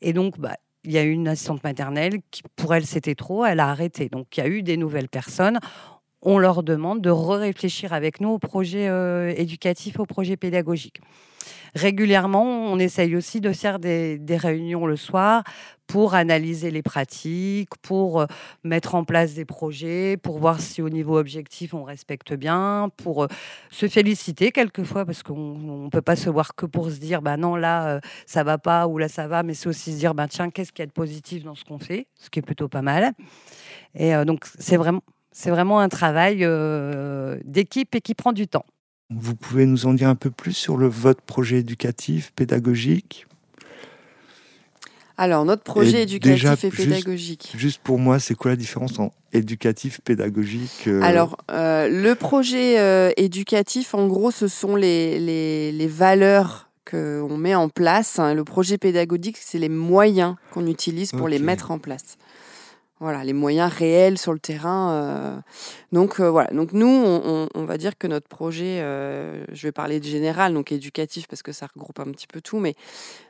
Et 0.01 0.13
donc, 0.13 0.37
il 0.85 0.93
y 0.93 0.99
a 0.99 1.03
eu 1.03 1.11
une 1.11 1.29
assistante 1.29 1.63
maternelle 1.63 2.21
qui, 2.31 2.43
pour 2.57 2.75
elle, 2.75 2.87
c'était 2.87 3.15
trop. 3.15 3.45
Elle 3.45 3.61
a 3.61 3.69
arrêté. 3.69 4.09
Donc, 4.09 4.37
il 4.37 4.41
y 4.41 4.43
a 4.43 4.49
eu 4.49 4.63
des 4.63 4.77
nouvelles 4.77 5.09
personnes. 5.09 5.59
On 6.23 6.39
leur 6.39 6.63
demande 6.63 7.01
de 7.01 7.11
réfléchir 7.11 7.93
avec 7.93 8.21
nous 8.21 8.31
au 8.31 8.39
projet 8.39 8.89
euh, 8.89 9.33
éducatif, 9.37 10.01
au 10.01 10.07
projet 10.07 10.37
pédagogique. 10.37 11.01
Régulièrement, 11.75 12.45
on 12.45 12.79
essaye 12.79 13.15
aussi 13.17 13.41
de 13.41 13.53
faire 13.53 13.79
des, 13.79 14.19
réunions 14.31 14.87
le 14.87 14.97
soir 14.97 15.43
pour 15.87 16.15
analyser 16.15 16.71
les 16.71 16.83
pratiques, 16.83 17.71
pour 17.81 18.21
euh, 18.21 18.27
mettre 18.63 18.95
en 18.95 19.05
place 19.05 19.35
des 19.35 19.45
projets, 19.45 20.17
pour 20.19 20.39
voir 20.39 20.61
si 20.61 20.83
au 20.83 20.91
niveau 20.91 21.19
objectif 21.19 21.73
on 21.73 21.83
respecte 21.83 22.35
bien, 22.35 22.91
pour 22.97 23.25
euh, 23.25 23.27
se 23.71 23.89
féliciter 23.89 24.53
quelquefois 24.53 25.07
parce 25.07 25.23
qu'on 25.23 25.85
ne 25.85 25.89
peut 25.89 26.03
pas 26.03 26.17
se 26.17 26.29
voir 26.29 26.55
que 26.55 26.67
pour 26.67 26.91
se 26.91 26.99
dire 26.99 27.23
bah 27.23 27.39
non 27.39 27.57
là 27.57 27.89
euh, 27.89 28.01
ça 28.27 28.45
va 28.45 28.59
pas 28.59 28.87
ou 28.87 28.99
là 28.99 29.09
ça 29.09 29.29
va, 29.29 29.43
mais 29.43 29.55
c'est 29.55 29.69
aussi 29.69 29.93
se 29.93 29.99
dire 29.99 30.15
bah 30.15 30.29
tiens 30.29 30.51
qu'est-ce 30.51 30.73
qu'il 30.73 30.83
y 30.83 30.85
a 30.85 30.87
de 30.87 30.93
positif 30.93 31.43
dans 31.43 31.55
ce 31.55 31.65
qu'on 31.65 31.79
fait, 31.79 32.07
ce 32.17 32.29
qui 32.29 32.39
est 32.39 32.43
plutôt 32.43 32.69
pas 32.69 32.83
mal. 32.83 33.13
Et 33.95 34.13
donc 34.27 34.45
c'est 34.59 34.77
vraiment 34.77 35.01
c'est 35.33 35.51
vraiment 35.51 35.81
un 35.81 35.89
travail 35.89 36.39
euh, 36.43 37.37
d'équipe 37.45 37.95
et 37.95 38.01
qui 38.01 38.15
prend 38.15 38.33
du 38.33 38.49
temps. 38.49 38.65
Vous 39.11 39.35
pouvez 39.35 39.65
nous 39.67 39.87
en 39.87 39.95
dire 39.95 40.09
un 40.09 40.15
peu 40.15 40.31
plus 40.31 40.53
sur 40.53 40.77
le, 40.77 40.87
votre 40.87 41.23
projet 41.23 41.59
éducatif, 41.59 42.33
pédagogique? 42.37 43.27
Alors, 45.17 45.45
notre 45.45 45.65
projet 45.65 46.01
Et 46.01 46.03
éducatif 46.03 46.31
déjà, 46.31 46.55
et 46.63 46.71
pédagogique. 46.71 47.53
Juste 47.57 47.81
pour 47.83 47.99
moi, 47.99 48.21
c'est 48.21 48.35
quoi 48.37 48.53
la 48.53 48.57
différence 48.57 49.01
entre 49.01 49.17
éducatif, 49.33 50.01
pédagogique 50.03 50.85
euh, 50.87 51.03
Alors, 51.03 51.37
euh, 51.51 51.89
le 51.89 52.15
projet 52.15 52.79
euh, 52.79 53.11
éducatif, 53.17 53.95
en 53.95 54.07
gros, 54.07 54.31
ce 54.31 54.47
sont 54.47 54.77
les, 54.77 55.19
les, 55.19 55.73
les 55.73 55.87
valeurs 55.89 56.71
qu'on 56.89 57.37
met 57.37 57.55
en 57.57 57.69
place. 57.69 58.19
hein. 58.21 58.33
Le 58.33 58.45
projet 58.45 58.79
pédagogique, 58.79 59.39
c'est 59.41 59.59
les 59.59 59.69
moyens 59.69 60.37
qu'on 60.53 60.67
utilise 60.69 61.11
pour 61.11 61.29
les 61.29 61.41
mettre 61.41 61.73
en 61.73 61.79
place. 61.79 62.17
Voilà, 63.01 63.23
les 63.23 63.33
moyens 63.33 63.73
réels 63.73 64.19
sur 64.19 64.33
le 64.33 64.41
terrain. 64.41 64.93
euh. 64.93 65.41
Donc 65.93 66.19
euh, 66.19 66.29
voilà, 66.29 66.51
donc 66.51 66.73
nous, 66.73 66.87
on, 66.87 67.65
va 67.65 67.79
dire 67.79 67.97
que 67.97 68.09
notre 68.09 68.29
projet, 68.29 68.81
euh, 68.81 69.45
je 69.53 69.69
vais 69.69 69.73
parler 69.73 70.01
de 70.01 70.05
général, 70.05 70.53
donc 70.53 70.73
éducatif 70.73 71.29
parce 71.29 71.43
que 71.43 71.53
ça 71.53 71.69
regroupe 71.73 72.01
un 72.01 72.11
petit 72.11 72.27
peu 72.27 72.41
tout, 72.41 72.59
mais 72.59 72.75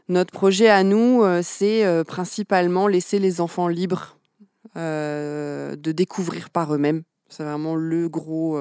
notre 0.09 0.33
projet 0.33 0.68
à 0.68 0.85
nous, 0.85 1.22
c'est 1.42 1.85
principalement 2.07 2.88
laisser 2.88 3.18
les 3.18 3.40
enfants 3.42 3.68
libres 3.68 4.16
de 4.74 5.92
découvrir 5.92 6.48
par 6.50 6.74
eux-mêmes. 6.74 7.02
C'est 7.28 7.44
vraiment 7.44 7.74
le 7.74 8.09
gros, 8.09 8.59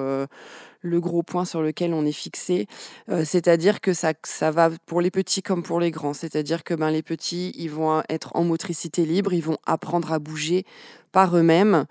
le 0.81 0.99
gros 0.99 1.23
point 1.23 1.45
sur 1.45 1.61
lequel 1.61 1.93
on 1.93 2.05
est 2.05 2.11
fixé. 2.11 2.67
Euh, 3.09 3.23
c'est-à-dire 3.25 3.81
que 3.81 3.93
ça, 3.93 4.13
ça 4.23 4.51
va 4.51 4.69
pour 4.85 5.01
les 5.01 5.11
petits 5.11 5.41
comme 5.41 5.63
pour 5.63 5.79
les 5.79 5.91
grands. 5.91 6.13
C'est-à-dire 6.13 6.63
que 6.63 6.73
ben, 6.73 6.91
les 6.91 7.03
petits, 7.03 7.53
ils 7.55 7.71
vont 7.71 8.03
être 8.09 8.31
en 8.35 8.43
motricité 8.43 9.05
libre, 9.05 9.33
ils 9.33 9.43
vont 9.43 9.57
apprendre 9.65 10.11
à 10.11 10.19
bouger 10.19 10.65
par 11.11 11.35
eux-mêmes. 11.35 11.85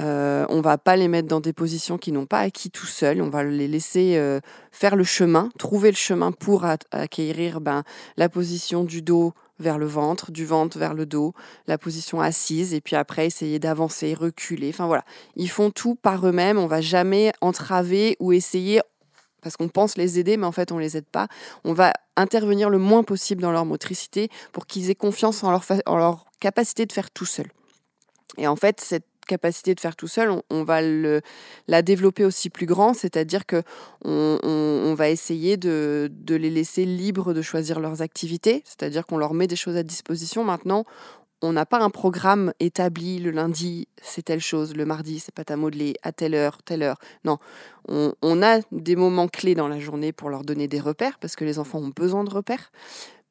Euh, 0.00 0.44
on 0.48 0.60
va 0.60 0.76
pas 0.78 0.96
les 0.96 1.08
mettre 1.08 1.28
dans 1.28 1.40
des 1.40 1.52
positions 1.52 1.98
qui 1.98 2.10
n'ont 2.10 2.26
pas 2.26 2.40
acquis 2.40 2.70
tout 2.70 2.86
seuls. 2.86 3.22
On 3.22 3.30
va 3.30 3.44
les 3.44 3.68
laisser 3.68 4.16
euh, 4.16 4.40
faire 4.72 4.96
le 4.96 5.04
chemin, 5.04 5.50
trouver 5.58 5.90
le 5.90 5.96
chemin 5.96 6.32
pour 6.32 6.64
acquérir 6.64 7.60
ben, 7.60 7.84
la 8.16 8.28
position 8.28 8.84
du 8.84 9.02
dos 9.02 9.34
vers 9.60 9.78
le 9.78 9.86
ventre, 9.86 10.32
du 10.32 10.44
ventre 10.44 10.78
vers 10.78 10.94
le 10.94 11.06
dos, 11.06 11.32
la 11.68 11.78
position 11.78 12.20
assise, 12.20 12.74
et 12.74 12.80
puis 12.80 12.96
après 12.96 13.26
essayer 13.26 13.60
d'avancer, 13.60 14.12
reculer. 14.14 14.70
Enfin 14.70 14.86
voilà, 14.86 15.04
ils 15.36 15.50
font 15.50 15.70
tout 15.70 15.94
par 15.94 16.26
eux-mêmes. 16.26 16.58
On 16.58 16.66
va 16.66 16.80
jamais 16.80 17.32
entraver 17.40 18.16
ou 18.18 18.32
essayer 18.32 18.80
parce 19.42 19.56
qu'on 19.56 19.68
pense 19.68 19.96
les 19.96 20.18
aider, 20.18 20.36
mais 20.38 20.46
en 20.46 20.52
fait 20.52 20.72
on 20.72 20.78
les 20.78 20.96
aide 20.96 21.06
pas. 21.06 21.28
On 21.64 21.72
va 21.72 21.92
intervenir 22.16 22.70
le 22.70 22.78
moins 22.78 23.04
possible 23.04 23.42
dans 23.42 23.52
leur 23.52 23.66
motricité 23.66 24.28
pour 24.52 24.66
qu'ils 24.66 24.90
aient 24.90 24.94
confiance 24.96 25.44
en 25.44 25.50
leur, 25.50 25.64
en 25.86 25.96
leur 25.96 26.24
capacité 26.40 26.86
de 26.86 26.92
faire 26.92 27.10
tout 27.10 27.26
seul. 27.26 27.46
Et 28.36 28.48
en 28.48 28.56
fait, 28.56 28.80
cette 28.80 29.06
capacité 29.26 29.74
de 29.74 29.80
faire 29.80 29.96
tout 29.96 30.08
seul, 30.08 30.30
on, 30.50 30.64
va 30.64 30.80
la 30.82 31.82
développer 31.82 32.24
aussi 32.24 32.50
plus 32.50 32.66
grand, 32.66 32.94
c'est-à-dire 32.94 33.46
que 33.46 33.62
on, 34.04 34.94
va 34.96 35.10
essayer 35.10 35.56
de, 35.56 36.10
de 36.12 36.34
les 36.34 36.50
laisser 36.50 36.84
libres 36.84 37.34
de 37.34 37.42
choisir 37.42 37.80
leurs 37.80 38.02
activités, 38.02 38.62
c'est-à-dire 38.64 39.06
qu'on 39.06 39.18
leur 39.18 39.34
met 39.34 39.46
des 39.46 39.56
choses 39.56 39.76
à 39.76 39.82
disposition. 39.82 40.44
Maintenant, 40.44 40.84
on 41.44 41.52
n'a 41.52 41.66
pas 41.66 41.80
un 41.80 41.90
programme 41.90 42.52
établi 42.58 43.18
le 43.18 43.30
lundi, 43.30 43.86
c'est 44.00 44.22
telle 44.22 44.40
chose, 44.40 44.74
le 44.74 44.86
mardi, 44.86 45.18
c'est 45.18 45.34
pâte 45.34 45.50
à 45.50 45.56
modeler, 45.56 45.94
à 46.02 46.12
telle 46.12 46.34
heure, 46.34 46.62
telle 46.62 46.82
heure. 46.82 46.98
Non, 47.24 47.38
on, 47.88 48.14
on 48.22 48.42
a 48.42 48.60
des 48.72 48.96
moments 48.96 49.28
clés 49.28 49.54
dans 49.54 49.68
la 49.68 49.78
journée 49.78 50.12
pour 50.12 50.30
leur 50.30 50.42
donner 50.42 50.68
des 50.68 50.80
repères, 50.80 51.18
parce 51.18 51.36
que 51.36 51.44
les 51.44 51.58
enfants 51.58 51.80
ont 51.80 51.92
besoin 51.94 52.24
de 52.24 52.30
repères 52.30 52.72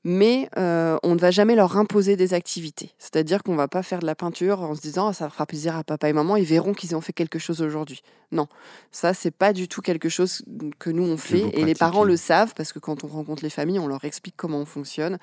mais 0.04 0.50
euh, 0.58 0.98
on 1.04 1.16
ne 1.16 1.20
va 1.20 1.32
jamais 1.32 1.56
leur 1.56 1.78
imposer 1.78 2.16
des 2.16 2.34
activités. 2.34 2.92
C'est-à-dire 2.98 3.42
qu'on 3.42 3.56
va 3.56 3.68
pas 3.68 3.84
faire 3.84 4.00
de 4.00 4.06
la 4.06 4.16
peinture 4.16 4.62
en 4.62 4.76
se 4.76 4.82
disant 4.82 5.08
Ah, 5.08 5.13
ça 5.13 5.30
fera 5.30 5.46
plaisir 5.46 5.78
à 5.78 5.84
papa 5.84 6.10
et 6.10 6.13
maman, 6.13 6.36
ils 6.36 6.46
verront 6.46 6.74
qu'ils 6.74 6.96
ont 6.96 7.02
fait 7.02 7.13
quelque 7.13 7.39
chose 7.39 7.62
aujourd'hui. 7.62 8.02
Non, 8.32 8.48
ça 8.92 9.13
c'est 9.13 9.32
pas 9.32 9.54
du 9.54 9.68
tout 9.68 9.82
quelque 9.82 10.10
chose 10.10 10.44
que 10.80 10.89
nous 10.89 11.04
on 11.04 11.18
fait 11.18 11.52
et 11.54 11.63
les 11.63 11.76
parents 11.76 12.04
le 12.04 12.18
savent 12.18 12.54
parce 12.56 12.74
que 12.74 12.80
quand 12.80 13.04
on 13.04 13.08
rencontre 13.08 13.44
les 13.44 13.52
familles, 13.52 13.80
on 13.80 13.88
leur 13.88 14.04
explique 14.06 14.36
comment 14.36 14.58
on 14.58 14.66
fonctionne 14.66 15.20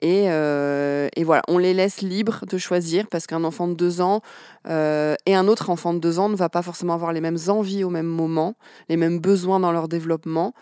et, 0.00 0.26
euh, 0.28 1.08
et 1.14 1.24
voilà, 1.24 1.42
on 1.48 1.58
les 1.58 1.74
laisse 1.74 2.00
libres 2.00 2.46
de 2.46 2.56
choisir 2.56 3.06
parce 3.08 3.26
qu'un 3.26 3.44
enfant 3.44 3.68
de 3.68 3.74
deux 3.74 4.00
ans 4.00 4.22
euh, 4.68 5.14
et 5.26 5.34
un 5.34 5.46
autre 5.46 5.68
enfant 5.70 5.92
de 5.92 5.98
deux 5.98 6.18
ans 6.18 6.28
ne 6.28 6.36
va 6.36 6.48
pas 6.48 6.62
forcément 6.62 6.94
avoir 6.94 7.12
les 7.12 7.20
mêmes 7.20 7.38
envies 7.48 7.84
au 7.84 7.90
même 7.90 8.06
moment, 8.06 8.54
les 8.88 8.96
mêmes 8.96 9.18
besoins 9.18 9.60
dans 9.60 9.72
leur 9.72 9.88
développement 9.88 10.54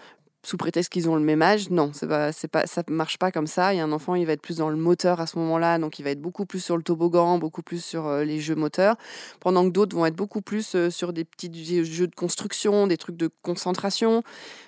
sous 0.47 0.57
prétexte 0.57 0.93
qu'ils 0.93 1.11
ont 1.11 1.17
le 1.17 1.23
même 1.23 1.43
âge. 1.43 1.71
Non, 1.71 1.91
c'est 1.93 2.07
pas, 2.07 2.31
c'est 2.31 2.47
pas, 2.47 2.69
ça 2.69 2.85
marche 2.89 3.19
pas 3.19 3.33
comme 3.33 3.49
ça. 3.49 3.75
Il 3.75 3.79
y 3.79 3.81
a 3.81 3.85
un 3.85 3.91
enfant, 3.91 4.15
il 4.15 4.27
va 4.27 4.33
être 4.33 4.41
plus 4.41 4.59
dans 4.59 4.71
le 4.71 4.77
moteur 4.77 5.21
à 5.21 5.27
ce 5.27 5.39
moment-là, 5.39 5.79
donc 5.79 5.99
il 5.99 6.05
va 6.05 6.11
être 6.11 6.21
beaucoup 6.21 6.47
plus 6.47 6.61
sur 6.61 6.77
le 6.77 6.85
toboggan, 6.85 7.39
beaucoup 7.39 7.63
plus 7.63 7.85
sur 7.85 8.07
euh, 8.07 8.23
les 8.23 8.39
jeux 8.39 8.55
moteurs, 8.55 8.95
pendant 9.41 9.65
que 9.65 9.71
d'autres 9.71 9.97
vont 9.97 10.07
être 10.07 10.15
beaucoup 10.15 10.43
plus 10.43 10.77
euh, 10.77 10.89
sur 10.89 11.13
des 11.13 11.25
petits 11.25 11.51
jeux 11.53 11.83
jeux 11.83 12.07
de 12.07 12.15
construction, 12.15 12.87
des 12.87 12.97
trucs 12.97 13.17
de 13.17 13.29
concentration. 13.43 14.23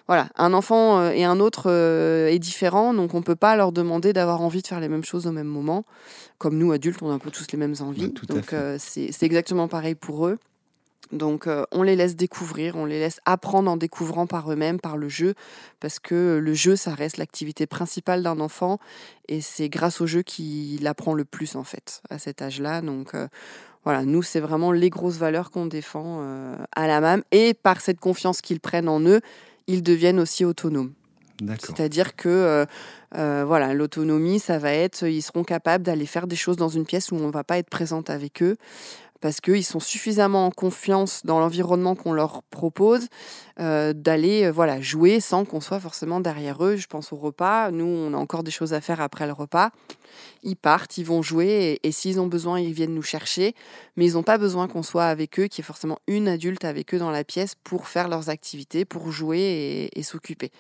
Voilà, 0.09 0.31
un 0.37 0.55
enfant 0.55 1.01
euh, 1.01 1.11
et 1.11 1.25
un 1.25 1.39
autre 1.39 1.65
euh, 1.67 2.29
est 2.29 2.39
différent, 2.39 2.95
donc 2.95 3.13
on 3.13 3.21
peut 3.21 3.37
pas 3.37 3.57
leur 3.57 3.73
demander 3.73 4.15
d'avoir 4.15 4.41
envie 4.41 4.63
de 4.63 4.67
faire 4.67 4.81
les 4.81 4.89
mêmes 4.89 5.05
choses 5.05 5.27
au 5.27 5.33
même 5.33 5.47
moment. 5.47 5.85
Comme 6.39 6.57
nous, 6.57 6.73
adultes, 6.73 7.03
on 7.03 7.11
a 7.11 7.13
un 7.13 7.19
peu 7.19 7.31
tous 7.31 7.47
les 7.53 7.59
mêmes 7.59 7.75
envies. 7.81 8.13
Tout 8.15 8.27
à 8.31 8.35
donc 8.35 8.55
euh, 8.55 8.79
c'est 8.81 9.23
exactement 9.23 9.69
pareil 9.69 9.95
pour 9.95 10.27
eux. 10.27 10.39
Donc 11.13 11.47
euh, 11.47 11.65
on 11.73 11.83
les 11.83 11.97
laisse 11.97 12.17
découvrir, 12.17 12.77
on 12.77 12.85
les 12.85 12.99
laisse 12.99 13.21
apprendre 13.25 13.71
en 13.71 13.77
découvrant 13.77 14.27
par 14.27 14.51
eux-mêmes, 14.53 14.81
par 14.81 14.97
le 14.97 15.09
jeu, 15.09 15.35
parce 15.81 15.99
que 15.99 16.39
le 16.43 16.55
jeu, 16.55 16.77
ça 16.77 16.95
reste 16.95 17.17
l'activité 17.17 17.67
principale 17.67 18.23
d'un 18.23 18.41
enfant, 18.41 18.79
et 19.29 19.41
c'est 19.41 19.69
grâce 19.69 20.01
au 20.01 20.07
jeu 20.07 20.23
qu'il 20.23 20.87
apprend 20.87 21.15
le 21.15 21.25
plus 21.25 21.57
en 21.57 21.65
fait 21.65 22.03
à 22.11 22.19
cet 22.19 22.43
âge-là. 22.43 22.83
Donc 22.83 23.15
euh, 23.15 23.29
voilà, 23.85 24.05
nous, 24.05 24.23
c'est 24.23 24.41
vraiment 24.41 24.71
les 24.71 24.91
grosses 24.91 25.17
valeurs 25.17 25.51
qu'on 25.51 25.67
défend 25.67 26.19
euh, 26.21 26.57
à 26.77 26.87
la 26.87 27.01
MAM. 27.01 27.23
Et 27.33 27.55
par 27.55 27.81
cette 27.81 28.01
confiance 28.01 28.43
qu'ils 28.43 28.61
prennent 28.61 28.89
en 28.89 29.01
eux, 29.01 29.21
ils 29.67 29.83
deviennent 29.83 30.21
aussi 30.21 30.45
autonomes. 30.45 30.93
C'est-à-dire 31.61 32.17
que 32.17 32.29
euh, 32.29 32.67
euh, 33.15 33.45
voilà, 33.47 33.73
l'autonomie, 33.73 34.41
ça 34.41 34.59
va 34.59 34.73
être, 34.73 35.07
ils 35.07 35.23
seront 35.23 35.45
capables 35.45 35.85
d'aller 35.85 36.07
faire 36.07 36.27
des 36.27 36.37
choses 36.37 36.57
dans 36.57 36.69
une 36.69 36.85
pièce 36.85 37.13
où 37.13 37.17
on 37.17 37.29
ne 37.29 37.33
va 37.33 37.45
pas 37.45 37.59
être 37.59 37.71
présente 37.71 38.11
avec 38.11 38.43
eux 38.43 38.57
parce 39.21 39.41
qu'ils 39.41 39.65
sont 39.65 39.81
suffisamment 39.81 40.47
en 40.47 40.51
confiance 40.51 41.23
dans 41.25 41.41
l'environnement 41.41 41.95
qu'on 41.95 42.13
leur 42.13 42.43
propose 42.45 43.09
euh, 43.61 43.93
d'aller 43.93 44.45
euh, 44.45 44.53
voilà 44.53 44.81
jouer 44.81 45.21
sans 45.21 45.45
qu'on 45.45 45.61
soit 45.61 45.81
forcément 45.81 46.21
derrière 46.21 46.65
eux. 46.65 46.77
Je 46.77 46.87
pense 46.87 47.13
au 47.13 47.17
repas. 47.17 47.71
Nous, 47.71 47.85
on 47.85 48.15
a 48.15 48.17
encore 48.17 48.43
des 48.43 48.51
choses 48.51 48.73
à 48.75 48.81
faire 48.81 49.01
après 49.01 49.27
le 49.27 49.33
repas. 49.33 49.71
Ils 50.43 50.57
partent, 50.57 50.99
ils 50.99 51.05
vont 51.05 51.23
jouer 51.23 51.81
et, 51.83 51.93
s'ils 51.93 52.21
ont 52.21 52.27
besoin, 52.27 52.61
ils 52.61 52.73
viennent 52.73 52.95
nous 52.95 53.03
chercher. 53.03 53.55
Mais 53.97 54.07
ils 54.07 54.13
n'ont 54.15 54.23
pas 54.23 54.39
besoin 54.39 54.69
qu'on 54.69 54.83
soit 54.83 55.07
avec 55.07 55.39
eux, 55.39 55.47
qu'il 55.47 55.63
y 55.63 55.65
ait 55.65 55.67
forcément 55.67 55.99
une 56.07 56.29
adulte 56.29 56.65
avec 56.65 56.95
eux 56.95 56.99
dans 56.99 57.11
la 57.11 57.25
pièce 57.25 57.55
pour 57.65 57.89
faire 57.89 58.09
leurs 58.09 58.31
activités, 58.31 58.85
pour 58.85 59.11
jouer 59.11 59.91
et, 59.93 60.03
s'occuper. 60.03 60.51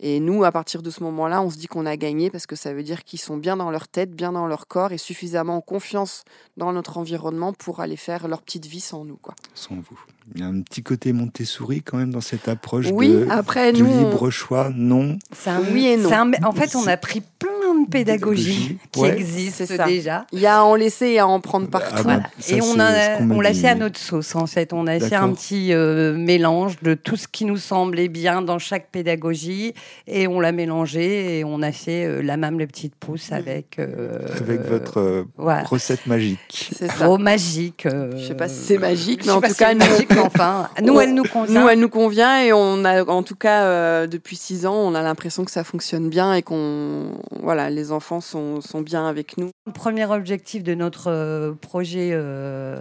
Et 0.00 0.20
nous, 0.20 0.44
à 0.44 0.52
partir 0.52 0.82
de 0.82 0.90
ce 0.90 1.02
moment-là, 1.02 1.42
on 1.42 1.50
se 1.50 1.56
dit 1.56 1.66
qu'on 1.66 1.86
a 1.86 1.96
gagné 1.96 2.30
parce 2.30 2.46
que 2.46 2.56
ça 2.56 2.72
veut 2.72 2.82
dire 2.82 3.04
qu'ils 3.04 3.20
sont 3.20 3.36
bien 3.36 3.56
dans 3.56 3.70
leur 3.70 3.88
tête, 3.88 4.14
bien 4.14 4.32
dans 4.32 4.46
leur 4.46 4.68
corps 4.68 4.92
et 4.92 4.98
suffisamment 4.98 5.56
en 5.56 5.60
confiance 5.60 6.24
dans 6.56 6.72
notre 6.72 6.98
environnement 6.98 7.52
pour 7.52 7.80
aller 7.80 7.96
faire 7.96 8.28
leur 8.28 8.42
petite 8.42 8.66
vie 8.66 8.80
sans 8.80 9.04
nous. 9.04 9.16
Quoi. 9.16 9.34
Sans 9.54 9.74
vous. 9.74 9.98
Il 10.34 10.40
y 10.40 10.44
a 10.44 10.46
un 10.46 10.60
petit 10.60 10.82
côté 10.82 11.12
Montessori 11.12 11.82
quand 11.82 11.98
même 11.98 12.12
dans 12.12 12.20
cette 12.20 12.48
approche 12.48 12.86
oui, 12.92 13.08
de, 13.08 13.26
après, 13.28 13.72
du 13.72 13.84
libre 13.84 14.30
choix, 14.30 14.70
non? 14.74 15.18
C'est 15.32 15.50
un 15.50 15.60
oui 15.72 15.86
et 15.86 15.96
non. 15.96 16.10
en 16.44 16.52
fait, 16.52 16.76
on 16.76 16.86
a 16.86 16.96
pris 16.96 17.22
plein 17.38 17.51
de 17.74 17.88
pédagogie 17.88 18.78
qui 18.90 19.04
existe 19.04 19.72
déjà. 19.84 20.26
Il 20.32 20.40
y 20.40 20.46
a 20.46 20.60
à 20.60 20.62
en 20.62 20.74
laisser 20.74 21.06
et 21.06 21.18
à 21.18 21.26
en 21.26 21.40
prendre 21.40 21.66
ah 21.72 21.78
partout. 21.78 22.04
Bah, 22.04 22.20
et 22.48 22.60
on, 22.60 22.78
a, 22.78 23.20
on 23.22 23.40
l'a 23.40 23.54
fait 23.54 23.68
à 23.68 23.74
notre 23.74 23.98
sauce, 23.98 24.34
en 24.34 24.46
fait. 24.46 24.72
On 24.72 24.86
a 24.86 24.98
fait 24.98 25.14
un 25.14 25.30
petit 25.32 25.72
euh, 25.72 26.16
mélange 26.16 26.80
de 26.82 26.94
tout 26.94 27.16
ce 27.16 27.28
qui 27.28 27.44
nous 27.44 27.56
semblait 27.56 28.08
bien 28.08 28.42
dans 28.42 28.58
chaque 28.58 28.90
pédagogie 28.90 29.74
et 30.06 30.26
on 30.26 30.40
l'a 30.40 30.52
mélangé 30.52 31.38
et 31.38 31.44
on 31.44 31.62
a 31.62 31.72
fait 31.72 32.04
euh, 32.04 32.22
la 32.22 32.36
même 32.36 32.58
le 32.58 32.66
petite 32.66 32.94
pouce 32.94 33.32
avec. 33.32 33.78
Euh, 33.78 34.18
avec 34.40 34.62
votre 34.62 35.26
recette 35.38 36.06
magique. 36.06 36.70
C'est 36.74 36.90
ça. 36.90 37.08
Oh, 37.08 37.18
magique. 37.18 37.86
Je 38.16 38.26
sais 38.26 38.34
pas 38.34 38.48
si 38.48 38.60
c'est 38.64 38.78
magique, 38.78 39.24
mais 39.26 39.32
en 39.32 39.40
tout 39.40 39.54
cas, 39.54 39.74
nous, 39.74 39.84
enfin, 40.18 40.68
nous, 40.82 41.00
elle 41.00 41.14
nous 41.14 41.24
convient. 41.24 41.60
Nous, 41.60 41.68
elle 41.68 41.80
nous 41.80 41.88
convient 41.88 42.40
et 42.40 42.52
on 42.52 42.84
a, 42.84 43.04
en 43.04 43.22
tout 43.22 43.36
cas, 43.36 44.06
depuis 44.06 44.36
six 44.36 44.66
ans, 44.66 44.74
on 44.74 44.94
a 44.94 45.02
l'impression 45.02 45.44
que 45.44 45.50
ça 45.50 45.64
fonctionne 45.64 46.08
bien 46.08 46.34
et 46.34 46.42
qu'on, 46.42 47.12
voilà, 47.42 47.61
les 47.70 47.92
enfants 47.92 48.20
sont, 48.20 48.60
bien 48.80 49.06
avec 49.06 49.36
nous. 49.36 49.50
Le 49.66 49.72
premier 49.72 50.06
objectif 50.06 50.62
de 50.62 50.74
notre 50.74 51.10
euh, 51.10 51.52
projet 51.52 52.10
euh, 52.12 52.80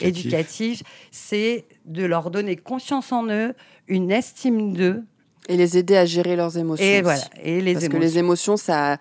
éducatif, 0.00 0.82
c'est 1.10 1.64
de 1.84 2.04
leur 2.04 2.30
donner 2.30 2.56
confiance 2.56 3.12
en 3.12 3.26
eux, 3.28 3.54
une 3.88 4.10
estime 4.10 4.72
d'eux. 4.72 5.02
Et 5.48 5.56
les 5.56 5.76
aider 5.76 5.96
à 5.96 6.04
gérer 6.04 6.36
leurs 6.36 6.56
émotions. 6.56 6.84
Et 6.84 7.02
voilà. 7.02 7.22
Et 7.42 7.60
les 7.60 7.74
Parce 7.74 7.88
que 7.88 7.96
les 7.96 8.18
émotions, 8.18 8.56
ça 8.56 8.98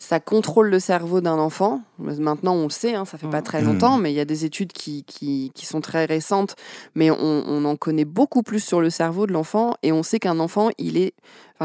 ça 0.00 0.18
contrôle 0.18 0.70
le 0.70 0.80
cerveau 0.80 1.20
d'un 1.20 1.38
enfant. 1.38 1.82
Maintenant, 1.98 2.54
on 2.54 2.64
le 2.64 2.70
sait, 2.70 2.94
hein, 2.94 3.04
ça 3.04 3.18
fait 3.18 3.28
pas 3.28 3.40
mmh. 3.40 3.44
très 3.44 3.60
longtemps, 3.62 3.98
mmh. 3.98 4.02
mais 4.02 4.12
il 4.12 4.16
y 4.16 4.20
a 4.20 4.24
des 4.24 4.46
études 4.46 4.72
qui, 4.72 5.04
qui, 5.04 5.52
sont 5.66 5.82
très 5.82 6.06
récentes, 6.06 6.56
mais 6.94 7.10
on, 7.10 7.44
on, 7.46 7.64
en 7.66 7.76
connaît 7.76 8.06
beaucoup 8.06 8.42
plus 8.42 8.60
sur 8.60 8.80
le 8.80 8.88
cerveau 8.88 9.26
de 9.26 9.32
l'enfant, 9.32 9.74
et 9.82 9.92
on 9.92 10.02
sait 10.02 10.18
qu'un 10.18 10.40
enfant, 10.40 10.70
il 10.78 10.96
est 10.96 11.12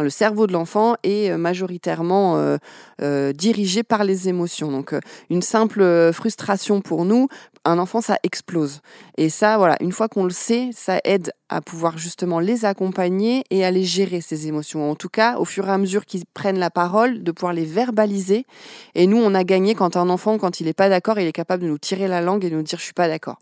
le 0.02 0.10
cerveau 0.10 0.48
de 0.48 0.54
l'enfant 0.54 0.96
est 1.04 1.30
euh, 1.30 1.38
majoritairement 1.38 2.38
euh, 2.38 2.58
euh, 3.02 3.34
dirigé 3.34 3.84
par 3.84 4.04
les 4.04 4.30
émotions. 4.30 4.72
Donc, 4.72 4.96
une 5.30 5.42
simple 5.42 6.12
frustration 6.14 6.82
pour 6.82 7.06
nous, 7.06 7.28
un 7.64 7.80
enfant, 7.80 8.02
ça 8.02 8.18
explose. 8.24 8.82
Et 9.18 9.30
ça, 9.30 9.58
voilà, 9.58 9.76
une 9.80 9.92
fois 9.92 10.08
qu'on 10.08 10.24
le 10.24 10.30
sait, 10.30 10.70
ça 10.72 11.00
aide 11.04 11.32
à 11.50 11.62
pouvoir 11.62 11.98
justement 11.98 12.40
les 12.40 12.66
accompagner 12.66 13.44
et 13.50 13.66
à 13.66 13.72
les 13.72 13.84
gérer, 13.84 14.22
ces 14.22 14.48
émotions. 14.48 14.90
En 14.90 14.96
tout 14.96 15.10
cas, 15.10 15.38
au 15.38 15.46
fur 15.46 15.68
et 15.68 15.72
à 15.72 15.78
mesure 15.78 16.06
qu'ils 16.06 16.26
prennent 16.34 16.60
la 16.60 16.70
parole, 16.70 17.24
de 17.24 17.32
pouvoir 17.32 17.54
les 17.54 17.66
verbaliser. 17.66 18.46
Et 18.94 19.08
nous, 19.08 19.18
on 19.18 19.34
a 19.34 19.44
gagné 19.44 19.76
quand 19.76 19.98
un 19.98 20.10
enfant, 20.10 20.38
quand 20.38 20.60
il 20.60 20.68
n'est 20.68 20.74
pas 20.74 20.90
d'accord, 20.90 21.20
il 21.20 21.28
est 21.28 21.32
capable 21.32 21.64
de 21.64 21.68
nous 21.68 21.80
tirer 21.80 22.08
la 22.08 22.22
langue 22.22 22.46
et 22.46 22.50
de 22.50 22.56
nous 22.56 22.64
dire 22.64 22.80
je 22.80 22.84
suis 22.84 22.94
pas 22.94 23.08
d'accord. 23.08 23.40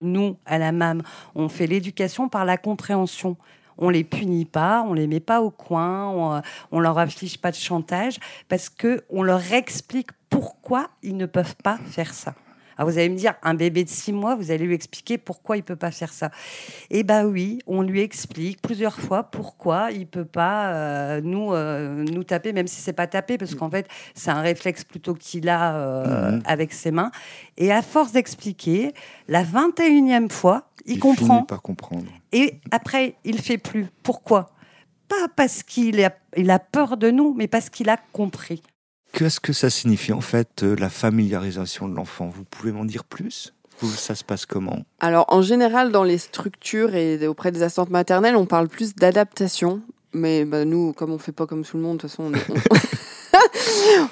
Nous, 0.00 0.36
à 0.44 0.58
la 0.58 0.72
MAM, 0.72 1.02
on 1.36 1.48
fait 1.48 1.68
l'éducation 1.68 2.28
par 2.28 2.44
la 2.44 2.56
compréhension 2.56 3.36
on 3.78 3.90
les 3.90 4.04
punit 4.04 4.44
pas, 4.44 4.84
on 4.86 4.94
les 4.94 5.06
met 5.06 5.20
pas 5.20 5.40
au 5.40 5.50
coin, 5.50 6.08
on, 6.08 6.42
on 6.70 6.80
leur 6.80 6.98
affiche 6.98 7.38
pas 7.38 7.50
de 7.50 7.56
chantage 7.56 8.18
parce 8.48 8.68
que 8.68 9.04
on 9.10 9.22
leur 9.22 9.52
explique 9.52 10.10
pourquoi 10.30 10.88
ils 11.02 11.16
ne 11.16 11.26
peuvent 11.26 11.56
pas 11.62 11.78
faire 11.90 12.14
ça. 12.14 12.34
Alors 12.76 12.90
vous 12.90 12.98
allez 12.98 13.08
me 13.08 13.16
dire, 13.16 13.34
un 13.42 13.54
bébé 13.54 13.84
de 13.84 13.88
six 13.88 14.12
mois, 14.12 14.34
vous 14.34 14.50
allez 14.50 14.64
lui 14.64 14.74
expliquer 14.74 15.18
pourquoi 15.18 15.56
il 15.56 15.62
peut 15.62 15.76
pas 15.76 15.90
faire 15.90 16.12
ça. 16.12 16.30
Eh 16.90 17.02
ben 17.02 17.26
oui, 17.26 17.58
on 17.66 17.82
lui 17.82 18.00
explique 18.00 18.60
plusieurs 18.62 18.98
fois 18.98 19.24
pourquoi 19.24 19.90
il 19.90 20.06
peut 20.06 20.24
pas 20.24 20.72
euh, 20.72 21.20
nous 21.22 21.52
euh, 21.52 22.04
nous 22.04 22.24
taper, 22.24 22.52
même 22.52 22.66
si 22.66 22.80
c'est 22.80 22.92
pas 22.92 23.06
taper, 23.06 23.38
parce 23.38 23.54
qu'en 23.54 23.70
fait 23.70 23.86
c'est 24.14 24.30
un 24.30 24.40
réflexe 24.40 24.84
plutôt 24.84 25.14
qu'il 25.14 25.48
a 25.48 25.76
euh, 25.76 26.32
mhm. 26.32 26.42
avec 26.44 26.72
ses 26.72 26.90
mains. 26.90 27.10
Et 27.56 27.72
à 27.72 27.82
force 27.82 28.12
d'expliquer, 28.12 28.94
la 29.28 29.44
21e 29.44 30.30
fois, 30.30 30.70
il, 30.86 30.98
comprend. 30.98 31.46
Finit 31.48 31.60
comprendre. 31.62 32.06
Et 32.32 32.60
après, 32.70 33.14
il 33.24 33.38
fait 33.38 33.58
plus. 33.58 33.86
Pourquoi? 34.02 34.50
Pas 35.08 35.28
parce 35.36 35.62
qu'il 35.62 36.02
a, 36.02 36.12
il 36.36 36.50
a 36.50 36.58
peur 36.58 36.96
de 36.96 37.10
nous, 37.10 37.34
mais 37.34 37.46
parce 37.46 37.68
qu'il 37.68 37.88
a 37.88 37.98
compris. 38.12 38.62
Qu'est-ce 39.12 39.40
que 39.40 39.52
ça 39.52 39.68
signifie 39.68 40.12
en 40.12 40.22
fait 40.22 40.62
euh, 40.62 40.74
la 40.76 40.88
familiarisation 40.88 41.88
de 41.88 41.94
l'enfant? 41.94 42.32
Vous 42.34 42.44
pouvez 42.44 42.72
m'en 42.72 42.84
dire 42.84 43.04
plus? 43.04 43.52
Ça 43.82 44.14
se 44.14 44.22
passe 44.22 44.46
comment? 44.46 44.82
Alors 45.00 45.24
en 45.28 45.42
général 45.42 45.90
dans 45.90 46.04
les 46.04 46.18
structures 46.18 46.94
et 46.94 47.26
auprès 47.26 47.50
des 47.50 47.62
assistantes 47.62 47.90
maternelles, 47.90 48.36
on 48.36 48.46
parle 48.46 48.68
plus 48.68 48.94
d'adaptation. 48.94 49.80
Mais 50.12 50.44
bah, 50.44 50.64
nous, 50.64 50.92
comme 50.92 51.10
on 51.10 51.18
fait 51.18 51.32
pas 51.32 51.46
comme 51.46 51.64
tout 51.64 51.76
le 51.76 51.82
monde, 51.82 51.96
de 51.96 52.02
toute 52.02 52.10
façon, 52.10 52.30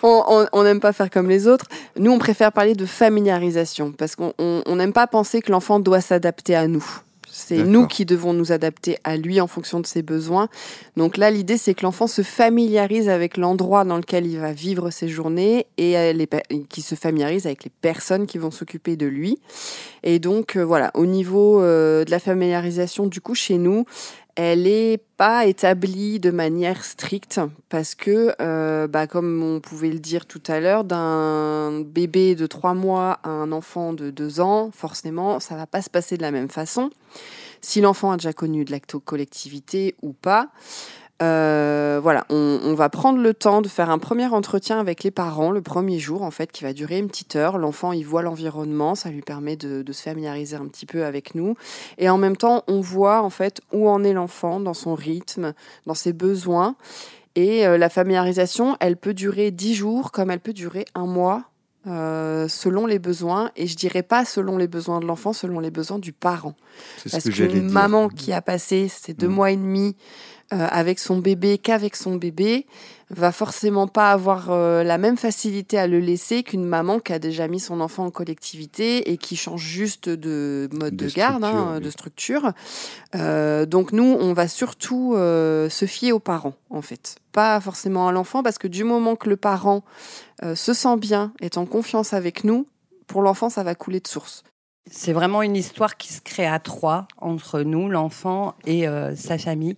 on 0.02 0.62
n'aime 0.64 0.80
pas 0.80 0.92
faire 0.92 1.10
comme 1.10 1.28
les 1.28 1.46
autres. 1.46 1.66
Nous, 1.96 2.10
on 2.10 2.18
préfère 2.18 2.52
parler 2.52 2.74
de 2.74 2.86
familiarisation 2.86 3.92
parce 3.92 4.16
qu'on 4.16 4.32
n'aime 4.66 4.92
pas 4.92 5.06
penser 5.06 5.40
que 5.40 5.52
l'enfant 5.52 5.78
doit 5.78 6.00
s'adapter 6.00 6.56
à 6.56 6.66
nous. 6.66 6.84
C'est 7.32 7.64
nous 7.64 7.86
qui 7.86 8.04
devons 8.04 8.32
nous 8.32 8.52
adapter 8.52 8.98
à 9.04 9.16
lui 9.16 9.40
en 9.40 9.46
fonction 9.46 9.80
de 9.80 9.86
ses 9.86 10.02
besoins. 10.02 10.48
Donc 10.96 11.16
là, 11.16 11.30
l'idée, 11.30 11.56
c'est 11.56 11.74
que 11.74 11.82
l'enfant 11.82 12.06
se 12.06 12.22
familiarise 12.22 13.08
avec 13.08 13.36
l'endroit 13.36 13.84
dans 13.84 13.96
lequel 13.96 14.26
il 14.26 14.38
va 14.38 14.52
vivre 14.52 14.90
ses 14.90 15.08
journées 15.08 15.66
et 15.78 15.94
qui 16.68 16.82
se 16.82 16.94
familiarise 16.94 17.46
avec 17.46 17.64
les 17.64 17.72
personnes 17.80 18.26
qui 18.26 18.38
vont 18.38 18.50
s'occuper 18.50 18.96
de 18.96 19.06
lui. 19.06 19.38
Et 20.02 20.18
donc, 20.18 20.56
euh, 20.56 20.64
voilà, 20.64 20.90
au 20.94 21.06
niveau 21.06 21.60
euh, 21.60 22.04
de 22.04 22.10
la 22.10 22.18
familiarisation, 22.18 23.06
du 23.06 23.20
coup, 23.20 23.34
chez 23.34 23.58
nous, 23.58 23.84
elle 24.42 24.62
n'est 24.62 24.98
pas 25.18 25.44
établie 25.44 26.18
de 26.18 26.30
manière 26.30 26.82
stricte 26.82 27.40
parce 27.68 27.94
que, 27.94 28.34
euh, 28.40 28.86
bah, 28.86 29.06
comme 29.06 29.42
on 29.42 29.60
pouvait 29.60 29.90
le 29.90 29.98
dire 29.98 30.24
tout 30.24 30.42
à 30.46 30.60
l'heure, 30.60 30.84
d'un 30.84 31.82
bébé 31.82 32.34
de 32.34 32.46
trois 32.46 32.72
mois 32.72 33.20
à 33.22 33.28
un 33.28 33.52
enfant 33.52 33.92
de 33.92 34.10
deux 34.10 34.40
ans, 34.40 34.70
forcément, 34.72 35.40
ça 35.40 35.56
va 35.56 35.66
pas 35.66 35.82
se 35.82 35.90
passer 35.90 36.16
de 36.16 36.22
la 36.22 36.30
même 36.30 36.48
façon. 36.48 36.88
Si 37.60 37.82
l'enfant 37.82 38.12
a 38.12 38.16
déjà 38.16 38.32
connu 38.32 38.64
de 38.64 38.70
l'acto-collectivité 38.70 39.94
ou 40.00 40.14
pas, 40.14 40.48
euh, 41.22 42.00
voilà, 42.02 42.24
on, 42.30 42.72
va 42.74 42.88
prendre 42.88 43.20
le 43.20 43.34
temps 43.34 43.60
de 43.60 43.68
faire 43.68 43.90
un 43.90 43.98
premier 43.98 44.26
entretien 44.26 44.80
avec 44.80 45.02
les 45.02 45.10
parents 45.10 45.50
le 45.50 45.60
premier 45.60 45.98
jour, 45.98 46.22
en 46.22 46.30
fait, 46.30 46.50
qui 46.50 46.64
va 46.64 46.72
durer 46.72 46.98
une 46.98 47.08
petite 47.08 47.36
heure. 47.36 47.58
L'enfant, 47.58 47.92
il 47.92 48.06
voit 48.06 48.22
l'environnement, 48.22 48.94
ça 48.94 49.10
lui 49.10 49.20
permet 49.20 49.56
de, 49.56 49.84
se 49.92 50.02
familiariser 50.02 50.56
un 50.56 50.66
petit 50.66 50.86
peu 50.86 51.04
avec 51.04 51.34
nous. 51.34 51.56
Et 51.98 52.08
en 52.08 52.16
même 52.16 52.36
temps, 52.36 52.64
on 52.68 52.80
voit, 52.80 53.22
en 53.22 53.30
fait, 53.30 53.60
où 53.72 53.88
en 53.88 54.02
est 54.02 54.14
l'enfant 54.14 54.60
dans 54.60 54.74
son 54.74 54.94
rythme, 54.94 55.52
dans 55.86 55.94
ses 55.94 56.14
besoins. 56.14 56.74
Et 57.34 57.66
euh, 57.66 57.76
la 57.76 57.90
familiarisation, 57.90 58.76
elle 58.80 58.96
peut 58.96 59.14
durer 59.14 59.50
dix 59.50 59.74
jours, 59.74 60.12
comme 60.12 60.30
elle 60.30 60.40
peut 60.40 60.54
durer 60.54 60.86
un 60.94 61.06
mois, 61.06 61.44
euh, 61.86 62.48
selon 62.48 62.86
les 62.86 62.98
besoins, 62.98 63.50
et 63.56 63.66
je 63.66 63.76
dirais 63.76 64.02
pas 64.02 64.24
selon 64.24 64.58
les 64.58 64.68
besoins 64.68 65.00
de 65.00 65.06
l'enfant, 65.06 65.32
selon 65.32 65.60
les 65.60 65.70
besoins 65.70 65.98
du 65.98 66.12
parent. 66.12 66.54
Parce 67.10 67.24
qu'une 67.24 67.70
maman 67.70 68.08
qui 68.08 68.32
a 68.32 68.42
passé 68.42 68.88
ces 68.88 69.14
deux 69.14 69.28
mmh. 69.28 69.32
mois 69.32 69.50
et 69.50 69.56
demi 69.56 69.96
avec 70.50 70.98
son 70.98 71.18
bébé 71.18 71.58
qu'avec 71.58 71.94
son 71.96 72.16
bébé 72.16 72.66
va 73.10 73.32
forcément 73.32 73.88
pas 73.88 74.12
avoir 74.12 74.50
euh, 74.50 74.84
la 74.84 74.96
même 74.96 75.16
facilité 75.16 75.78
à 75.78 75.86
le 75.86 75.98
laisser 75.98 76.42
qu'une 76.44 76.64
maman 76.64 77.00
qui 77.00 77.12
a 77.12 77.18
déjà 77.18 77.48
mis 77.48 77.58
son 77.58 77.80
enfant 77.80 78.06
en 78.06 78.10
collectivité 78.10 79.10
et 79.10 79.16
qui 79.16 79.36
change 79.36 79.62
juste 79.62 80.08
de 80.08 80.68
mode 80.72 80.94
de, 80.94 81.08
garde, 81.08 81.44
hein, 81.44 81.80
de 81.80 81.90
structure. 81.90 82.52
Euh, 83.16 83.66
donc 83.66 83.92
nous, 83.92 84.16
on 84.20 84.32
va 84.32 84.46
surtout 84.46 85.14
se 85.16 85.84
fier 85.86 86.12
aux 86.12 86.20
parents, 86.20 86.54
en 86.70 86.82
fait, 86.82 87.16
pas 87.32 87.60
forcément 87.60 88.06
à 88.06 88.12
l'enfant, 88.12 88.42
parce 88.42 88.58
que 88.58 88.68
du 88.68 88.84
moment 88.84 89.16
que 89.16 89.28
le 89.28 89.36
parent 89.36 89.82
se 90.54 90.72
sent 90.72 90.96
bien, 90.96 91.32
est 91.40 91.58
en 91.58 91.66
confiance 91.66 92.12
avec 92.12 92.44
nous, 92.44 92.66
pour 93.06 93.22
l'enfant, 93.22 93.50
ça 93.50 93.64
va 93.64 93.74
couler 93.74 94.00
de 94.00 94.06
source. 94.06 94.44
C'est 94.92 95.12
vraiment 95.12 95.42
une 95.42 95.56
histoire 95.56 95.96
qui 95.96 96.12
se 96.12 96.20
crée 96.20 96.46
à 96.46 96.58
trois, 96.58 97.06
entre 97.18 97.60
nous, 97.62 97.88
l'enfant 97.88 98.54
et 98.66 98.88
euh, 98.88 99.14
sa 99.14 99.38
famille. 99.38 99.76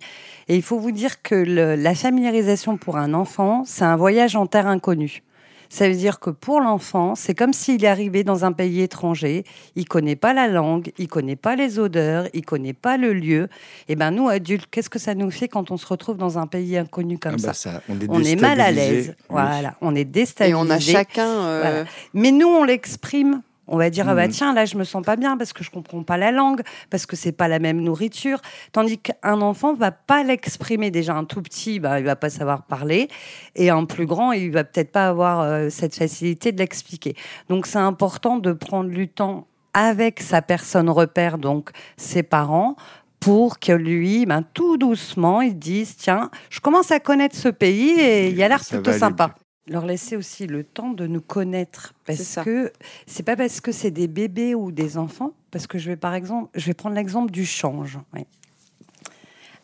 Et 0.49 0.57
il 0.57 0.63
faut 0.63 0.79
vous 0.79 0.91
dire 0.91 1.21
que 1.23 1.35
la 1.35 1.95
familiarisation 1.95 2.79
pour 2.79 2.97
un 2.97 3.13
enfant, 3.13 3.63
c'est 3.67 3.85
un 3.85 3.97
voyage 3.97 4.37
en 4.37 4.47
terre 4.47 4.67
inconnue. 4.67 5.23
Ça 5.69 5.89
veut 5.89 5.95
dire 5.95 6.19
que 6.21 6.29
pour 6.29 6.61
l'enfant, 6.61 7.15
c'est 7.15 7.35
comme 7.35 7.53
s'il 7.55 7.83
est 7.85 7.89
arrivé 7.89 8.25
dans 8.25 8.45
un 8.45 8.53
pays 8.53 8.81
étranger, 8.83 9.45
il 9.75 9.87
connaît 9.87 10.17
pas 10.17 10.35
la 10.35 10.47
langue, 10.47 10.93
il 10.99 11.09
connaît 11.09 11.37
pas 11.37 11.57
les 11.57 11.79
odeurs, 11.79 12.27
il 12.35 12.45
connaît 12.45 12.75
pas 12.75 12.99
le 12.99 13.15
lieu. 13.15 13.49
Et 13.89 13.97
ben 13.97 14.11
nous 14.11 14.29
adultes, 14.29 14.67
qu'est-ce 14.71 14.91
que 14.91 14.99
ça 14.99 15.15
nous 15.15 15.31
fait 15.31 15.49
quand 15.49 15.71
on 15.71 15.79
se 15.79 15.87
retrouve 15.87 16.19
dans 16.19 16.39
un 16.39 16.47
pays 16.47 16.77
inconnu 16.77 17.17
comme 17.19 17.37
Ah 17.39 17.47
bah 17.47 17.53
ça, 17.55 17.73
ça, 17.73 17.83
on 17.89 17.99
est, 18.01 18.07
On 18.11 18.21
est 18.23 18.37
mal 18.41 18.61
à 18.61 18.71
l'aise. 18.71 19.09
Oui. 19.31 19.41
Voilà, 19.43 19.75
on 19.81 19.95
est 19.95 20.01
Et 20.01 20.05
déstabilisé. 20.05 20.59
on 20.63 20.69
a 20.71 20.79
chacun. 20.79 21.27
euh, 21.27 21.61
Voilà. 21.63 21.85
Mais 22.13 22.33
nous, 22.33 22.49
on 22.49 22.65
l'exprime. 22.65 23.41
On 23.69 23.77
va 23.79 23.91
dire, 23.91 24.09
ah 24.09 24.15
bah 24.15 24.27
Mhm. 24.27 24.33
tiens, 24.33 24.55
là, 24.55 24.65
je 24.65 24.77
me 24.77 24.85
sens 24.85 25.05
pas 25.05 25.15
bien 25.17 25.37
parce 25.37 25.53
que 25.53 25.63
je 25.63 25.71
comprends 25.71 26.03
pas 26.03 26.17
la 26.17 26.33
langue, 26.33 26.63
parce 26.91 27.07
que 27.07 27.15
c'est 27.15 27.31
pas 27.33 27.47
la 27.47 27.61
même 27.61 27.81
nourriture. 27.81 28.41
Tandis 28.73 28.99
qu'un 28.99 29.41
enfant 29.41 29.73
va 29.75 29.93
pas 29.93 30.25
l'exprimer. 30.25 30.91
Déjà, 30.91 31.15
un 31.15 31.25
tout 31.25 31.41
petit, 31.43 31.79
bah, 31.79 32.01
il 32.01 32.05
va 32.05 32.17
pas 32.17 32.29
savoir 32.29 32.65
parler. 32.65 33.09
Et 33.55 33.71
un 33.71 33.85
plus 33.85 34.07
grand, 34.07 34.33
il 34.33 34.51
va 34.51 34.65
peut-être 34.65 34.91
pas 34.91 35.09
avoir 35.09 35.41
euh, 35.43 35.69
cette 35.71 35.95
facilité 35.95 36.51
de 36.51 36.59
l'expliquer. 36.59 37.15
Donc, 37.49 37.67
c'est 37.67 37.79
important 37.79 38.37
de 38.39 38.53
prendre 38.53 38.91
du 38.91 39.09
temps 39.09 39.47
avec 39.75 40.21
sa 40.21 40.43
personne 40.43 40.91
repère, 40.91 41.39
donc 41.39 41.71
ses 41.97 42.23
parents, 42.23 42.77
pour 43.21 43.61
que 43.61 43.73
lui, 43.73 44.27
ben, 44.27 44.43
tout 44.53 44.77
doucement, 44.77 45.41
il 45.41 45.57
dise, 45.59 45.97
tiens, 45.97 46.31
je 46.51 46.59
commence 46.61 46.91
à 46.91 46.99
connaître 46.99 47.37
ce 47.37 47.49
pays 47.49 47.91
et 48.01 48.29
il 48.29 48.43
a 48.43 48.49
l'air 48.49 48.59
plutôt 48.59 48.91
sympa 48.99 49.35
leur 49.69 49.87
laisser 49.87 50.17
aussi 50.17 50.47
le 50.47 50.65
temps 50.65 50.91
de 50.91 51.07
nous 51.07 51.21
connaître 51.21 51.95
C'est 52.07 52.17
parce 52.17 52.29
ça. 52.29 52.45
que 52.45 52.73
c'est 53.07 53.23
pas 53.23 53.37
parce 53.37 53.61
que 53.61 53.73
c'est 53.73 53.91
des 53.91 54.09
bébés 54.09 54.55
ou 54.55 54.73
des 54.73 54.99
enfants 54.99 55.33
parce 55.51 55.67
que 55.67 55.79
je 55.79 55.91
vais 55.91 55.97
par 55.97 56.15
exemple 56.15 56.51
je 56.55 56.67
vais 56.67 56.75
prendre 56.75 56.97
l'exemple 56.97 57.31
du 57.31 57.47
change 57.47 57.99
oui. 58.15 58.27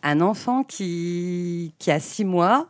un 0.03 0.21
enfant 0.21 0.63
qui 0.63 1.73
qui 1.79 1.91
a 1.91 1.99
six 2.01 2.25
mois 2.25 2.69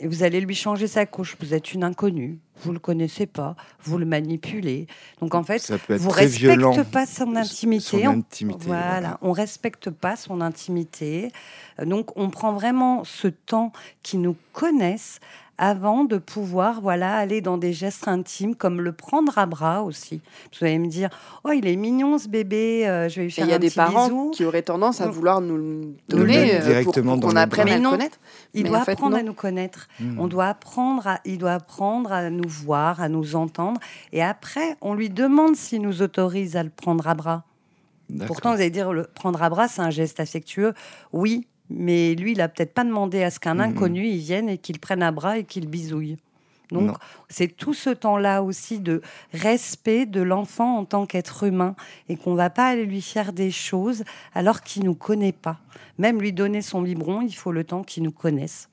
et 0.00 0.06
vous 0.08 0.22
allez 0.24 0.40
lui 0.40 0.54
changer 0.54 0.86
sa 0.88 1.06
couche 1.06 1.36
vous 1.40 1.54
êtes 1.54 1.72
une 1.74 1.84
inconnue 1.84 2.38
vous 2.64 2.72
le 2.72 2.78
connaissez 2.78 3.26
pas 3.26 3.56
vous 3.84 3.98
le 3.98 4.06
manipulez 4.06 4.86
donc 5.20 5.34
en 5.34 5.42
fait 5.42 5.72
vous 5.88 6.10
respectez 6.10 6.84
pas 6.84 7.06
son 7.06 7.36
intimité 7.36 7.84
Son 7.84 7.98
on- 8.08 8.18
intimité. 8.18 8.64
voilà, 8.66 9.18
on 9.22 9.32
respecte 9.32 9.90
pas 9.90 10.16
son 10.16 10.40
intimité. 10.40 11.30
Donc, 11.84 12.10
on 12.16 12.30
prend 12.30 12.52
vraiment 12.52 13.04
ce 13.04 13.28
temps 13.28 13.72
qu'ils 14.02 14.20
nous 14.20 14.36
connaissent 14.52 15.20
avant 15.60 16.04
de 16.04 16.18
pouvoir 16.18 16.80
voilà 16.80 17.16
aller 17.16 17.40
dans 17.40 17.58
des 17.58 17.72
gestes 17.72 18.06
intimes 18.06 18.54
comme 18.54 18.80
le 18.80 18.92
prendre 18.92 19.38
à 19.38 19.46
bras 19.46 19.82
aussi. 19.82 20.20
Vous 20.58 20.64
allez 20.66 20.78
me 20.78 20.86
dire, 20.86 21.08
oh 21.44 21.50
il 21.50 21.66
est 21.66 21.74
mignon 21.74 22.16
ce 22.18 22.28
bébé, 22.28 22.86
euh, 22.88 23.08
je 23.08 23.16
vais 23.16 23.22
lui 23.22 23.28
Et 23.28 23.34
faire 23.34 23.44
il 23.46 23.50
y 23.50 23.52
a 23.52 23.56
un 23.56 23.58
des 23.58 23.66
petit 23.68 23.74
parents 23.76 24.04
bisou. 24.06 24.30
qui 24.32 24.44
auraient 24.44 24.62
tendance 24.62 25.00
à 25.00 25.08
vouloir 25.08 25.40
nous 25.40 25.56
le 25.56 25.62
Nous 25.62 25.94
le 26.10 26.16
donner 26.16 26.54
euh, 26.54 26.58
pour, 26.58 26.66
directement 26.68 27.12
pour 27.14 27.20
dans 27.22 27.28
qu'on 27.30 27.36
apprenne 27.36 27.68
à 27.68 27.70
Mais 27.72 27.76
le 27.78 27.82
non, 27.82 27.90
connaître. 27.90 28.18
Il 28.54 28.62
Mais 28.62 28.68
doit 28.68 28.78
en 28.78 28.84
fait, 28.84 28.92
apprendre 28.92 29.16
à 29.16 29.22
nous 29.24 29.34
connaître. 29.34 29.88
Hmm. 29.98 30.18
On 30.20 30.28
doit 30.28 30.46
apprendre, 30.46 31.06
à, 31.08 31.20
il 31.24 31.38
doit 31.38 31.54
apprendre 31.54 32.12
à 32.12 32.30
nous 32.30 32.47
voir, 32.48 33.00
à 33.00 33.08
nous 33.08 33.36
entendre. 33.36 33.80
Et 34.12 34.22
après, 34.22 34.76
on 34.80 34.94
lui 34.94 35.10
demande 35.10 35.54
s'il 35.54 35.82
nous 35.82 36.02
autorise 36.02 36.56
à 36.56 36.62
le 36.62 36.70
prendre 36.70 37.06
à 37.06 37.14
bras. 37.14 37.44
Pourtant, 38.26 38.54
vous 38.54 38.60
allez 38.60 38.70
dire, 38.70 38.92
le 38.92 39.04
prendre 39.04 39.42
à 39.42 39.50
bras, 39.50 39.68
c'est 39.68 39.82
un 39.82 39.90
geste 39.90 40.18
affectueux. 40.18 40.72
Oui, 41.12 41.46
mais 41.70 42.14
lui, 42.14 42.32
il 42.32 42.40
a 42.40 42.48
peut-être 42.48 42.72
pas 42.72 42.84
demandé 42.84 43.22
à 43.22 43.30
ce 43.30 43.38
qu'un 43.38 43.58
inconnu 43.60 44.06
il 44.06 44.18
vienne 44.18 44.48
et 44.48 44.58
qu'il 44.58 44.80
prenne 44.80 45.02
à 45.02 45.12
bras 45.12 45.38
et 45.38 45.44
qu'il 45.44 45.68
bisouille. 45.68 46.16
Donc, 46.70 46.96
c'est 47.30 47.48
tout 47.48 47.72
ce 47.72 47.90
temps-là 47.90 48.42
aussi 48.42 48.78
de 48.78 49.00
respect 49.32 50.04
de 50.04 50.20
l'enfant 50.20 50.78
en 50.78 50.84
tant 50.84 51.06
qu'être 51.06 51.44
humain 51.44 51.74
et 52.10 52.16
qu'on 52.16 52.34
va 52.34 52.50
pas 52.50 52.68
aller 52.68 52.84
lui 52.84 53.00
faire 53.00 53.32
des 53.32 53.50
choses 53.50 54.04
alors 54.34 54.60
qu'il 54.60 54.84
nous 54.84 54.94
connaît 54.94 55.32
pas. 55.32 55.60
Même 55.96 56.20
lui 56.20 56.32
donner 56.32 56.60
son 56.60 56.82
biberon, 56.82 57.22
il 57.22 57.34
faut 57.34 57.52
le 57.52 57.64
temps 57.64 57.82
qu'il 57.82 58.02
nous 58.02 58.12
connaisse. 58.12 58.68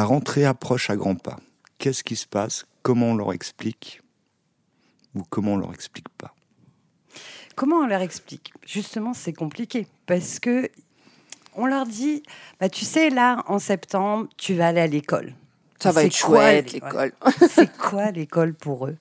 La 0.00 0.06
rentrée 0.06 0.46
approche 0.46 0.88
à 0.88 0.96
grands 0.96 1.14
pas. 1.14 1.36
Qu'est-ce 1.76 2.02
qui 2.02 2.16
se 2.16 2.26
passe? 2.26 2.64
Comment 2.80 3.08
on 3.08 3.16
leur 3.16 3.34
explique? 3.34 4.00
Ou 5.14 5.24
comment 5.28 5.52
on 5.52 5.56
leur 5.58 5.74
explique 5.74 6.08
pas? 6.16 6.34
Comment 7.54 7.80
on 7.80 7.86
leur 7.86 8.00
explique? 8.00 8.54
Justement, 8.66 9.12
c'est 9.12 9.34
compliqué 9.34 9.86
parce 10.06 10.38
que 10.38 10.70
on 11.54 11.66
leur 11.66 11.84
dit, 11.84 12.22
bah, 12.58 12.70
tu 12.70 12.86
sais, 12.86 13.10
là, 13.10 13.44
en 13.46 13.58
septembre, 13.58 14.26
tu 14.38 14.54
vas 14.54 14.68
aller 14.68 14.80
à 14.80 14.86
l'école. 14.86 15.34
Ça 15.78 15.92
va 15.92 16.00
C'est 16.00 16.06
être 16.06 16.22
quoi, 16.24 16.38
chouette, 16.38 16.72
l'école. 16.72 17.12
C'est 17.50 17.76
quoi 17.76 18.10
l'école 18.10 18.54
pour 18.54 18.86
eux? 18.86 18.96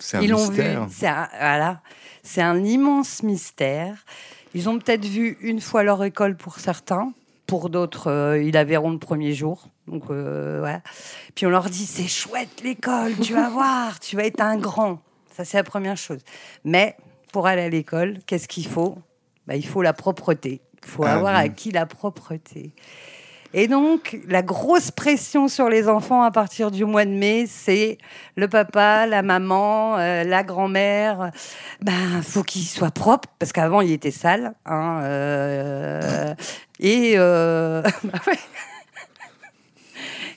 C'est 0.00 0.16
un 0.16 0.20
Ils 0.22 0.30
l'ont 0.30 0.48
vu. 0.48 0.62
mystère. 0.62 0.86
C'est 0.90 1.06
un, 1.06 1.28
voilà, 1.38 1.82
c'est 2.22 2.40
un 2.40 2.64
immense 2.64 3.22
mystère. 3.22 4.06
Ils 4.54 4.70
ont 4.70 4.78
peut-être 4.78 5.04
vu 5.04 5.36
une 5.42 5.60
fois 5.60 5.82
leur 5.82 6.02
école 6.02 6.38
pour 6.38 6.60
certains. 6.60 7.12
Pour 7.46 7.68
d'autres, 7.68 8.06
euh, 8.06 8.42
ils 8.42 8.54
la 8.54 8.64
verront 8.64 8.90
le 8.92 8.98
premier 8.98 9.34
jour. 9.34 9.68
Donc, 9.90 10.04
euh, 10.10 10.56
voilà. 10.60 10.80
Puis 11.34 11.46
on 11.46 11.50
leur 11.50 11.68
dit 11.68 11.84
c'est 11.86 12.08
chouette 12.08 12.62
l'école, 12.62 13.14
tu 13.22 13.34
vas 13.34 13.48
voir, 13.50 13.98
tu 14.00 14.16
vas 14.16 14.24
être 14.24 14.40
un 14.40 14.56
grand. 14.56 15.00
Ça, 15.36 15.44
c'est 15.44 15.56
la 15.56 15.64
première 15.64 15.96
chose. 15.96 16.20
Mais 16.64 16.96
pour 17.32 17.46
aller 17.46 17.62
à 17.62 17.68
l'école, 17.68 18.18
qu'est-ce 18.26 18.48
qu'il 18.48 18.66
faut? 18.66 18.96
Bah, 19.46 19.56
Il 19.56 19.66
faut 19.66 19.82
la 19.82 19.92
propreté. 19.92 20.60
Il 20.82 20.88
faut 20.88 21.04
Ah 21.04 21.14
avoir 21.14 21.34
oui. 21.36 21.44
acquis 21.44 21.70
la 21.72 21.86
propreté. 21.86 22.72
Et 23.52 23.66
donc, 23.66 24.16
la 24.28 24.42
grosse 24.42 24.92
pression 24.92 25.48
sur 25.48 25.68
les 25.68 25.88
enfants 25.88 26.22
à 26.22 26.30
partir 26.30 26.70
du 26.70 26.84
mois 26.84 27.04
de 27.04 27.10
mai, 27.10 27.46
c'est 27.48 27.98
le 28.36 28.46
papa, 28.46 29.06
la 29.06 29.22
maman, 29.22 29.98
euh, 29.98 30.22
la 30.22 30.44
grand-mère. 30.44 31.32
Ben, 31.80 32.22
faut 32.22 32.44
qu'il 32.44 32.62
soit 32.62 32.92
propre, 32.92 33.28
parce 33.40 33.50
qu'avant, 33.52 33.80
il 33.80 33.90
était 33.90 34.12
sale. 34.12 34.54
hein, 34.66 35.00
euh, 35.02 36.32
et, 36.78 37.14
euh, 37.16 37.82
bah 38.04 38.20
ouais. 38.28 38.38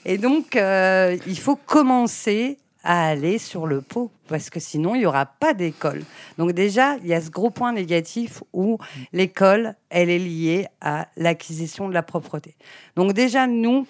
Et 0.04 0.18
donc, 0.18 0.56
euh, 0.56 1.16
il 1.26 1.38
faut 1.38 1.56
commencer 1.56 2.58
à 2.82 3.08
aller 3.08 3.38
sur 3.38 3.66
le 3.66 3.80
pot, 3.80 4.10
parce 4.28 4.50
que 4.50 4.60
sinon, 4.60 4.94
il 4.94 4.98
n'y 4.98 5.06
aura 5.06 5.24
pas 5.24 5.54
d'école. 5.54 6.02
Donc 6.36 6.52
déjà, 6.52 6.96
il 6.98 7.06
y 7.06 7.14
a 7.14 7.20
ce 7.20 7.30
gros 7.30 7.50
point 7.50 7.72
négatif 7.72 8.42
où 8.52 8.78
l'école, 9.12 9.74
elle 9.88 10.10
est 10.10 10.18
liée 10.18 10.66
à 10.82 11.08
l'acquisition 11.16 11.88
de 11.88 11.94
la 11.94 12.02
propreté. 12.02 12.54
Donc 12.96 13.14
déjà, 13.14 13.46
nous, 13.46 13.86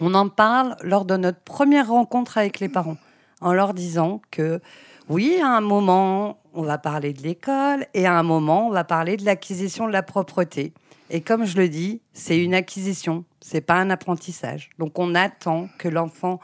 on 0.00 0.12
en 0.14 0.28
parle 0.28 0.76
lors 0.82 1.04
de 1.04 1.16
notre 1.16 1.40
première 1.40 1.88
rencontre 1.88 2.36
avec 2.36 2.58
les 2.58 2.68
parents, 2.68 2.96
en 3.40 3.52
leur 3.52 3.74
disant 3.74 4.20
que 4.32 4.60
oui, 5.08 5.38
à 5.40 5.48
un 5.48 5.60
moment, 5.60 6.38
on 6.52 6.62
va 6.62 6.78
parler 6.78 7.12
de 7.12 7.22
l'école 7.22 7.86
et 7.94 8.06
à 8.06 8.18
un 8.18 8.24
moment, 8.24 8.66
on 8.66 8.70
va 8.70 8.82
parler 8.82 9.16
de 9.16 9.24
l'acquisition 9.24 9.86
de 9.86 9.92
la 9.92 10.02
propreté. 10.02 10.72
Et 11.10 11.20
comme 11.20 11.44
je 11.44 11.56
le 11.56 11.68
dis, 11.68 12.00
c'est 12.12 12.42
une 12.42 12.54
acquisition, 12.54 13.24
c'est 13.46 13.60
pas 13.60 13.74
un 13.74 13.90
apprentissage. 13.90 14.70
Donc 14.80 14.98
on 14.98 15.14
attend 15.14 15.68
que 15.78 15.86
l'enfant 15.86 16.40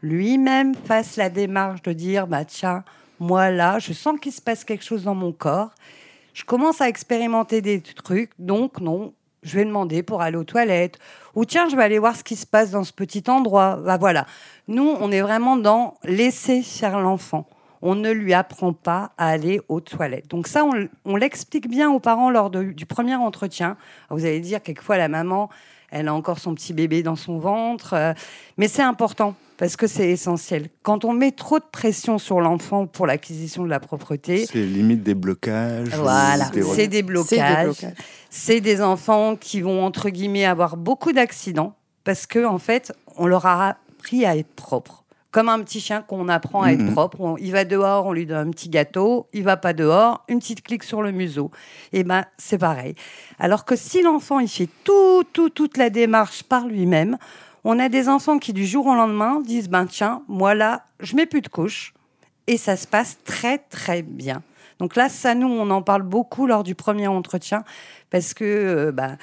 lui-même 0.00 0.74
fasse 0.74 1.16
la 1.16 1.28
démarche 1.28 1.82
de 1.82 1.92
dire 1.92 2.26
bah 2.26 2.46
tiens, 2.46 2.82
moi 3.20 3.50
là, 3.50 3.78
je 3.78 3.92
sens 3.92 4.18
qu'il 4.18 4.32
se 4.32 4.40
passe 4.40 4.64
quelque 4.64 4.84
chose 4.84 5.04
dans 5.04 5.14
mon 5.14 5.32
corps. 5.32 5.70
Je 6.32 6.44
commence 6.44 6.80
à 6.80 6.88
expérimenter 6.88 7.60
des 7.60 7.82
trucs, 7.82 8.30
donc 8.38 8.80
non, 8.80 9.12
je 9.42 9.58
vais 9.58 9.66
demander 9.66 10.02
pour 10.02 10.22
aller 10.22 10.38
aux 10.38 10.44
toilettes. 10.44 10.98
Ou 11.34 11.44
tiens, 11.44 11.68
je 11.68 11.76
vais 11.76 11.82
aller 11.82 11.98
voir 11.98 12.16
ce 12.16 12.24
qui 12.24 12.36
se 12.36 12.46
passe 12.46 12.70
dans 12.70 12.84
ce 12.84 12.92
petit 12.92 13.24
endroit. 13.28 13.76
Bah 13.76 13.98
voilà. 13.98 14.24
Nous, 14.66 14.96
on 14.98 15.12
est 15.12 15.20
vraiment 15.20 15.58
dans 15.58 15.98
laisser 16.04 16.62
faire 16.62 16.98
l'enfant. 17.00 17.46
On 17.82 17.94
ne 17.94 18.10
lui 18.10 18.32
apprend 18.32 18.72
pas 18.72 19.12
à 19.18 19.28
aller 19.28 19.60
aux 19.68 19.80
toilettes. 19.80 20.28
Donc 20.28 20.46
ça, 20.46 20.64
on, 21.04 21.16
l'explique 21.16 21.68
bien 21.68 21.90
aux 21.90 22.00
parents 22.00 22.30
lors 22.30 22.48
du 22.48 22.86
premier 22.86 23.14
entretien. 23.14 23.76
Vous 24.08 24.24
allez 24.24 24.40
dire, 24.40 24.62
quelquefois, 24.62 24.96
la 24.96 25.08
maman, 25.08 25.50
elle 25.90 26.08
a 26.08 26.14
encore 26.14 26.38
son 26.38 26.54
petit 26.54 26.72
bébé 26.72 27.02
dans 27.02 27.16
son 27.16 27.38
ventre. 27.38 27.94
euh, 27.94 28.12
mais 28.58 28.68
c'est 28.68 28.82
important 28.82 29.34
parce 29.56 29.76
que 29.76 29.86
c'est 29.86 30.10
essentiel. 30.10 30.68
Quand 30.82 31.04
on 31.06 31.12
met 31.14 31.32
trop 31.32 31.58
de 31.58 31.64
pression 31.70 32.18
sur 32.18 32.40
l'enfant 32.40 32.86
pour 32.86 33.06
l'acquisition 33.06 33.64
de 33.64 33.70
la 33.70 33.80
propreté, 33.80 34.44
C'est 34.46 34.58
limite 34.62 35.02
des 35.02 35.14
blocages. 35.14 35.88
voilà, 35.96 36.44
c'est 36.46 36.60
des 36.60 36.62
C'est 36.62 36.88
des 36.88 37.02
blocages. 37.02 37.64
blocages. 37.64 37.94
C'est 38.28 38.60
des 38.60 38.82
enfants 38.82 39.34
qui 39.36 39.62
vont, 39.62 39.82
entre 39.84 40.10
guillemets, 40.10 40.44
avoir 40.44 40.76
beaucoup 40.76 41.12
d'accidents 41.12 41.74
parce 42.04 42.26
que 42.26 42.44
en 42.44 42.58
fait, 42.58 42.92
on 43.16 43.26
leur 43.26 43.46
a 43.46 43.76
appris 43.98 44.26
à 44.26 44.36
être 44.36 44.52
propre. 44.54 45.04
Comme 45.36 45.50
un 45.50 45.58
petit 45.62 45.80
chien 45.82 46.00
qu'on 46.00 46.28
apprend 46.30 46.62
à 46.62 46.70
être 46.72 46.80
Mhm. 46.80 46.92
propre. 46.94 47.20
On- 47.20 47.36
il 47.36 47.52
va 47.52 47.66
dehors, 47.66 48.06
on 48.06 48.14
lui 48.14 48.24
donne 48.24 48.48
un 48.48 48.50
petit 48.50 48.70
gâteau. 48.70 49.28
Il 49.34 49.42
va 49.44 49.58
pas 49.58 49.74
dehors, 49.74 50.24
une 50.30 50.38
petite 50.38 50.62
clique 50.62 50.82
sur 50.82 51.02
le 51.02 51.10
museau. 51.12 51.50
Et 51.92 52.04
ben, 52.04 52.24
c'est 52.38 52.56
pareil. 52.56 52.94
Alors 53.38 53.66
que 53.66 53.76
si 53.76 54.00
l'enfant, 54.00 54.38
il 54.38 54.48
fait 54.48 54.70
tout, 54.82 55.24
tout, 55.34 55.50
toute 55.50 55.76
la 55.76 55.90
démarche 55.90 56.42
par 56.42 56.66
lui-même, 56.66 57.18
on 57.64 57.78
a 57.78 57.90
des 57.90 58.08
enfants 58.08 58.38
qui, 58.38 58.54
du 58.54 58.64
jour 58.64 58.86
au 58.86 58.94
lendemain, 58.94 59.42
disent, 59.44 59.68
ben 59.68 59.84
tiens, 59.84 60.22
moi 60.26 60.54
là, 60.54 60.84
je 61.00 61.14
mets 61.16 61.26
plus 61.26 61.42
de 61.42 61.48
couches. 61.48 61.92
Et 62.46 62.56
ça 62.56 62.74
se 62.78 62.86
passe 62.86 63.18
très, 63.22 63.58
très 63.58 64.00
bien. 64.00 64.42
Donc 64.78 64.96
là, 64.96 65.10
ça, 65.10 65.34
nous, 65.34 65.48
on 65.48 65.68
en 65.68 65.82
parle 65.82 66.00
beaucoup 66.02 66.46
lors 66.46 66.62
du 66.64 66.74
premier 66.74 67.08
entretien 67.08 67.62
parce 68.08 68.32
que 68.32 68.44
euh, 68.44 68.90
bah, 68.90 69.16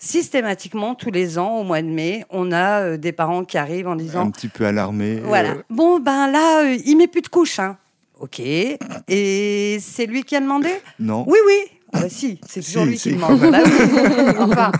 systématiquement, 0.00 0.94
tous 0.96 1.10
les 1.12 1.38
ans, 1.38 1.58
au 1.58 1.62
mois 1.62 1.82
de 1.82 1.86
mai, 1.86 2.24
on 2.30 2.50
a 2.50 2.80
euh, 2.80 2.96
des 2.96 3.12
parents 3.12 3.44
qui 3.44 3.56
arrivent 3.58 3.86
en 3.86 3.94
disant 3.96 4.26
un 4.26 4.30
petit 4.30 4.48
peu 4.48 4.64
alarmé. 4.66 5.20
voilà. 5.22 5.50
euh, 5.50 5.62
Bon, 5.70 6.00
ben 6.00 6.26
là, 6.30 6.64
euh, 6.64 6.76
il 6.84 6.96
met 6.96 7.06
plus 7.06 7.20
de 7.22 7.28
couches. 7.28 7.60
hein. 7.60 7.76
Ok. 8.18 8.40
Et 8.40 9.78
c'est 9.80 10.06
lui 10.06 10.24
qui 10.24 10.34
a 10.36 10.40
demandé? 10.40 10.70
Non. 10.98 11.24
Oui, 11.28 11.38
oui. 11.46 11.60
Ah 11.92 12.00
bah 12.02 12.08
si, 12.08 12.40
c'est 12.48 12.60
toujours 12.62 12.82
Si, 12.84 12.88
lui 12.88 12.98
si, 12.98 13.08
qui 13.10 13.14
demande. 13.16 13.40
Bah 13.50 13.58
oui. 13.64 14.34
Enfin, 14.38 14.72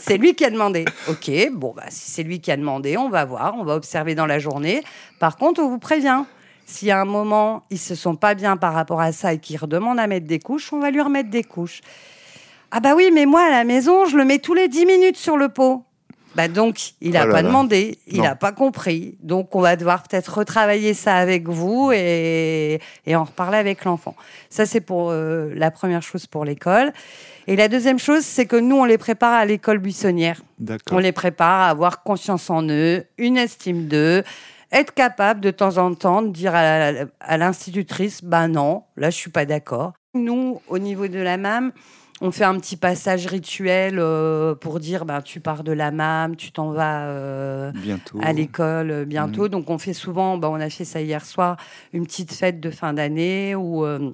c'est 0.00 0.16
lui 0.18 0.34
qui 0.34 0.44
a 0.44 0.50
demandé. 0.50 0.84
Ok, 1.08 1.30
bon, 1.52 1.72
bah, 1.76 1.84
si 1.88 2.10
c'est 2.10 2.22
lui 2.22 2.40
qui 2.40 2.50
a 2.50 2.56
demandé, 2.56 2.96
on 2.96 3.08
va 3.08 3.24
voir, 3.24 3.54
on 3.58 3.64
va 3.64 3.74
observer 3.76 4.14
dans 4.14 4.26
la 4.26 4.38
journée. 4.38 4.82
Par 5.20 5.36
contre, 5.36 5.60
on 5.62 5.68
vous 5.68 5.78
prévient. 5.78 6.24
Si 6.66 6.90
à 6.90 7.00
un 7.00 7.04
moment, 7.04 7.64
ils 7.70 7.78
se 7.78 7.94
sont 7.94 8.14
pas 8.14 8.34
bien 8.34 8.56
par 8.56 8.72
rapport 8.74 9.00
à 9.00 9.10
ça 9.12 9.32
et 9.34 9.38
qu'ils 9.38 9.58
redemandent 9.58 9.98
à 9.98 10.06
mettre 10.06 10.26
des 10.26 10.38
couches, 10.38 10.72
on 10.72 10.78
va 10.80 10.90
lui 10.90 11.00
remettre 11.00 11.28
des 11.30 11.42
couches. 11.44 11.80
Ah 12.70 12.80
bah 12.80 12.94
oui, 12.96 13.10
mais 13.12 13.26
moi, 13.26 13.42
à 13.42 13.50
la 13.50 13.64
maison, 13.64 14.06
je 14.06 14.16
le 14.16 14.24
mets 14.24 14.38
tous 14.38 14.54
les 14.54 14.68
10 14.68 14.86
minutes 14.86 15.16
sur 15.16 15.36
le 15.36 15.48
pot. 15.48 15.84
Bah 16.36 16.46
donc, 16.46 16.92
il 17.00 17.12
n'a 17.12 17.24
Oh 17.26 17.30
pas 17.30 17.42
là. 17.42 17.48
demandé, 17.48 17.98
il 18.06 18.22
n'a 18.22 18.36
pas 18.36 18.52
compris. 18.52 19.18
Donc, 19.20 19.56
on 19.56 19.60
va 19.60 19.74
devoir 19.74 20.04
peut-être 20.04 20.38
retravailler 20.38 20.94
ça 20.94 21.16
avec 21.16 21.48
vous 21.48 21.90
et, 21.92 22.78
et 23.06 23.16
en 23.16 23.24
reparler 23.24 23.58
avec 23.58 23.84
l'enfant. 23.84 24.14
Ça, 24.48 24.64
c'est 24.64 24.80
pour 24.80 25.10
euh, 25.10 25.52
la 25.56 25.72
première 25.72 26.02
chose 26.02 26.26
pour 26.28 26.44
l'école. 26.44 26.92
Et 27.48 27.56
la 27.56 27.66
deuxième 27.66 27.98
chose, 27.98 28.22
c'est 28.24 28.46
que 28.46 28.54
nous, 28.54 28.76
on 28.76 28.84
les 28.84 28.98
prépare 28.98 29.32
à 29.32 29.44
l'école 29.44 29.78
buissonnière. 29.78 30.40
On 30.92 30.98
les 30.98 31.10
prépare 31.10 31.62
à 31.62 31.68
avoir 31.70 32.04
confiance 32.04 32.48
en 32.48 32.62
eux, 32.68 33.04
une 33.18 33.36
estime 33.36 33.88
d'eux, 33.88 34.22
être 34.70 34.94
capable 34.94 35.40
de 35.40 35.50
temps 35.50 35.78
en 35.78 35.94
temps 35.94 36.22
de 36.22 36.28
dire 36.28 36.52
à, 36.54 37.36
l'institutrice, 37.36 38.22
bah 38.22 38.46
non, 38.46 38.84
là 38.96 39.10
je 39.10 39.16
suis 39.16 39.30
pas 39.30 39.44
d'accord. 39.44 39.94
Nous, 40.14 40.60
au 40.68 40.78
niveau 40.78 41.08
de 41.08 41.18
la 41.18 41.36
MAM, 41.36 41.72
on 42.20 42.30
fait 42.30 42.44
un 42.44 42.58
petit 42.58 42.76
passage 42.76 43.26
rituel 43.26 43.98
euh, 43.98 44.54
pour 44.54 44.78
dire, 44.78 45.04
bah, 45.04 45.22
tu 45.22 45.40
pars 45.40 45.64
de 45.64 45.72
la 45.72 45.90
MAM, 45.90 46.36
tu 46.36 46.52
t'en 46.52 46.70
vas 46.70 47.06
euh, 47.06 47.72
Bientôt. 47.74 48.18
à 48.22 48.32
l'école 48.32 48.90
euh, 48.90 49.04
bientôt. 49.04 49.48
Donc 49.48 49.70
on 49.70 49.78
fait 49.78 49.94
souvent, 49.94 50.36
bah, 50.36 50.50
on 50.50 50.60
a 50.60 50.68
fait 50.68 50.84
ça 50.84 51.00
hier 51.00 51.24
soir, 51.24 51.56
une 51.92 52.04
petite 52.04 52.32
fête 52.32 52.60
de 52.60 52.70
fin 52.70 52.92
d'année 52.92 53.54
où 53.54 53.84
euh, 53.84 54.10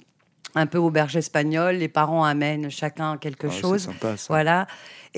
un 0.54 0.66
peu 0.66 0.78
auberge 0.78 1.16
espagnole, 1.16 1.76
les 1.76 1.88
parents 1.88 2.24
amènent 2.24 2.70
chacun 2.70 3.16
quelque 3.18 3.46
Ah, 3.48 3.52
c'est 3.52 3.61
chose. 3.61 3.82
sympa, 3.82 4.16
ça. 4.16 4.26
Voilà. 4.28 4.66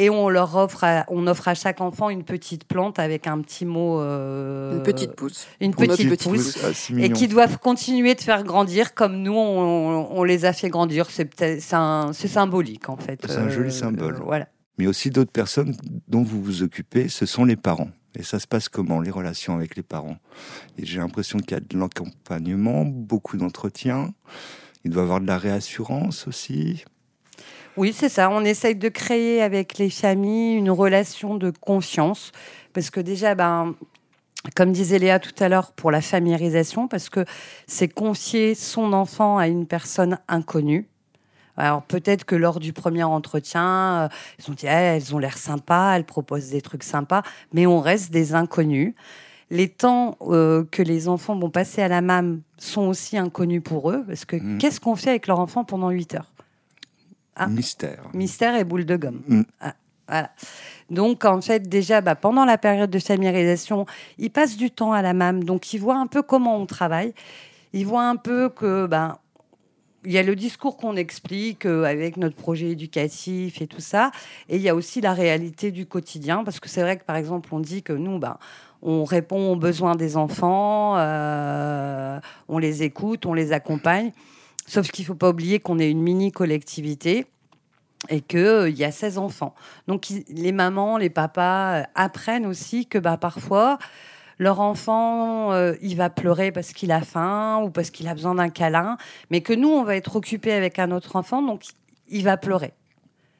Et 0.01 0.11
on 0.11 0.29
leur 0.29 0.55
offre, 0.57 0.85
à, 0.85 1.05
on 1.09 1.27
offre 1.27 1.49
à 1.49 1.55
chaque 1.55 1.81
enfant 1.81 2.09
une 2.09 2.23
petite 2.23 2.64
plante 2.64 2.99
avec 3.01 3.27
un 3.27 3.41
petit 3.41 3.64
mot. 3.64 4.01
euh, 4.01 4.77
Une 4.77 4.83
petite 4.85 5.12
pousse. 5.17 5.47
Une 5.61 5.75
petite 5.75 6.09
petite 6.09 6.29
pousse. 6.29 6.57
pousse. 6.59 6.91
Ah, 6.93 7.01
Et 7.01 7.11
qui 7.11 7.27
doivent 7.27 7.59
continuer 7.59 8.14
de 8.14 8.21
faire 8.21 8.45
grandir 8.45 8.95
comme 8.95 9.17
nous, 9.23 9.35
on, 9.35 10.09
on 10.11 10.25
les 10.25 10.45
a 10.45 10.53
fait 10.53 10.69
grandir. 10.69 11.07
C'est 11.11 12.11
symbolique, 12.12 12.88
en 12.88 12.97
fait. 12.97 13.21
C'est 13.27 13.37
un 13.37 13.49
joli 13.49 13.69
Euh, 13.69 13.71
symbole. 13.73 14.14
euh, 14.17 14.25
voilà. 14.25 14.49
Mais 14.79 14.87
aussi 14.87 15.11
d'autres 15.11 15.33
personnes 15.33 15.77
dont 16.07 16.23
vous 16.23 16.41
vous 16.43 16.62
occupez, 16.62 17.09
ce 17.09 17.27
sont 17.27 17.45
les 17.45 17.57
parents. 17.57 17.91
Et 18.19 18.23
ça 18.23 18.38
se 18.38 18.47
passe 18.47 18.69
comment, 18.69 19.01
les 19.01 19.11
relations 19.11 19.55
avec 19.57 19.77
les 19.77 19.83
parents? 19.83 20.17
Et 20.79 20.87
j'ai 20.87 20.99
l'impression 20.99 21.38
qu'il 21.41 21.53
y 21.53 21.55
a 21.55 21.61
de 21.61 21.77
l'accompagnement, 21.79 22.85
beaucoup 22.85 23.37
d'entretien. 23.37 24.12
Il 24.88 24.94
doit 24.94 25.03
avoir 25.03 25.20
de 25.20 25.27
la 25.27 25.37
réassurance 25.37 26.27
aussi. 26.27 26.87
Oui, 27.77 27.92
c'est 27.92 28.09
ça. 28.09 28.31
On 28.31 28.42
essaye 28.42 28.74
de 28.74 28.88
créer 28.88 29.42
avec 29.42 29.77
les 29.77 29.90
familles 29.90 30.57
une 30.57 30.70
relation 30.70 31.35
de 31.35 31.51
confiance. 31.51 32.33
Parce 32.72 32.88
que 32.88 32.98
déjà, 32.98 33.35
ben, 33.35 33.74
comme 34.57 34.72
disait 34.72 34.98
Léa 34.98 35.18
tout 35.18 35.35
à 35.40 35.51
l'heure, 35.51 35.72
pour 35.72 35.90
la 35.90 36.01
familiarisation, 36.01 36.88
parce 36.88 37.11
que 37.11 37.27
c'est 37.66 37.88
confier 37.88 38.55
son 38.55 38.94
enfant 38.94 39.37
à 39.37 39.46
une 39.46 39.66
personne 39.66 40.18
inconnue. 40.27 40.88
Alors 41.59 41.83
peut-être 41.83 42.24
que 42.24 42.35
lors 42.35 42.59
du 42.59 42.72
premier 42.72 43.05
entretien, 43.05 44.09
euh, 44.48 44.55
Eh, 44.62 44.66
elles 44.66 45.14
ont 45.14 45.18
l'air 45.18 45.37
sympas, 45.37 45.96
elles 45.96 46.05
proposent 46.05 46.48
des 46.48 46.62
trucs 46.62 46.83
sympas, 46.83 47.22
mais 47.53 47.66
on 47.66 47.81
reste 47.81 48.11
des 48.11 48.35
inconnus. 48.35 48.94
Les 49.51 49.69
temps 49.69 50.17
euh, 50.23 50.65
que 50.71 50.83
les 50.83 51.09
enfants 51.09 51.39
vont 51.39 51.49
passer 51.51 51.81
à 51.83 51.89
la 51.89 52.01
MAM 52.03 52.41
sont 52.59 52.83
aussi 52.83 53.17
inconnus 53.17 53.63
pour 53.63 53.91
eux, 53.91 54.05
parce 54.07 54.25
que 54.25 54.37
Mm. 54.37 54.59
qu'est-ce 54.59 54.79
qu'on 54.81 54.97
fait 54.97 55.11
avec 55.11 55.27
leur 55.27 55.41
enfant 55.41 55.65
pendant 55.65 55.89
8 55.91 56.15
heures 56.15 56.31
Ah. 57.37 57.47
Mystère. 57.47 58.03
Mystère 58.15 58.57
et 58.57 58.65
boule 58.65 58.85
de 58.85 58.97
gomme. 58.97 59.23
Mm. 59.29 59.43
Ah, 59.61 59.75
voilà. 60.09 60.31
Donc, 60.91 61.25
en 61.25 61.41
fait, 61.41 61.69
déjà, 61.69 62.01
bah, 62.01 62.15
pendant 62.15 62.45
la 62.45 62.59
période 62.59 62.91
de 62.91 62.99
familiarisation, 62.99 63.87
ils 64.19 64.31
passent 64.31 64.57
du 64.57 64.71
temps 64.71 64.93
à 64.93 65.03
la 65.03 65.13
MAM. 65.15 65.45
Donc, 65.45 65.73
ils 65.73 65.79
voient 65.79 65.99
un 65.99 66.07
peu 66.09 66.23
comment 66.23 66.57
on 66.57 66.67
travaille. 66.67 67.15
Ils 67.73 67.87
voient 67.87 68.09
un 68.09 68.17
peu 68.17 68.49
que, 68.49 68.87
ben, 68.87 69.19
il 70.05 70.13
y 70.13 70.19
a 70.19 70.23
le 70.23 70.35
discours 70.35 70.77
qu'on 70.79 70.97
explique 70.97 71.67
euh, 71.67 71.85
avec 71.85 72.17
notre 72.17 72.37
projet 72.37 72.71
éducatif 72.71 73.61
et 73.61 73.67
tout 73.67 73.81
ça. 73.81 74.11
Et 74.49 74.57
il 74.57 74.63
y 74.63 74.69
a 74.69 74.75
aussi 74.75 75.01
la 75.01 75.13
réalité 75.13 75.71
du 75.71 75.87
quotidien. 75.87 76.43
Parce 76.45 76.59
que 76.61 76.69
c'est 76.69 76.83
vrai 76.83 76.97
que, 76.97 77.05
par 77.05 77.17
exemple, 77.17 77.49
on 77.53 77.61
dit 77.61 77.83
que 77.83 77.93
nous, 77.93 78.19
ben, 78.19 78.39
on 78.83 79.05
répond 79.05 79.53
aux 79.53 79.57
besoins 79.57 79.97
des 79.97 80.17
enfants, 80.17 80.95
euh, 80.99 82.21
on 82.49 82.59
les 82.59 82.83
écoute, 82.83 83.27
on 83.27 83.35
les 83.35 83.53
accompagne. 83.53 84.12
Sauf 84.67 84.91
qu'il 84.91 85.05
ne 85.05 85.07
faut 85.07 85.14
pas 85.14 85.31
oublier 85.31 85.59
qu'on 85.61 85.79
est 85.79 85.91
une 85.91 86.03
mini-collectivité 86.03 87.27
et 88.09 88.21
qu'il 88.21 88.67
il 88.69 88.79
y 88.79 88.85
a 88.85 88.93
16 88.93 89.19
enfants. 89.19 89.55
Donc 89.88 90.07
les 90.29 90.53
mamans, 90.53 90.99
les 90.99 91.11
papas 91.11 91.81
euh, 91.81 91.83
apprennent 91.95 92.47
aussi 92.47 92.87
que 92.87 92.99
bah, 92.99 93.17
parfois, 93.17 93.79
leur 94.38 94.61
enfant, 94.61 95.53
euh, 95.53 95.75
il 95.83 95.97
va 95.97 96.11
pleurer 96.11 96.53
parce 96.53 96.73
qu'il 96.73 96.93
a 96.93 97.01
faim 97.01 97.61
ou 97.64 97.71
parce 97.71 97.91
qu'il 97.91 98.07
a 98.07 98.14
besoin 98.14 98.37
d'un 98.37 98.51
câlin, 98.51 98.97
mais 99.31 99.41
que 99.41 99.53
nous, 99.53 99.69
on 99.69 99.83
va 99.83 99.97
être 99.97 100.17
occupés 100.17 100.53
avec 100.53 100.79
un 100.79 100.93
autre 100.93 101.17
enfant, 101.17 101.43
donc 101.43 101.62
il 102.09 102.25
va 102.25 102.37
pleurer. 102.37 102.73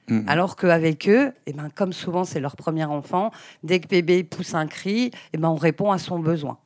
Mhm. 0.09 0.25
Alors 0.27 0.57
qu'avec 0.57 1.09
eux, 1.09 1.33
eh 1.47 1.53
ben, 1.53 1.68
comme 1.75 1.92
souvent 1.92 2.25
c'est 2.25 2.40
leur 2.40 2.57
premier 2.57 2.85
enfant, 2.85 3.31
dès 3.62 3.81
que 3.81 3.88
bébé 3.88 4.25
pousse 4.25 4.55
un 4.55 4.66
cri, 4.66 5.11
eh 5.33 5.38
ben, 5.38 5.49
on 5.49 5.55
répond 5.57 5.90
à 5.92 5.99
son 5.99 6.18
besoin. 6.18 6.59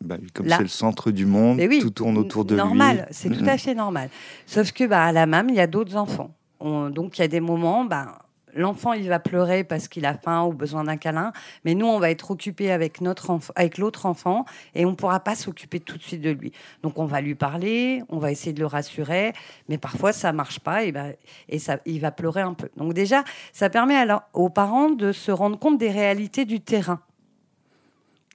Bah 0.00 0.16
comme 0.34 0.46
c'est 0.48 0.58
le 0.62 0.68
centre 0.68 1.10
du 1.10 1.24
monde, 1.24 1.58
oui, 1.58 1.78
tout 1.80 1.90
tourne 1.90 2.18
autour 2.18 2.44
de 2.44 2.54
normal, 2.54 2.96
lui. 2.96 3.04
c'est 3.12 3.30
Mhm. 3.30 3.38
tout 3.38 3.48
à 3.48 3.56
fait 3.58 3.74
normal. 3.74 4.10
Sauf 4.46 4.72
que 4.72 4.84
bah, 4.84 5.04
à 5.04 5.12
la 5.12 5.24
MAM, 5.26 5.48
il 5.48 5.54
y 5.56 5.60
a 5.60 5.66
d'autres 5.66 5.96
enfants. 5.96 6.30
On- 6.60 6.90
donc 6.90 7.16
il 7.18 7.22
y 7.22 7.24
a 7.24 7.28
des 7.28 7.40
moments, 7.40 7.84
bah, 7.84 8.18
l'enfant 8.56 8.92
il 8.94 9.08
va 9.08 9.18
pleurer 9.20 9.62
parce 9.64 9.86
qu'il 9.88 10.04
a 10.06 10.14
faim 10.14 10.44
ou 10.44 10.52
besoin 10.52 10.84
d'un 10.84 10.96
câlin, 10.96 11.32
mais 11.64 11.74
nous 11.74 11.86
on 11.86 11.98
va 11.98 12.10
être 12.10 12.30
occupé 12.30 12.72
avec 12.72 13.00
notre 13.00 13.30
enf- 13.30 13.50
avec 13.54 13.78
l'autre 13.78 14.06
enfant 14.06 14.44
et 14.74 14.84
on 14.84 14.90
ne 14.90 14.94
pourra 14.96 15.20
pas 15.20 15.34
s'occuper 15.36 15.78
tout 15.80 15.96
de 15.96 16.02
suite 16.02 16.20
de 16.22 16.30
lui. 16.30 16.52
Donc 16.82 16.98
on 16.98 17.04
va 17.04 17.20
lui 17.20 17.34
parler, 17.34 18.02
on 18.08 18.18
va 18.18 18.32
essayer 18.32 18.52
de 18.52 18.60
le 18.60 18.66
rassurer, 18.66 19.32
mais 19.68 19.78
parfois 19.78 20.12
ça 20.12 20.32
marche 20.32 20.58
pas 20.60 20.82
et, 20.84 20.92
bah, 20.92 21.06
et 21.48 21.58
ça, 21.58 21.78
il 21.86 22.00
va 22.00 22.10
pleurer 22.10 22.40
un 22.40 22.54
peu. 22.54 22.70
Donc 22.76 22.92
déjà, 22.94 23.22
ça 23.52 23.70
permet 23.70 23.96
alors 23.96 24.22
aux 24.32 24.48
parents 24.50 24.90
de 24.90 25.12
se 25.12 25.30
rendre 25.30 25.58
compte 25.58 25.78
des 25.78 25.90
réalités 25.90 26.44
du 26.44 26.60
terrain 26.60 27.00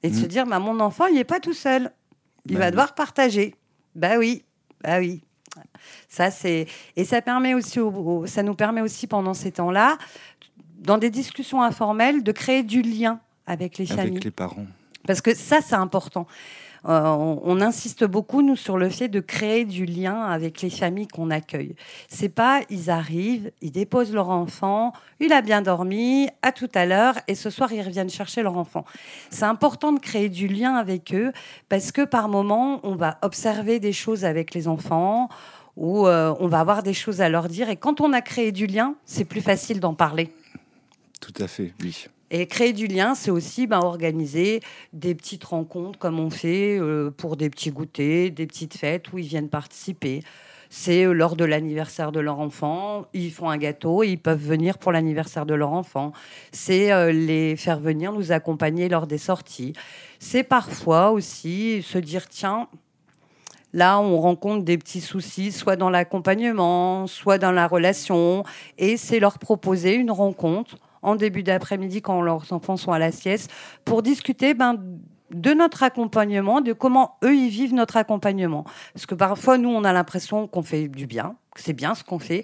et 0.04 0.10
de 0.10 0.16
se 0.16 0.22
Mhm. 0.22 0.28
dire, 0.28 0.46
bah, 0.46 0.60
mon 0.60 0.80
enfant 0.80 1.06
il 1.08 1.16
n'est 1.16 1.24
pas 1.24 1.40
tout 1.40 1.54
seul, 1.54 1.92
il 2.48 2.54
Bah 2.54 2.60
va 2.60 2.66
oui. 2.66 2.72
devoir 2.72 2.96
partager. 2.96 3.56
Bah 3.96 4.18
oui, 4.18 4.44
bah 4.84 5.00
oui. 5.00 5.24
Ça 6.08 6.32
c'est 6.32 6.68
et 6.96 7.04
ça 7.06 7.22
permet 7.22 7.54
aussi, 7.54 7.80
au- 7.80 7.90
au- 7.92 8.26
ça 8.28 8.44
nous 8.44 8.56
permet 8.56 8.82
aussi 8.82 9.08
pendant 9.08 9.34
ces 9.34 9.52
temps-là, 9.52 9.98
dans 10.80 10.98
des 10.98 11.10
discussions 11.10 11.62
informelles, 11.62 12.24
de 12.24 12.32
créer 12.32 12.64
du 12.64 12.82
lien 12.82 13.20
avec 13.46 13.78
les 13.78 13.86
familles. 13.86 14.12
Avec 14.12 14.24
les 14.24 14.32
parents. 14.32 14.66
Parce 15.08 15.22
que 15.22 15.34
ça, 15.36 15.60
c'est 15.62 15.76
important. 15.76 16.28
Euh, 16.90 17.38
on, 17.44 17.62
insiste 17.62 18.06
beaucoup, 18.06 18.42
nous, 18.42 18.56
sur 18.56 18.78
le 18.78 18.90
fait 18.90 19.08
de 19.08 19.20
créer 19.20 19.66
du 19.66 19.86
lien 19.86 20.24
avec 20.24 20.62
les 20.62 20.70
familles 20.70 21.08
qu'on 21.08 21.30
accueille. 21.30 21.76
C'est 22.08 22.30
pas, 22.30 22.62
ils 22.70 22.90
arrivent, 22.90 23.52
ils 23.62 23.72
déposent 23.72 24.14
leur 24.14 24.30
enfant, 24.30 24.94
il 25.20 25.32
a 25.32 25.42
bien 25.42 25.62
dormi, 25.62 26.28
à 26.42 26.52
tout 26.52 26.70
à 26.74 26.86
l'heure, 26.86 27.16
et 27.28 27.36
ce 27.36 27.50
soir, 27.52 27.72
ils 27.72 27.82
reviennent 27.82 28.10
chercher 28.10 28.42
leur 28.42 28.58
enfant. 28.58 28.84
C'est 29.30 29.46
important 29.46 29.94
de 29.94 30.00
créer 30.00 30.30
du 30.30 30.48
lien 30.48 30.76
avec 30.76 31.14
eux, 31.14 31.32
parce 31.70 31.92
que 31.92 32.02
par 32.02 32.30
moment, 32.30 32.80
on 32.84 32.96
va 32.96 33.20
observer 33.22 33.80
des 33.80 33.94
choses 33.94 34.26
avec 34.26 34.56
les 34.56 34.68
enfants, 34.68 35.30
ou 35.78 36.08
euh, 36.08 36.34
on 36.40 36.48
va 36.48 36.60
avoir 36.60 36.82
des 36.82 36.94
choses 36.94 37.22
à 37.22 37.30
leur 37.30 37.48
dire, 37.48 37.70
et 37.70 37.76
quand 37.76 38.02
on 38.02 38.12
a 38.12 38.22
créé 38.22 38.52
du 38.52 38.66
lien, 38.66 38.96
c'est 39.06 39.26
plus 39.26 39.42
facile 39.42 39.80
d'en 39.80 39.94
parler. 39.94 40.34
Tout 41.20 41.34
à 41.40 41.48
fait, 41.48 41.74
oui. 41.82 42.08
Et 42.34 42.48
créer 42.48 42.72
du 42.72 42.88
lien, 42.88 43.14
c'est 43.14 43.30
aussi 43.30 43.68
ben, 43.68 43.80
organiser 43.80 44.62
des 44.94 45.14
petites 45.16 45.44
rencontres 45.44 46.00
comme 46.00 46.18
on 46.18 46.30
fait 46.30 46.80
euh, 46.80 47.12
pour 47.12 47.36
des 47.36 47.50
petits 47.50 47.72
goûters, 47.72 48.32
des 48.32 48.48
petites 48.48 48.78
fêtes 48.78 49.12
où 49.12 49.18
ils 49.18 49.28
viennent 49.28 49.50
participer. 49.50 50.24
C'est 50.70 51.06
euh, 51.06 51.12
lors 51.12 51.36
de 51.36 51.44
l'anniversaire 51.44 52.14
de 52.14 52.22
leur 52.22 52.40
enfant, 52.40 53.06
ils 53.12 53.34
font 53.34 53.50
un 53.50 53.58
gâteau 53.58 54.02
et 54.04 54.08
ils 54.08 54.18
peuvent 54.18 54.42
venir 54.42 54.78
pour 54.78 54.94
l'anniversaire 54.94 55.46
de 55.46 55.54
leur 55.54 55.74
enfant. 55.74 56.14
C'est 56.54 56.94
euh, 56.94 57.12
les 57.12 57.58
faire 57.58 57.82
venir 57.82 58.14
nous 58.14 58.32
accompagner 58.32 58.88
lors 58.88 59.08
des 59.08 59.18
sorties. 59.18 59.74
C'est 60.18 60.44
parfois 60.44 61.12
aussi 61.12 61.84
se 61.84 61.98
dire 61.98 62.30
tiens, 62.30 62.70
Là, 63.74 64.02
on 64.02 64.20
rencontre 64.20 64.66
des 64.66 64.78
petits 64.78 65.00
soucis, 65.00 65.54
soit 65.54 65.78
dans 65.78 65.90
l'accompagnement, 65.90 67.08
soit 67.08 67.38
dans 67.38 67.54
la 67.54 67.68
relation, 67.68 68.44
et 68.78 68.98
c'est 68.98 69.22
leur 69.22 69.40
proposer 69.40 69.94
une 69.94 70.12
rencontre 70.12 70.78
en 71.02 71.16
début 71.16 71.44
d'après-midi 71.44 72.02
quand 72.02 72.22
leurs 72.22 72.52
enfants 72.54 72.78
sont 72.78 72.92
à 72.92 73.00
la 73.00 73.12
sieste 73.12 73.52
pour 73.86 74.04
discuter 74.04 74.54
ben, 74.54 74.78
de 75.34 75.54
notre 75.54 75.84
accompagnement, 75.84 76.62
de 76.62 76.74
comment 76.74 77.18
eux 77.24 77.36
ils 77.36 77.50
vivent 77.50 77.74
notre 77.74 77.98
accompagnement. 77.98 78.66
Parce 78.94 79.06
que 79.06 79.16
parfois, 79.16 79.58
nous, 79.58 79.70
on 79.70 79.84
a 79.84 79.94
l'impression 79.94 80.48
qu'on 80.48 80.64
fait 80.64 80.88
du 80.88 81.08
bien, 81.08 81.36
que 81.56 81.62
c'est 81.62 81.74
bien 81.74 81.96
ce 81.96 82.04
qu'on 82.04 82.20
fait. 82.20 82.44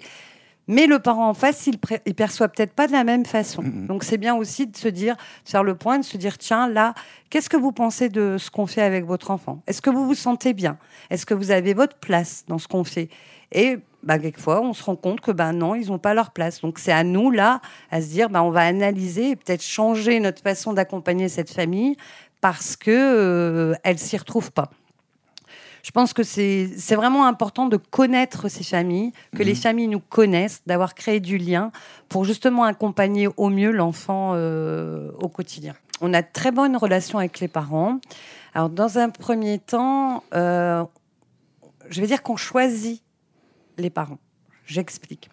Mais 0.70 0.86
le 0.86 0.98
parent 0.98 1.30
en 1.30 1.34
face, 1.34 1.66
il, 1.66 1.78
il 2.04 2.14
perçoit 2.14 2.48
peut-être 2.48 2.74
pas 2.74 2.86
de 2.86 2.92
la 2.92 3.02
même 3.02 3.24
façon. 3.24 3.62
Mhm. 3.62 3.86
Donc 3.86 4.04
c'est 4.04 4.18
bien 4.18 4.34
aussi 4.34 4.66
de 4.66 4.76
se 4.76 4.88
dire, 4.88 5.16
de 5.16 5.50
faire 5.50 5.64
le 5.64 5.74
point, 5.74 5.98
de 5.98 6.04
se 6.04 6.18
dire 6.18 6.36
tiens 6.36 6.68
là, 6.68 6.92
qu'est-ce 7.30 7.48
que 7.48 7.56
vous 7.56 7.72
pensez 7.72 8.10
de 8.10 8.36
ce 8.38 8.50
qu'on 8.50 8.66
fait 8.66 8.82
avec 8.82 9.06
votre 9.06 9.30
enfant? 9.30 9.62
Est-ce 9.66 9.80
que 9.80 9.88
vous 9.88 10.04
vous 10.06 10.14
sentez 10.14 10.52
bien? 10.52 10.76
Est-ce 11.08 11.24
que 11.24 11.32
vous 11.32 11.50
avez 11.50 11.72
votre 11.72 11.96
place 11.96 12.44
dans 12.48 12.58
ce 12.58 12.68
qu'on 12.68 12.84
fait? 12.84 13.08
Et 13.50 13.78
bah, 14.02 14.18
quelquefois, 14.18 14.60
on 14.62 14.72
se 14.72 14.82
rend 14.84 14.96
compte 14.96 15.20
que 15.20 15.30
ben 15.32 15.52
non, 15.52 15.74
ils 15.74 15.88
n'ont 15.88 15.98
pas 15.98 16.14
leur 16.14 16.30
place. 16.30 16.60
Donc 16.60 16.78
c'est 16.78 16.92
à 16.92 17.04
nous 17.04 17.30
là 17.30 17.60
à 17.90 18.00
se 18.00 18.06
dire, 18.08 18.30
bah, 18.30 18.42
on 18.42 18.50
va 18.50 18.62
analyser 18.62 19.30
et 19.30 19.36
peut-être 19.36 19.62
changer 19.62 20.20
notre 20.20 20.42
façon 20.42 20.72
d'accompagner 20.72 21.28
cette 21.28 21.50
famille 21.50 21.96
parce 22.40 22.76
que 22.76 22.90
euh, 22.92 23.74
elle 23.82 23.98
s'y 23.98 24.16
retrouve 24.16 24.52
pas. 24.52 24.70
Je 25.82 25.90
pense 25.92 26.12
que 26.12 26.22
c'est 26.22 26.68
c'est 26.76 26.96
vraiment 26.96 27.26
important 27.26 27.66
de 27.66 27.76
connaître 27.76 28.48
ces 28.48 28.64
familles, 28.64 29.12
que 29.36 29.42
les 29.42 29.52
Mhm. 29.52 29.56
familles 29.58 29.88
nous 29.88 30.00
connaissent, 30.00 30.60
d'avoir 30.66 30.94
créé 30.94 31.18
du 31.20 31.38
lien 31.38 31.70
pour 32.08 32.24
justement 32.24 32.64
accompagner 32.64 33.28
au 33.36 33.48
mieux 33.48 33.70
l'enfant 33.70 34.32
euh, 34.34 35.10
au 35.20 35.28
quotidien. 35.28 35.74
On 36.00 36.12
a 36.14 36.22
de 36.22 36.26
très 36.32 36.52
bonnes 36.52 36.76
relations 36.76 37.18
avec 37.18 37.40
les 37.40 37.48
parents. 37.48 37.98
Alors, 38.54 38.68
dans 38.68 38.98
un 38.98 39.08
premier 39.08 39.58
temps, 39.58 40.22
euh, 40.34 40.84
je 41.90 42.00
vais 42.00 42.06
dire 42.06 42.22
qu'on 42.22 42.36
choisit 42.36 43.02
les 43.78 43.90
parents. 43.90 44.18
J'explique. 44.66 45.30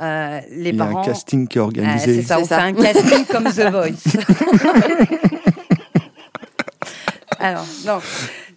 Euh, 0.00 0.40
les 0.50 0.70
Il 0.70 0.76
y 0.76 0.80
a 0.80 0.84
parents. 0.84 1.00
un 1.00 1.04
casting 1.04 1.48
qui 1.48 1.58
est 1.58 1.60
Ah, 1.60 1.64
organisé. 1.64 2.14
c'est 2.16 2.22
ça, 2.22 2.36
C'est 2.36 2.42
on 2.42 2.44
ça. 2.46 2.56
fait 2.58 2.62
un 2.62 2.72
casting 2.74 3.24
comme 3.26 3.44
The 3.44 3.70
Voice. 3.70 4.16
Alors, 7.38 7.66
non, 7.84 7.98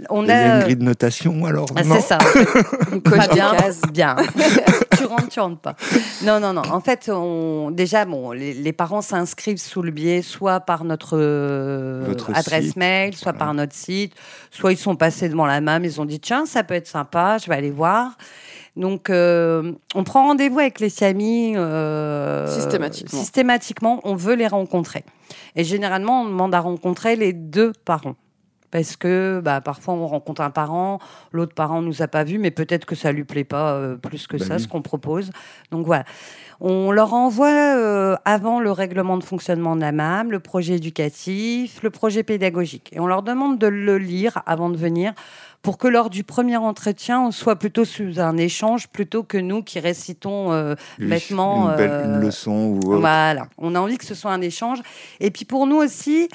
on 0.10 0.24
Il 0.24 0.30
y 0.30 0.32
a 0.32 0.56
une 0.56 0.62
grille 0.64 0.76
de 0.78 0.84
notation 0.84 1.46
alors 1.46 1.68
Ah, 1.76 1.82
c'est 1.84 2.00
ça. 2.02 2.18
On 2.94 3.00
coche 3.02 3.28
Pas 3.28 3.34
bien, 3.34 3.54
bien. 3.92 4.16
tu 4.98 5.04
rentres, 5.06 5.28
tu 5.28 5.40
rentres 5.42 5.60
pas. 5.60 5.76
Non, 6.24 6.40
non, 6.40 6.54
non. 6.54 6.62
En 6.72 6.80
fait, 6.80 7.10
on, 7.14 7.72
déjà, 7.72 8.06
bon, 8.06 8.32
les, 8.32 8.54
les 8.54 8.72
parents 8.74 9.02
s'inscrivent 9.02 9.58
sous 9.60 9.82
le 9.82 9.92
biais 9.92 10.22
soit 10.22 10.62
par 10.62 10.86
notre 10.86 11.18
euh, 11.20 12.06
Votre 12.08 12.34
adresse 12.34 12.68
site, 12.68 12.76
mail, 12.78 13.14
soit 13.16 13.32
voilà. 13.34 13.40
par 13.46 13.54
notre 13.54 13.76
site, 13.76 14.14
soit 14.50 14.72
ils 14.72 14.78
sont 14.78 14.96
passés 14.96 15.28
devant 15.28 15.46
la 15.46 15.60
MAM, 15.60 15.84
ils 15.84 16.00
ont 16.00 16.06
dit 16.06 16.22
tiens, 16.22 16.46
ça 16.46 16.64
peut 16.64 16.76
être 16.76 16.88
sympa, 16.88 17.38
je 17.38 17.50
vais 17.50 17.56
aller 17.56 17.72
voir. 17.72 18.12
Donc, 18.80 19.10
euh, 19.10 19.74
on 19.94 20.04
prend 20.04 20.24
rendez-vous 20.28 20.60
avec 20.60 20.80
les 20.80 20.90
familles. 20.90 21.56
euh, 21.58 22.48
Systématiquement. 22.48 23.20
Systématiquement, 23.20 24.00
on 24.06 24.16
veut 24.16 24.36
les 24.36 24.48
rencontrer. 24.48 25.04
Et 25.56 25.64
généralement, 25.64 26.22
on 26.22 26.26
demande 26.26 26.56
à 26.56 26.62
rencontrer 26.62 27.16
les 27.16 27.34
deux 27.34 27.74
parents. 27.86 28.16
Parce 28.72 28.96
que 28.96 29.42
bah, 29.44 29.62
parfois, 29.62 29.96
on 29.96 30.06
rencontre 30.06 30.42
un 30.42 30.52
parent, 30.52 31.00
l'autre 31.32 31.56
parent 31.56 31.82
nous 31.82 32.04
a 32.04 32.08
pas 32.08 32.24
vus, 32.24 32.38
mais 32.38 32.52
peut-être 32.52 32.86
que 32.86 32.94
ça 32.94 33.12
lui 33.12 33.24
plaît 33.24 33.44
pas 33.44 33.74
euh, 33.74 33.96
plus 33.96 34.28
que 34.28 34.38
Bah 34.38 34.46
ça, 34.46 34.56
oui. 34.56 34.60
ce 34.62 34.68
qu'on 34.68 34.84
propose. 34.84 35.32
Donc 35.72 35.88
voilà. 35.88 36.04
On 36.62 36.92
leur 36.92 37.16
envoie 37.16 37.48
euh, 37.50 38.16
avant 38.26 38.60
le 38.60 38.72
règlement 38.72 39.18
de 39.18 39.24
fonctionnement 39.24 39.76
de 39.76 39.82
la 39.82 39.92
MAM, 39.92 40.32
le 40.32 40.40
projet 40.40 40.76
éducatif, 40.76 41.82
le 41.82 41.90
projet 41.90 42.22
pédagogique. 42.22 42.92
Et 42.94 43.00
on 43.00 43.08
leur 43.08 43.24
demande 43.24 43.58
de 43.58 43.66
le 43.68 43.98
lire 43.98 44.44
avant 44.46 44.70
de 44.70 44.78
venir 44.78 45.14
pour 45.62 45.78
que 45.78 45.88
lors 45.88 46.10
du 46.10 46.24
premier 46.24 46.58
entretien, 46.58 47.22
on 47.22 47.32
soit 47.32 47.58
plutôt 47.58 47.86
sous 47.86 48.20
un 48.20 48.38
échange 48.38 48.88
plutôt 48.88 49.24
que 49.24 49.38
nous 49.38 49.62
qui 49.62 49.80
récitons 49.80 50.52
euh, 50.52 50.76
Oui, 51.00 51.08
bêtement, 51.08 51.72
une, 51.72 51.78
belle, 51.78 51.92
euh, 51.92 52.06
une 52.06 52.22
leçon 52.22 52.80
ou 52.84 53.00
voilà, 53.00 53.48
on 53.58 53.76
a 53.76 53.80
envie 53.80 53.98
que 53.98 54.06
ce 54.06 54.16
soit 54.16 54.32
un 54.32 54.42
échange. 54.42 54.80
Et 55.20 55.32
puis 55.32 55.46
pour 55.46 55.68
nous 55.68 55.76
aussi, 55.76 56.30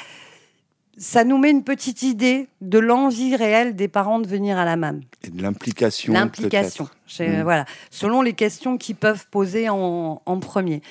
ça 0.98 1.24
nous 1.24 1.38
met 1.38 1.50
une 1.50 1.64
petite 1.64 2.02
idée 2.02 2.48
de 2.60 2.78
l'envie 2.78 3.34
réelle 3.34 3.74
des 3.74 3.88
parents 3.88 4.20
de 4.20 4.26
venir 4.26 4.58
à 4.58 4.64
la 4.64 4.76
MAM. 4.76 5.00
et 5.22 5.30
de 5.30 5.42
l'implication. 5.42 6.12
L'implication. 6.12 6.88
Mm. 7.18 7.42
Voilà, 7.42 7.64
selon 7.90 8.22
les 8.22 8.34
questions 8.34 8.76
qu'ils 8.76 8.96
peuvent 8.96 9.26
poser 9.30 9.68
en, 9.68 10.22
en 10.24 10.40
premier. 10.40 10.82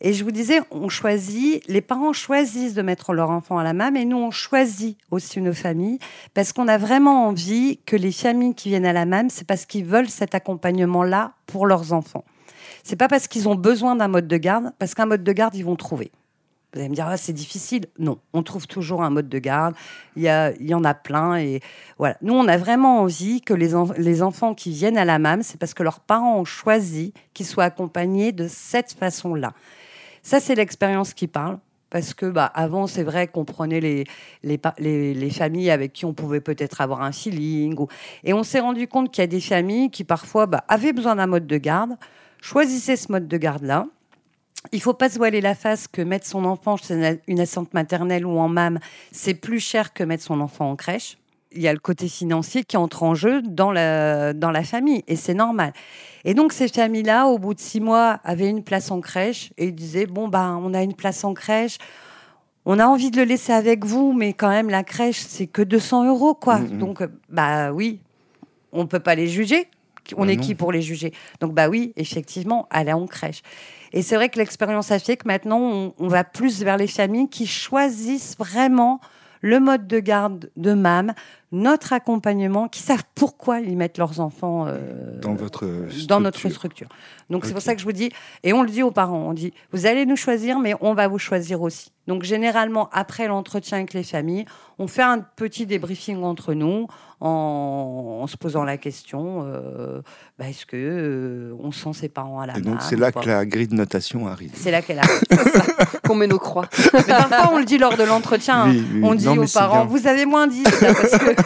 Et 0.00 0.12
je 0.12 0.22
vous 0.22 0.30
disais, 0.30 0.60
on 0.70 0.88
choisit, 0.88 1.66
les 1.66 1.80
parents 1.80 2.12
choisissent 2.12 2.74
de 2.74 2.82
mettre 2.82 3.12
leur 3.12 3.30
enfant 3.30 3.58
à 3.58 3.64
la 3.64 3.72
MAM 3.72 3.96
et 3.96 4.04
nous, 4.04 4.16
on 4.16 4.30
choisit 4.30 4.96
aussi 5.10 5.40
nos 5.40 5.52
familles 5.52 5.98
parce 6.34 6.52
qu'on 6.52 6.68
a 6.68 6.78
vraiment 6.78 7.26
envie 7.26 7.80
que 7.84 7.96
les 7.96 8.12
familles 8.12 8.54
qui 8.54 8.68
viennent 8.68 8.86
à 8.86 8.92
la 8.92 9.06
MAM, 9.06 9.28
c'est 9.28 9.46
parce 9.46 9.66
qu'ils 9.66 9.84
veulent 9.84 10.08
cet 10.08 10.34
accompagnement-là 10.36 11.32
pour 11.46 11.66
leurs 11.66 11.92
enfants. 11.92 12.24
C'est 12.84 12.96
pas 12.96 13.08
parce 13.08 13.26
qu'ils 13.26 13.48
ont 13.48 13.56
besoin 13.56 13.96
d'un 13.96 14.08
mode 14.08 14.28
de 14.28 14.36
garde, 14.36 14.72
parce 14.78 14.94
qu'un 14.94 15.06
mode 15.06 15.24
de 15.24 15.32
garde, 15.32 15.54
ils 15.56 15.64
vont 15.64 15.76
trouver. 15.76 16.12
Vous 16.72 16.80
allez 16.80 16.90
me 16.90 16.94
dire, 16.94 17.06
ah, 17.08 17.16
c'est 17.16 17.32
difficile. 17.32 17.86
Non, 17.98 18.18
on 18.34 18.42
trouve 18.42 18.66
toujours 18.66 19.02
un 19.02 19.08
mode 19.08 19.28
de 19.28 19.38
garde. 19.38 19.74
Il 20.16 20.22
y, 20.22 20.28
a, 20.28 20.52
il 20.52 20.68
y 20.68 20.74
en 20.74 20.84
a 20.84 20.92
plein. 20.92 21.36
Et 21.36 21.60
voilà. 21.96 22.18
Nous, 22.20 22.34
on 22.34 22.46
a 22.46 22.58
vraiment 22.58 23.00
envie 23.00 23.40
que 23.40 23.54
les, 23.54 23.70
les 23.96 24.22
enfants 24.22 24.54
qui 24.54 24.70
viennent 24.70 24.98
à 24.98 25.06
la 25.06 25.18
MAM, 25.18 25.42
c'est 25.42 25.58
parce 25.58 25.72
que 25.72 25.82
leurs 25.82 26.00
parents 26.00 26.38
ont 26.38 26.44
choisi 26.44 27.14
qu'ils 27.32 27.46
soient 27.46 27.64
accompagnés 27.64 28.32
de 28.32 28.48
cette 28.48 28.92
façon-là. 28.92 29.54
Ça, 30.28 30.40
c'est 30.40 30.54
l'expérience 30.54 31.14
qui 31.14 31.26
parle. 31.26 31.58
Parce 31.88 32.12
que 32.12 32.26
bah, 32.26 32.44
avant, 32.44 32.86
c'est 32.86 33.02
vrai 33.02 33.28
qu'on 33.28 33.46
prenait 33.46 33.80
les, 33.80 34.04
les, 34.42 34.60
les, 34.76 35.14
les 35.14 35.30
familles 35.30 35.70
avec 35.70 35.94
qui 35.94 36.04
on 36.04 36.12
pouvait 36.12 36.42
peut-être 36.42 36.82
avoir 36.82 37.00
un 37.00 37.12
feeling. 37.12 37.74
Et 38.24 38.34
on 38.34 38.42
s'est 38.42 38.60
rendu 38.60 38.86
compte 38.88 39.10
qu'il 39.10 39.22
y 39.22 39.24
a 39.24 39.26
des 39.26 39.40
familles 39.40 39.88
qui 39.88 40.04
parfois 40.04 40.44
bah, 40.44 40.64
avaient 40.68 40.92
besoin 40.92 41.16
d'un 41.16 41.26
mode 41.26 41.46
de 41.46 41.56
garde, 41.56 41.92
choisissaient 42.42 42.96
ce 42.96 43.10
mode 43.10 43.26
de 43.26 43.36
garde-là. 43.38 43.86
Il 44.72 44.82
faut 44.82 44.92
pas 44.92 45.08
se 45.08 45.16
voiler 45.16 45.40
la 45.40 45.54
face 45.54 45.88
que 45.88 46.02
mettre 46.02 46.26
son 46.26 46.44
enfant 46.44 46.76
chez 46.76 47.18
une 47.26 47.40
assistante 47.40 47.72
maternelle 47.72 48.26
ou 48.26 48.38
en 48.38 48.48
MAM, 48.48 48.80
c'est 49.12 49.32
plus 49.32 49.60
cher 49.60 49.94
que 49.94 50.04
mettre 50.04 50.24
son 50.24 50.42
enfant 50.42 50.70
en 50.70 50.76
crèche. 50.76 51.16
Il 51.52 51.62
y 51.62 51.68
a 51.68 51.72
le 51.72 51.78
côté 51.78 52.08
financier 52.08 52.62
qui 52.64 52.76
entre 52.76 53.02
en 53.02 53.14
jeu 53.14 53.40
dans 53.42 53.72
la, 53.72 54.32
dans 54.34 54.50
la 54.50 54.62
famille, 54.62 55.02
et 55.08 55.16
c'est 55.16 55.34
normal. 55.34 55.72
Et 56.24 56.34
donc, 56.34 56.52
ces 56.52 56.68
familles-là, 56.68 57.26
au 57.26 57.38
bout 57.38 57.54
de 57.54 57.60
six 57.60 57.80
mois, 57.80 58.20
avaient 58.22 58.48
une 58.50 58.62
place 58.62 58.90
en 58.90 59.00
crèche, 59.00 59.50
et 59.56 59.66
ils 59.68 59.74
disaient, 59.74 60.06
bon, 60.06 60.28
ben, 60.28 60.60
on 60.62 60.74
a 60.74 60.82
une 60.82 60.94
place 60.94 61.24
en 61.24 61.32
crèche, 61.32 61.78
on 62.66 62.78
a 62.78 62.86
envie 62.86 63.10
de 63.10 63.16
le 63.16 63.24
laisser 63.24 63.52
avec 63.52 63.86
vous, 63.86 64.12
mais 64.12 64.34
quand 64.34 64.50
même, 64.50 64.68
la 64.68 64.84
crèche, 64.84 65.20
c'est 65.26 65.46
que 65.46 65.62
200 65.62 66.06
euros, 66.06 66.34
quoi. 66.34 66.58
Mhm. 66.58 66.78
Donc, 66.78 67.00
euh, 67.00 67.08
bah 67.30 67.72
oui, 67.72 68.00
on 68.72 68.86
peut 68.86 69.00
pas 69.00 69.14
les 69.14 69.28
juger. 69.28 69.68
On 70.16 70.24
Bah 70.24 70.32
est 70.32 70.36
qui 70.36 70.54
pour 70.54 70.72
les 70.72 70.80
juger? 70.82 71.12
Donc, 71.40 71.52
bah 71.54 71.68
oui, 71.68 71.92
effectivement, 71.96 72.66
aller 72.70 72.92
en 72.92 73.06
crèche. 73.06 73.42
Et 73.92 74.02
c'est 74.02 74.16
vrai 74.16 74.28
que 74.28 74.38
l'expérience 74.38 74.90
a 74.90 74.98
fait 74.98 75.16
que 75.16 75.26
maintenant, 75.26 75.60
on, 75.60 75.94
on 75.98 76.08
va 76.08 76.24
plus 76.24 76.62
vers 76.62 76.76
les 76.76 76.86
familles 76.86 77.28
qui 77.28 77.46
choisissent 77.46 78.36
vraiment 78.38 79.00
le 79.40 79.60
mode 79.60 79.86
de 79.86 80.00
garde 80.00 80.50
de 80.56 80.72
MAM, 80.72 81.12
notre 81.50 81.92
accompagnement, 81.92 82.68
qui 82.68 82.80
savent 82.80 83.04
pourquoi 83.14 83.60
ils 83.60 83.76
mettent 83.76 83.98
leurs 83.98 84.20
enfants 84.20 84.66
euh, 84.66 85.18
Dans 85.20 85.34
votre 85.34 85.66
dans 86.06 86.20
notre 86.20 86.48
structure. 86.48 86.88
Donc 87.30 87.46
c'est 87.46 87.52
pour 87.52 87.62
ça 87.62 87.74
que 87.74 87.80
je 87.80 87.84
vous 87.84 87.92
dis, 87.92 88.10
et 88.42 88.52
on 88.52 88.62
le 88.62 88.70
dit 88.70 88.82
aux 88.82 88.90
parents, 88.90 89.28
on 89.28 89.32
dit, 89.32 89.52
vous 89.72 89.86
allez 89.86 90.06
nous 90.06 90.16
choisir, 90.16 90.58
mais 90.58 90.74
on 90.80 90.94
va 90.94 91.08
vous 91.08 91.18
choisir 91.18 91.62
aussi. 91.62 91.92
Donc 92.06 92.22
généralement, 92.22 92.88
après 92.92 93.28
l'entretien 93.28 93.78
avec 93.78 93.94
les 93.94 94.02
familles, 94.02 94.44
on 94.78 94.86
fait 94.86 95.02
un 95.02 95.20
petit 95.20 95.66
débriefing 95.66 96.22
entre 96.22 96.54
nous 96.54 96.86
en, 97.20 98.20
en 98.22 98.26
se 98.26 98.36
posant 98.36 98.62
la 98.64 98.76
question, 98.76 99.42
euh, 99.44 100.00
bah, 100.38 100.48
est-ce 100.48 100.66
que 100.66 100.76
euh, 100.76 101.56
on 101.60 101.72
sent 101.72 101.92
ses 101.94 102.08
parents 102.08 102.40
à 102.40 102.46
la 102.46 102.58
Et 102.58 102.60
donc 102.60 102.80
c'est 102.82 102.96
là 102.96 103.10
que 103.12 103.26
la 103.26 103.44
grille 103.44 103.68
de 103.68 103.74
notation 103.74 104.28
arrive. 104.28 104.52
C'est 104.54 104.70
là 104.70 104.82
qu'elle 104.82 104.98
arrive. 105.00 105.20
Qu'on 106.06 106.14
met 106.14 106.26
nos 106.28 106.38
croix. 106.38 106.68
Mais 106.94 107.02
parfois, 107.02 107.50
on 107.52 107.58
le 107.58 107.64
dit 107.64 107.76
lors 107.78 107.96
de 107.96 108.02
l'entretien. 108.04 108.68
Oui, 108.70 108.84
oui. 108.94 109.00
On 109.02 109.14
dit 109.14 109.24
Non, 109.26 109.36
aux 109.36 109.46
parents, 109.46 109.84
bien. 109.84 109.96
vous 109.96 110.06
avez 110.06 110.24
moins 110.26 110.46
10 110.46 110.62
là, 110.64 110.94
parce 110.94 111.18
que... 111.18 111.34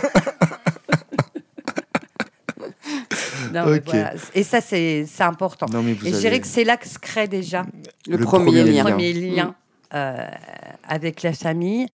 Non, 3.53 3.65
voilà. 3.85 4.13
Et 4.35 4.43
ça, 4.45 4.61
c'est 4.61 5.05
important. 5.21 5.67
Non, 5.73 5.83
mais 5.83 5.93
vous 5.95 6.07
Et 6.07 6.11
je 6.11 6.15
avez- 6.15 6.21
dirais 6.23 6.41
que 6.41 6.47
c'est 6.47 6.65
là 6.65 6.77
que 6.77 6.87
se 6.89 6.99
crée 6.99 7.29
déjà 7.29 7.65
Le, 8.09 8.17
Le 8.17 8.25
premier, 8.25 8.47
premier 8.47 8.65
le 8.65 8.71
lien. 8.71 8.85
lien. 8.85 8.91
premier 8.91 9.13
lien 9.13 9.55
euh, 9.95 10.27
avec 10.89 11.23
la 11.23 11.33
famille. 11.33 11.87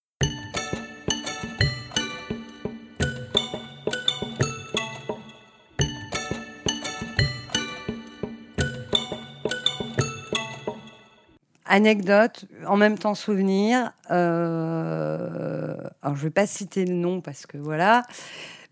Anecdote, 11.68 12.46
en 12.66 12.76
même 12.76 12.98
temps 12.98 13.14
souvenir. 13.14 13.92
euh, 14.10 15.74
alors, 16.02 16.16
je 16.16 16.20
ne 16.22 16.24
vais 16.24 16.30
pas 16.30 16.46
citer 16.46 16.84
le 16.84 16.94
nom 16.94 17.20
parce 17.20 17.46
que 17.46 17.58
voilà, 17.58 18.02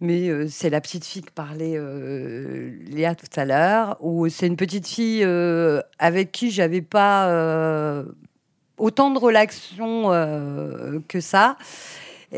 mais 0.01 0.29
euh, 0.29 0.47
c'est 0.49 0.71
la 0.71 0.81
petite 0.81 1.05
fille 1.05 1.23
que 1.23 1.33
parlait 1.33 1.75
euh, 1.77 2.71
Léa 2.87 3.15
tout 3.15 3.27
à 3.37 3.45
l'heure, 3.45 3.97
où 4.01 4.29
c'est 4.29 4.47
une 4.47 4.57
petite 4.57 4.87
fille 4.87 5.23
euh, 5.25 5.81
avec 5.99 6.33
qui 6.33 6.51
j'avais 6.51 6.83
pas 6.83 8.05
autant 8.79 9.11
de 9.11 9.19
relations 9.19 10.11
que 11.09 11.21
ça. 11.21 11.57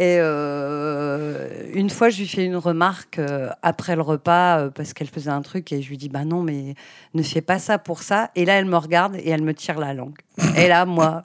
Et 0.00 0.18
euh, 0.20 1.48
une 1.74 1.90
fois, 1.90 2.08
je 2.08 2.20
lui 2.20 2.28
fais 2.28 2.44
une 2.44 2.56
remarque 2.56 3.18
euh, 3.18 3.50
après 3.62 3.96
le 3.96 4.02
repas 4.02 4.60
euh, 4.60 4.70
parce 4.70 4.92
qu'elle 4.92 5.08
faisait 5.08 5.30
un 5.30 5.42
truc 5.42 5.72
et 5.72 5.82
je 5.82 5.88
lui 5.88 5.96
dis 5.96 6.08
bah 6.08 6.24
non 6.24 6.40
mais 6.40 6.76
ne 7.14 7.22
fais 7.24 7.40
pas 7.40 7.58
ça 7.58 7.78
pour 7.78 8.04
ça. 8.04 8.30
Et 8.36 8.44
là, 8.44 8.60
elle 8.60 8.66
me 8.66 8.76
regarde 8.76 9.16
et 9.16 9.28
elle 9.28 9.42
me 9.42 9.52
tire 9.54 9.76
la 9.80 9.94
langue. 9.94 10.18
Et 10.56 10.68
là, 10.68 10.84
moi, 10.84 11.24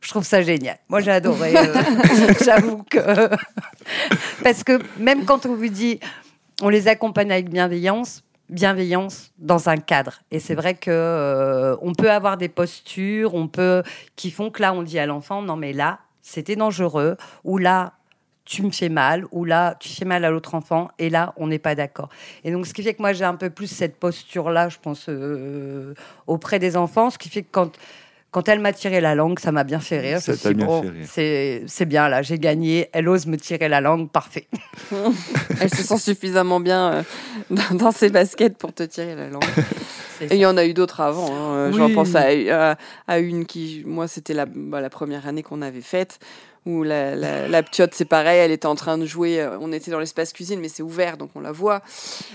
je 0.00 0.08
trouve 0.08 0.24
ça 0.24 0.40
génial. 0.40 0.78
Moi, 0.88 1.00
j'ai 1.00 1.10
adoré. 1.10 1.52
J'avoue 2.46 2.82
que 2.84 2.98
parce 4.42 4.64
que 4.64 4.80
même 4.98 5.26
quand 5.26 5.44
on 5.44 5.54
vous 5.54 5.68
dit 5.68 6.00
on 6.62 6.70
les 6.70 6.88
accompagne 6.88 7.30
avec 7.30 7.50
bienveillance, 7.50 8.24
bienveillance 8.48 9.32
dans 9.36 9.68
un 9.68 9.76
cadre. 9.76 10.22
Et 10.30 10.40
c'est 10.40 10.54
vrai 10.54 10.72
que 10.72 10.90
euh, 10.90 11.76
on 11.82 11.92
peut 11.92 12.10
avoir 12.10 12.38
des 12.38 12.48
postures, 12.48 13.34
on 13.34 13.48
peut 13.48 13.82
qui 14.16 14.30
font 14.30 14.50
que 14.50 14.62
là 14.62 14.72
on 14.72 14.82
dit 14.82 14.98
à 14.98 15.04
l'enfant 15.04 15.42
non 15.42 15.56
mais 15.56 15.74
là 15.74 15.98
c'était 16.22 16.56
dangereux 16.56 17.18
ou 17.44 17.58
là 17.58 17.92
tu 18.48 18.62
me 18.62 18.70
fais 18.70 18.88
mal 18.88 19.26
ou 19.30 19.44
là 19.44 19.76
tu 19.78 19.90
fais 19.90 20.06
mal 20.06 20.24
à 20.24 20.30
l'autre 20.30 20.54
enfant 20.54 20.90
et 20.98 21.10
là 21.10 21.34
on 21.36 21.46
n'est 21.46 21.58
pas 21.58 21.74
d'accord. 21.74 22.08
Et 22.44 22.50
donc 22.50 22.66
ce 22.66 22.72
qui 22.72 22.82
fait 22.82 22.94
que 22.94 23.02
moi 23.02 23.12
j'ai 23.12 23.24
un 23.24 23.36
peu 23.36 23.50
plus 23.50 23.66
cette 23.66 23.96
posture 23.96 24.50
là, 24.50 24.70
je 24.70 24.78
pense 24.80 25.06
euh, 25.08 25.94
auprès 26.26 26.58
des 26.58 26.76
enfants, 26.76 27.10
ce 27.10 27.18
qui 27.18 27.28
fait 27.28 27.42
que 27.42 27.48
quand 27.52 27.72
quand 28.30 28.46
elle 28.48 28.60
m'a 28.60 28.74
tiré 28.74 29.00
la 29.00 29.14
langue, 29.14 29.38
ça 29.38 29.52
m'a 29.52 29.64
bien 29.64 29.80
fait 29.80 30.00
rire. 30.00 30.20
Ça 30.20 30.36
t'a 30.36 30.52
bien 30.52 30.66
fait 31.02 31.60
rire. 31.60 31.64
C'est 31.66 31.86
bien, 31.86 32.10
là, 32.10 32.20
j'ai 32.20 32.38
gagné. 32.38 32.90
Elle 32.92 33.08
ose 33.08 33.24
me 33.24 33.38
tirer 33.38 33.70
la 33.70 33.80
langue, 33.80 34.10
parfait. 34.10 34.46
elle 35.60 35.70
se 35.70 35.82
sent 35.82 35.96
suffisamment 35.96 36.60
bien 36.60 36.92
euh, 36.92 37.56
dans, 37.72 37.90
ses 37.90 38.10
baskets 38.10 38.58
pour 38.58 38.74
te 38.74 38.82
tirer 38.82 39.14
la 39.14 39.28
langue. 39.30 39.42
Et 40.20 40.34
il 40.34 40.40
y 40.40 40.44
en 40.44 40.58
a 40.58 40.66
eu 40.66 40.74
d'autres 40.74 41.00
avant. 41.00 41.34
Hein. 41.34 41.72
J'en 41.72 41.90
pense 41.94 42.14
à, 42.16 42.76
à, 43.06 43.18
une 43.18 43.46
qui, 43.46 43.82
moi, 43.86 44.06
c'était 44.08 44.34
la, 44.34 44.44
bah, 44.44 44.82
la 44.82 44.90
première 44.90 45.26
année 45.26 45.42
qu'on 45.42 45.62
avait 45.62 45.80
faite 45.80 46.18
où 46.68 46.82
la, 46.82 47.16
la, 47.16 47.62
ptiote, 47.62 47.94
c'est 47.94 48.04
pareil, 48.04 48.40
elle 48.40 48.50
était 48.50 48.66
en 48.66 48.74
train 48.74 48.98
de 48.98 49.06
jouer, 49.06 49.40
euh, 49.40 49.58
on 49.60 49.72
était 49.72 49.90
dans 49.90 49.98
l'espace 49.98 50.34
cuisine, 50.34 50.60
mais 50.60 50.68
c'est 50.68 50.82
ouvert, 50.82 51.16
donc 51.16 51.30
on 51.34 51.40
la 51.40 51.50
voit. 51.50 51.82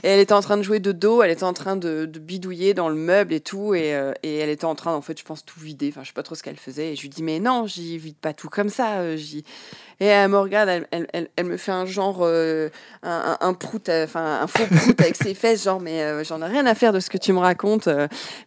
Et 0.02 0.08
elle 0.08 0.20
était 0.20 0.34
en 0.34 0.42
train 0.42 0.58
de 0.58 0.64
jouer 0.64 0.80
de 0.80 0.92
dos, 0.92 1.22
elle 1.22 1.30
était 1.30 1.44
en 1.44 1.54
train 1.54 1.76
de, 1.76 2.06
bidouiller 2.06 2.74
dans 2.74 2.90
le 2.90 2.96
meuble 2.96 3.34
et 3.34 3.42
tout, 3.42 3.76
et, 3.76 3.94
euh, 3.94 4.12
et, 4.24 4.38
elle 4.38 4.50
était 4.50 4.66
en 4.66 4.74
train, 4.74 4.96
en 4.96 5.02
fait, 5.02 5.20
je 5.20 5.24
pense, 5.24 5.46
tout 5.46 5.60
vider. 5.60 5.90
Enfin, 5.90 6.02
je 6.02 6.08
sais 6.08 6.14
pas 6.14 6.24
trop 6.24 6.34
ce 6.34 6.42
qu'elle 6.42 6.58
faisait. 6.58 6.94
Et 6.94 6.96
je 6.96 7.04
lui 7.04 7.10
dis, 7.10 7.22
mais 7.22 7.40
non, 7.40 7.68
j'y 7.68 8.00
vide 8.00 8.18
pas 8.18 8.34
tout 8.34 8.50
comme 8.50 8.70
ça. 8.70 9.02
Euh, 9.02 9.18
et 10.04 10.08
elle 10.08 10.30
me 10.30 10.38
regarde, 10.38 10.70
elle, 10.70 11.08
elle, 11.14 11.30
elle, 11.36 11.46
me 11.46 11.58
fait 11.58 11.72
un 11.72 11.86
genre, 11.86 12.26
un, 12.26 13.38
un, 13.40 13.54
prout, 13.54 13.90
enfin, 13.90 14.40
un 14.42 14.48
faux 14.48 14.66
prout 14.66 15.00
avec 15.00 15.16
ses 15.16 15.34
fesses, 15.34 15.64
genre, 15.64 15.80
mais 15.80 16.24
j'en 16.24 16.42
ai 16.42 16.46
rien 16.46 16.66
à 16.66 16.76
faire 16.76 16.94
de 16.94 17.00
ce 17.00 17.10
que 17.10 17.18
tu 17.18 17.34
me 17.34 17.40
racontes. 17.40 17.90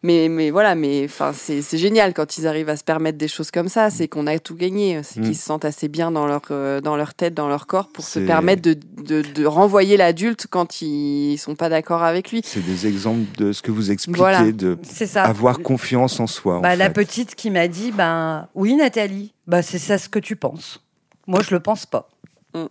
mais, 0.03 0.29
mais 0.29 0.51
voilà, 0.51 0.75
mais 0.75 1.05
enfin, 1.05 1.33
c'est 1.33 1.79
génial 1.79 2.15
quand 2.15 2.39
ils 2.39 2.47
arrivent 2.47 2.69
à 2.69 2.77
se 2.77 2.85
permettre 2.85 3.19
des 3.19 3.29
choses 3.29 3.51
comme 3.51 3.69
ça, 3.69 3.91
c'est 3.91 4.09
qu'on 4.09 4.27
a 4.27 4.39
tout 4.39 4.55
gagné, 4.55 5.01
c'est 5.03 5.21
qu'ils 5.21 5.31
mm. 5.31 5.35
se 5.35 5.43
sentent 5.43 5.65
assez 5.65 5.89
bien 5.89 6.11
dans 6.11 6.27
leur, 6.27 6.43
euh, 6.51 6.81
dans 6.81 6.97
leur 6.97 7.15
tête, 7.15 7.35
dans 7.35 7.49
leur 7.49 7.67
corps, 7.67 7.89
pour 7.89 8.05
se 8.05 8.19
permettre 8.21 8.63
de, 8.63 8.75
de, 9.23 9.47
renvoyer 9.47 9.97
l'adulte 9.97 10.47
quand 10.49 10.83
ils 10.83 11.37
sont 11.39 11.55
pas 11.55 11.69
d'accord 11.69 12.03
avec 12.03 12.31
lui. 12.31 12.41
C'est 12.45 12.65
des 12.65 12.87
exemples 12.87 13.27
de 13.37 13.53
ce 13.53 13.63
que 13.63 13.71
vous 13.71 13.91
expliquez, 13.91 14.53
de 14.53 14.79
avoir 15.17 15.59
confiance 15.61 16.21
en 16.21 16.27
soi. 16.27 16.61
Bah, 16.61 16.77
la 16.77 16.91
petite 16.91 17.35
qui 17.35 17.51
m'a 17.51 17.69
dit, 17.69 17.93
ben 17.93 18.49
oui 18.55 18.75
Nathalie, 18.75 19.33
bah, 19.47 19.63
c'est 19.63 19.79
ça 19.79 19.99
ce 19.99 20.09
que 20.09 20.19
tu 20.19 20.37
penses. 20.37 20.86
Moi 21.27 21.41
je 21.43 21.55
le 21.55 21.61
pense 21.61 21.87
pas. 21.87 22.09
Mm. 22.55 22.67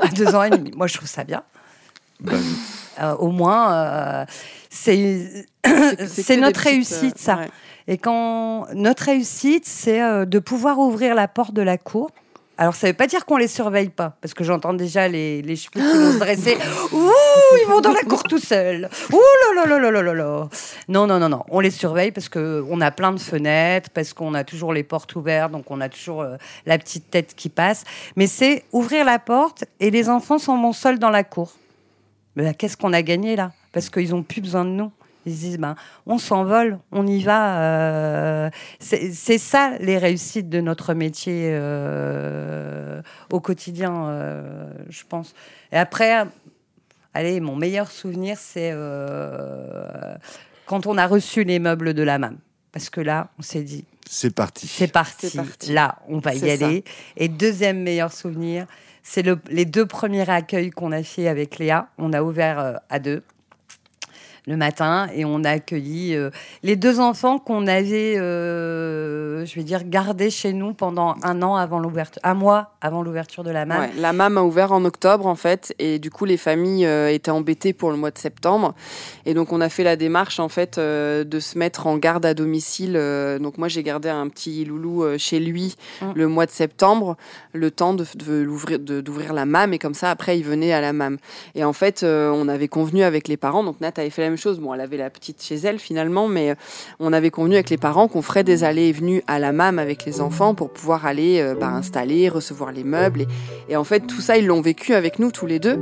À, 0.00 0.08
deux 0.08 0.34
ans 0.34 0.42
et 0.42 0.50
demi, 0.50 0.70
moi 0.76 0.86
je 0.86 0.94
trouve 0.94 1.08
ça 1.08 1.24
bien. 1.24 1.42
Bah 2.20 2.32
euh, 3.00 3.14
au 3.16 3.30
moins, 3.30 3.72
euh, 3.72 4.24
c'est 4.70 5.46
c'est 6.06 6.36
notre 6.36 6.60
réussite, 6.60 7.18
ça. 7.18 7.40
Et 7.86 7.96
quand 7.96 8.66
notre 8.74 9.04
réussite, 9.04 9.66
c'est 9.66 10.02
euh, 10.02 10.24
de 10.24 10.38
pouvoir 10.38 10.78
ouvrir 10.78 11.14
la 11.14 11.28
porte 11.28 11.54
de 11.54 11.62
la 11.62 11.78
cour. 11.78 12.10
Alors, 12.60 12.74
ça 12.74 12.88
ne 12.88 12.92
veut 12.92 12.96
pas 12.96 13.06
dire 13.06 13.24
qu'on 13.24 13.36
les 13.36 13.46
surveille 13.46 13.88
pas, 13.88 14.16
parce 14.20 14.34
que 14.34 14.42
j'entends 14.42 14.74
déjà 14.74 15.06
les, 15.06 15.42
les 15.42 15.54
cheveux 15.54 15.80
qui 15.80 15.96
vont 15.96 16.12
se 16.12 16.18
dresser. 16.18 16.56
Ouh, 16.92 17.12
ils 17.62 17.68
vont 17.68 17.80
dans 17.80 17.92
la 17.92 18.02
cour 18.02 18.24
tout 18.24 18.40
seuls. 18.40 18.90
Ouh 19.12 19.54
là 19.54 19.64
là 19.64 19.78
là 19.78 19.90
là 19.92 20.02
là 20.02 20.12
là 20.12 20.48
Non, 20.88 21.06
non, 21.06 21.20
non, 21.20 21.28
non. 21.28 21.44
On 21.50 21.60
les 21.60 21.70
surveille 21.70 22.10
parce 22.10 22.28
qu'on 22.28 22.80
a 22.80 22.90
plein 22.90 23.12
de 23.12 23.20
fenêtres, 23.20 23.90
parce 23.90 24.12
qu'on 24.12 24.34
a 24.34 24.42
toujours 24.42 24.72
les 24.72 24.82
portes 24.82 25.14
ouvertes, 25.14 25.52
donc 25.52 25.70
on 25.70 25.80
a 25.80 25.88
toujours 25.88 26.22
euh, 26.22 26.36
la 26.66 26.78
petite 26.78 27.08
tête 27.12 27.34
qui 27.36 27.48
passe. 27.48 27.84
Mais 28.16 28.26
c'est 28.26 28.64
ouvrir 28.72 29.04
la 29.04 29.20
porte 29.20 29.64
et 29.78 29.92
les 29.92 30.08
enfants 30.08 30.38
sont 30.38 30.56
mon 30.56 30.72
seuls 30.72 30.98
dans 30.98 31.10
la 31.10 31.22
cour. 31.22 31.52
Mais 32.34 32.52
qu'est-ce 32.54 32.76
qu'on 32.76 32.92
a 32.92 33.02
gagné 33.02 33.36
là? 33.36 33.52
Parce 33.72 33.88
qu'ils 33.88 34.10
n'ont 34.10 34.24
plus 34.24 34.40
besoin 34.40 34.64
de 34.64 34.70
nous. 34.70 34.90
Ils 35.28 35.34
se 35.34 35.40
disent, 35.40 35.58
ben, 35.58 35.76
on 36.06 36.18
s'envole, 36.18 36.78
on 36.90 37.06
y 37.06 37.22
va. 37.22 37.60
Euh, 37.60 38.50
c'est 38.80 39.38
ça 39.38 39.72
les 39.80 39.98
réussites 39.98 40.48
de 40.48 40.60
notre 40.60 40.94
métier 40.94 41.50
euh, 41.52 43.02
au 43.30 43.40
quotidien, 43.40 44.08
euh, 44.08 44.70
je 44.88 45.04
pense. 45.06 45.34
Et 45.70 45.76
après, 45.76 46.26
allez, 47.12 47.40
mon 47.40 47.56
meilleur 47.56 47.90
souvenir, 47.90 48.38
c'est 48.38 48.74
quand 50.66 50.86
on 50.86 50.96
a 50.96 51.06
reçu 51.06 51.44
les 51.44 51.58
meubles 51.58 51.94
de 51.94 52.02
la 52.02 52.18
MAM. 52.18 52.38
Parce 52.72 52.90
que 52.90 53.00
là, 53.00 53.28
on 53.38 53.42
s'est 53.42 53.62
dit. 53.62 53.84
C'est 54.08 54.34
parti. 54.34 54.66
C'est 54.66 54.92
parti. 54.92 55.32
Là, 55.72 55.96
on 56.08 56.18
va 56.18 56.34
y 56.34 56.50
aller. 56.50 56.84
Et 57.16 57.28
deuxième 57.28 57.82
meilleur 57.82 58.12
souvenir, 58.12 58.66
c'est 59.02 59.26
les 59.50 59.64
deux 59.64 59.86
premiers 59.86 60.28
accueils 60.28 60.70
qu'on 60.70 60.92
a 60.92 61.02
fait 61.02 61.28
avec 61.28 61.58
Léa. 61.58 61.88
On 61.98 62.12
a 62.12 62.22
ouvert 62.22 62.80
à 62.88 62.98
deux 62.98 63.22
le 64.48 64.56
matin 64.56 65.08
et 65.14 65.24
on 65.26 65.44
a 65.44 65.50
accueilli 65.50 66.16
euh, 66.16 66.30
les 66.62 66.74
deux 66.74 67.00
enfants 67.00 67.38
qu'on 67.38 67.66
avait, 67.66 68.16
euh, 68.16 69.44
je 69.44 69.54
vais 69.54 69.62
dire, 69.62 69.84
gardés 69.84 70.30
chez 70.30 70.54
nous 70.54 70.72
pendant 70.72 71.16
un 71.22 71.42
an 71.42 71.54
avant 71.54 71.78
l'ouverture, 71.78 72.20
un 72.24 72.32
mois 72.32 72.72
avant 72.80 73.02
l'ouverture 73.02 73.44
de 73.44 73.50
la 73.50 73.66
MAM. 73.66 73.90
la 73.98 74.12
MAM 74.14 74.38
a 74.38 74.42
ouvert 74.42 74.72
en 74.72 74.84
octobre 74.86 75.26
en 75.26 75.34
fait 75.34 75.74
et 75.78 75.98
du 75.98 76.10
coup 76.10 76.24
les 76.24 76.38
familles 76.38 76.86
euh, 76.86 77.12
étaient 77.12 77.30
embêtées 77.30 77.74
pour 77.74 77.90
le 77.90 77.98
mois 77.98 78.10
de 78.10 78.16
septembre 78.16 78.74
et 79.26 79.34
donc 79.34 79.52
on 79.52 79.60
a 79.60 79.68
fait 79.68 79.84
la 79.84 79.96
démarche 79.96 80.40
en 80.40 80.48
fait 80.48 80.78
de 80.78 81.40
se 81.40 81.58
mettre 81.58 81.86
en 81.86 81.98
garde 81.98 82.24
à 82.24 82.32
domicile. 82.32 82.94
donc 83.40 83.58
moi 83.58 83.68
j'ai 83.68 83.82
gardé 83.82 84.08
un 84.08 84.28
petit 84.28 84.64
loulou 84.64 85.04
chez 85.18 85.40
lui 85.40 85.76
hum. 86.00 86.12
le 86.14 86.26
mois 86.26 86.46
de 86.46 86.50
septembre, 86.50 87.16
le 87.52 87.70
temps 87.70 87.92
de, 87.92 88.06
d'ouvrir 89.00 89.32
la 89.34 89.44
MAM 89.44 89.74
et 89.74 89.78
comme 89.78 89.94
ça 89.94 90.10
après 90.10 90.38
il 90.38 90.44
venait 90.44 90.72
à 90.72 90.80
la 90.80 90.94
MAM. 90.94 91.18
Et 91.54 91.64
en 91.64 91.74
fait 91.74 92.02
on 92.02 92.48
avait 92.48 92.68
convenu 92.68 93.02
avec 93.02 93.28
les 93.28 93.36
parents, 93.36 93.62
donc 93.62 93.80
Nat 93.80 93.92
avait 93.98 94.10
fait 94.10 94.22
la 94.22 94.30
même 94.30 94.37
chose. 94.38 94.60
Bon, 94.60 94.72
elle 94.74 94.80
avait 94.80 94.96
la 94.96 95.10
petite 95.10 95.42
chez 95.42 95.56
elle 95.56 95.78
finalement, 95.78 96.28
mais 96.28 96.50
euh, 96.50 96.54
on 97.00 97.12
avait 97.12 97.30
convenu 97.30 97.54
avec 97.54 97.70
les 97.70 97.76
parents 97.76 98.08
qu'on 98.08 98.22
ferait 98.22 98.44
des 98.44 98.64
allées 98.64 98.88
et 98.88 98.92
venues 98.92 99.22
à 99.26 99.38
la 99.38 99.52
MAM 99.52 99.78
avec 99.78 100.04
les 100.04 100.20
enfants 100.20 100.54
pour 100.54 100.70
pouvoir 100.70 101.06
aller 101.06 101.40
euh, 101.40 101.54
bah, 101.54 101.68
installer, 101.68 102.28
recevoir 102.28 102.72
les 102.72 102.84
meubles. 102.84 103.26
Et, 103.68 103.76
en 103.76 103.84
fait, 103.84 104.00
tout 104.00 104.20
ça, 104.20 104.38
ils 104.38 104.46
l'ont 104.46 104.60
vécu 104.60 104.94
avec 104.94 105.18
nous 105.18 105.30
tous 105.30 105.46
les 105.46 105.58
deux. 105.58 105.78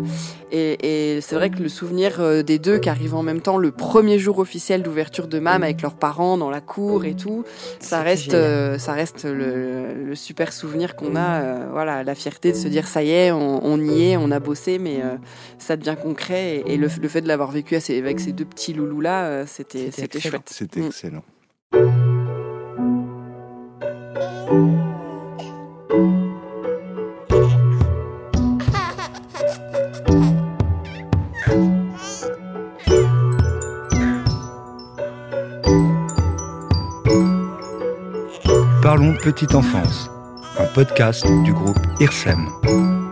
Et, 0.53 1.19
c'est 1.21 1.35
vrai 1.35 1.51
que 1.51 1.63
le 1.63 1.69
souvenir 1.69 2.21
euh, 2.21 2.43
des 2.43 2.59
deux 2.59 2.79
qui 2.79 2.89
arrivent 2.89 3.15
en 3.15 3.23
même 3.23 3.41
temps 3.41 3.59
le 3.59 3.71
premier 3.71 4.19
jour 4.19 4.39
officiel 4.39 4.83
d'ouverture 4.83 5.27
de 5.27 5.39
MAM 5.39 5.63
avec 5.63 5.83
leurs 5.83 5.95
parents 5.95 6.39
dans 6.39 6.51
la 6.51 6.61
cour 6.61 7.05
et 7.05 7.15
tout, 7.15 7.45
ça 7.81 8.01
reste, 8.01 8.37
ça 8.79 8.93
reste 8.93 9.25
le, 9.25 10.15
super 10.15 10.53
souvenir 10.53 10.97
qu'on 10.97 11.17
a. 11.17 11.67
voilà, 11.73 12.05
la 12.05 12.15
fierté 12.15 12.53
de 12.53 12.57
se 12.57 12.69
dire 12.69 12.87
ça 12.87 13.03
y 13.03 13.11
est, 13.11 13.33
on, 13.33 13.81
y 13.81 14.11
est, 14.11 14.17
on 14.17 14.31
a 14.31 14.41
bossé, 14.41 14.79
mais 14.79 15.03
ça 15.59 15.77
devient 15.77 15.97
concret. 16.01 16.63
Et, 16.67 16.77
le, 16.77 16.89
fait 16.89 17.21
de 17.21 17.29
l'avoir 17.29 17.51
vécu 17.51 17.77
avec 17.77 18.21
ces 18.21 18.33
deux 18.33 18.45
petit 18.47 18.73
loulou 18.73 19.01
là, 19.01 19.27
euh, 19.27 19.45
c'était 19.47 19.91
chouette. 20.21 20.49
C'était 20.49 20.81
mm. 20.81 20.87
excellent. 20.87 21.25
Parlons 38.83 39.15
petite 39.15 39.55
enfance, 39.55 40.09
un 40.59 40.67
podcast 40.67 41.27
du 41.45 41.53
groupe 41.53 41.77
IRSEM. 42.01 43.06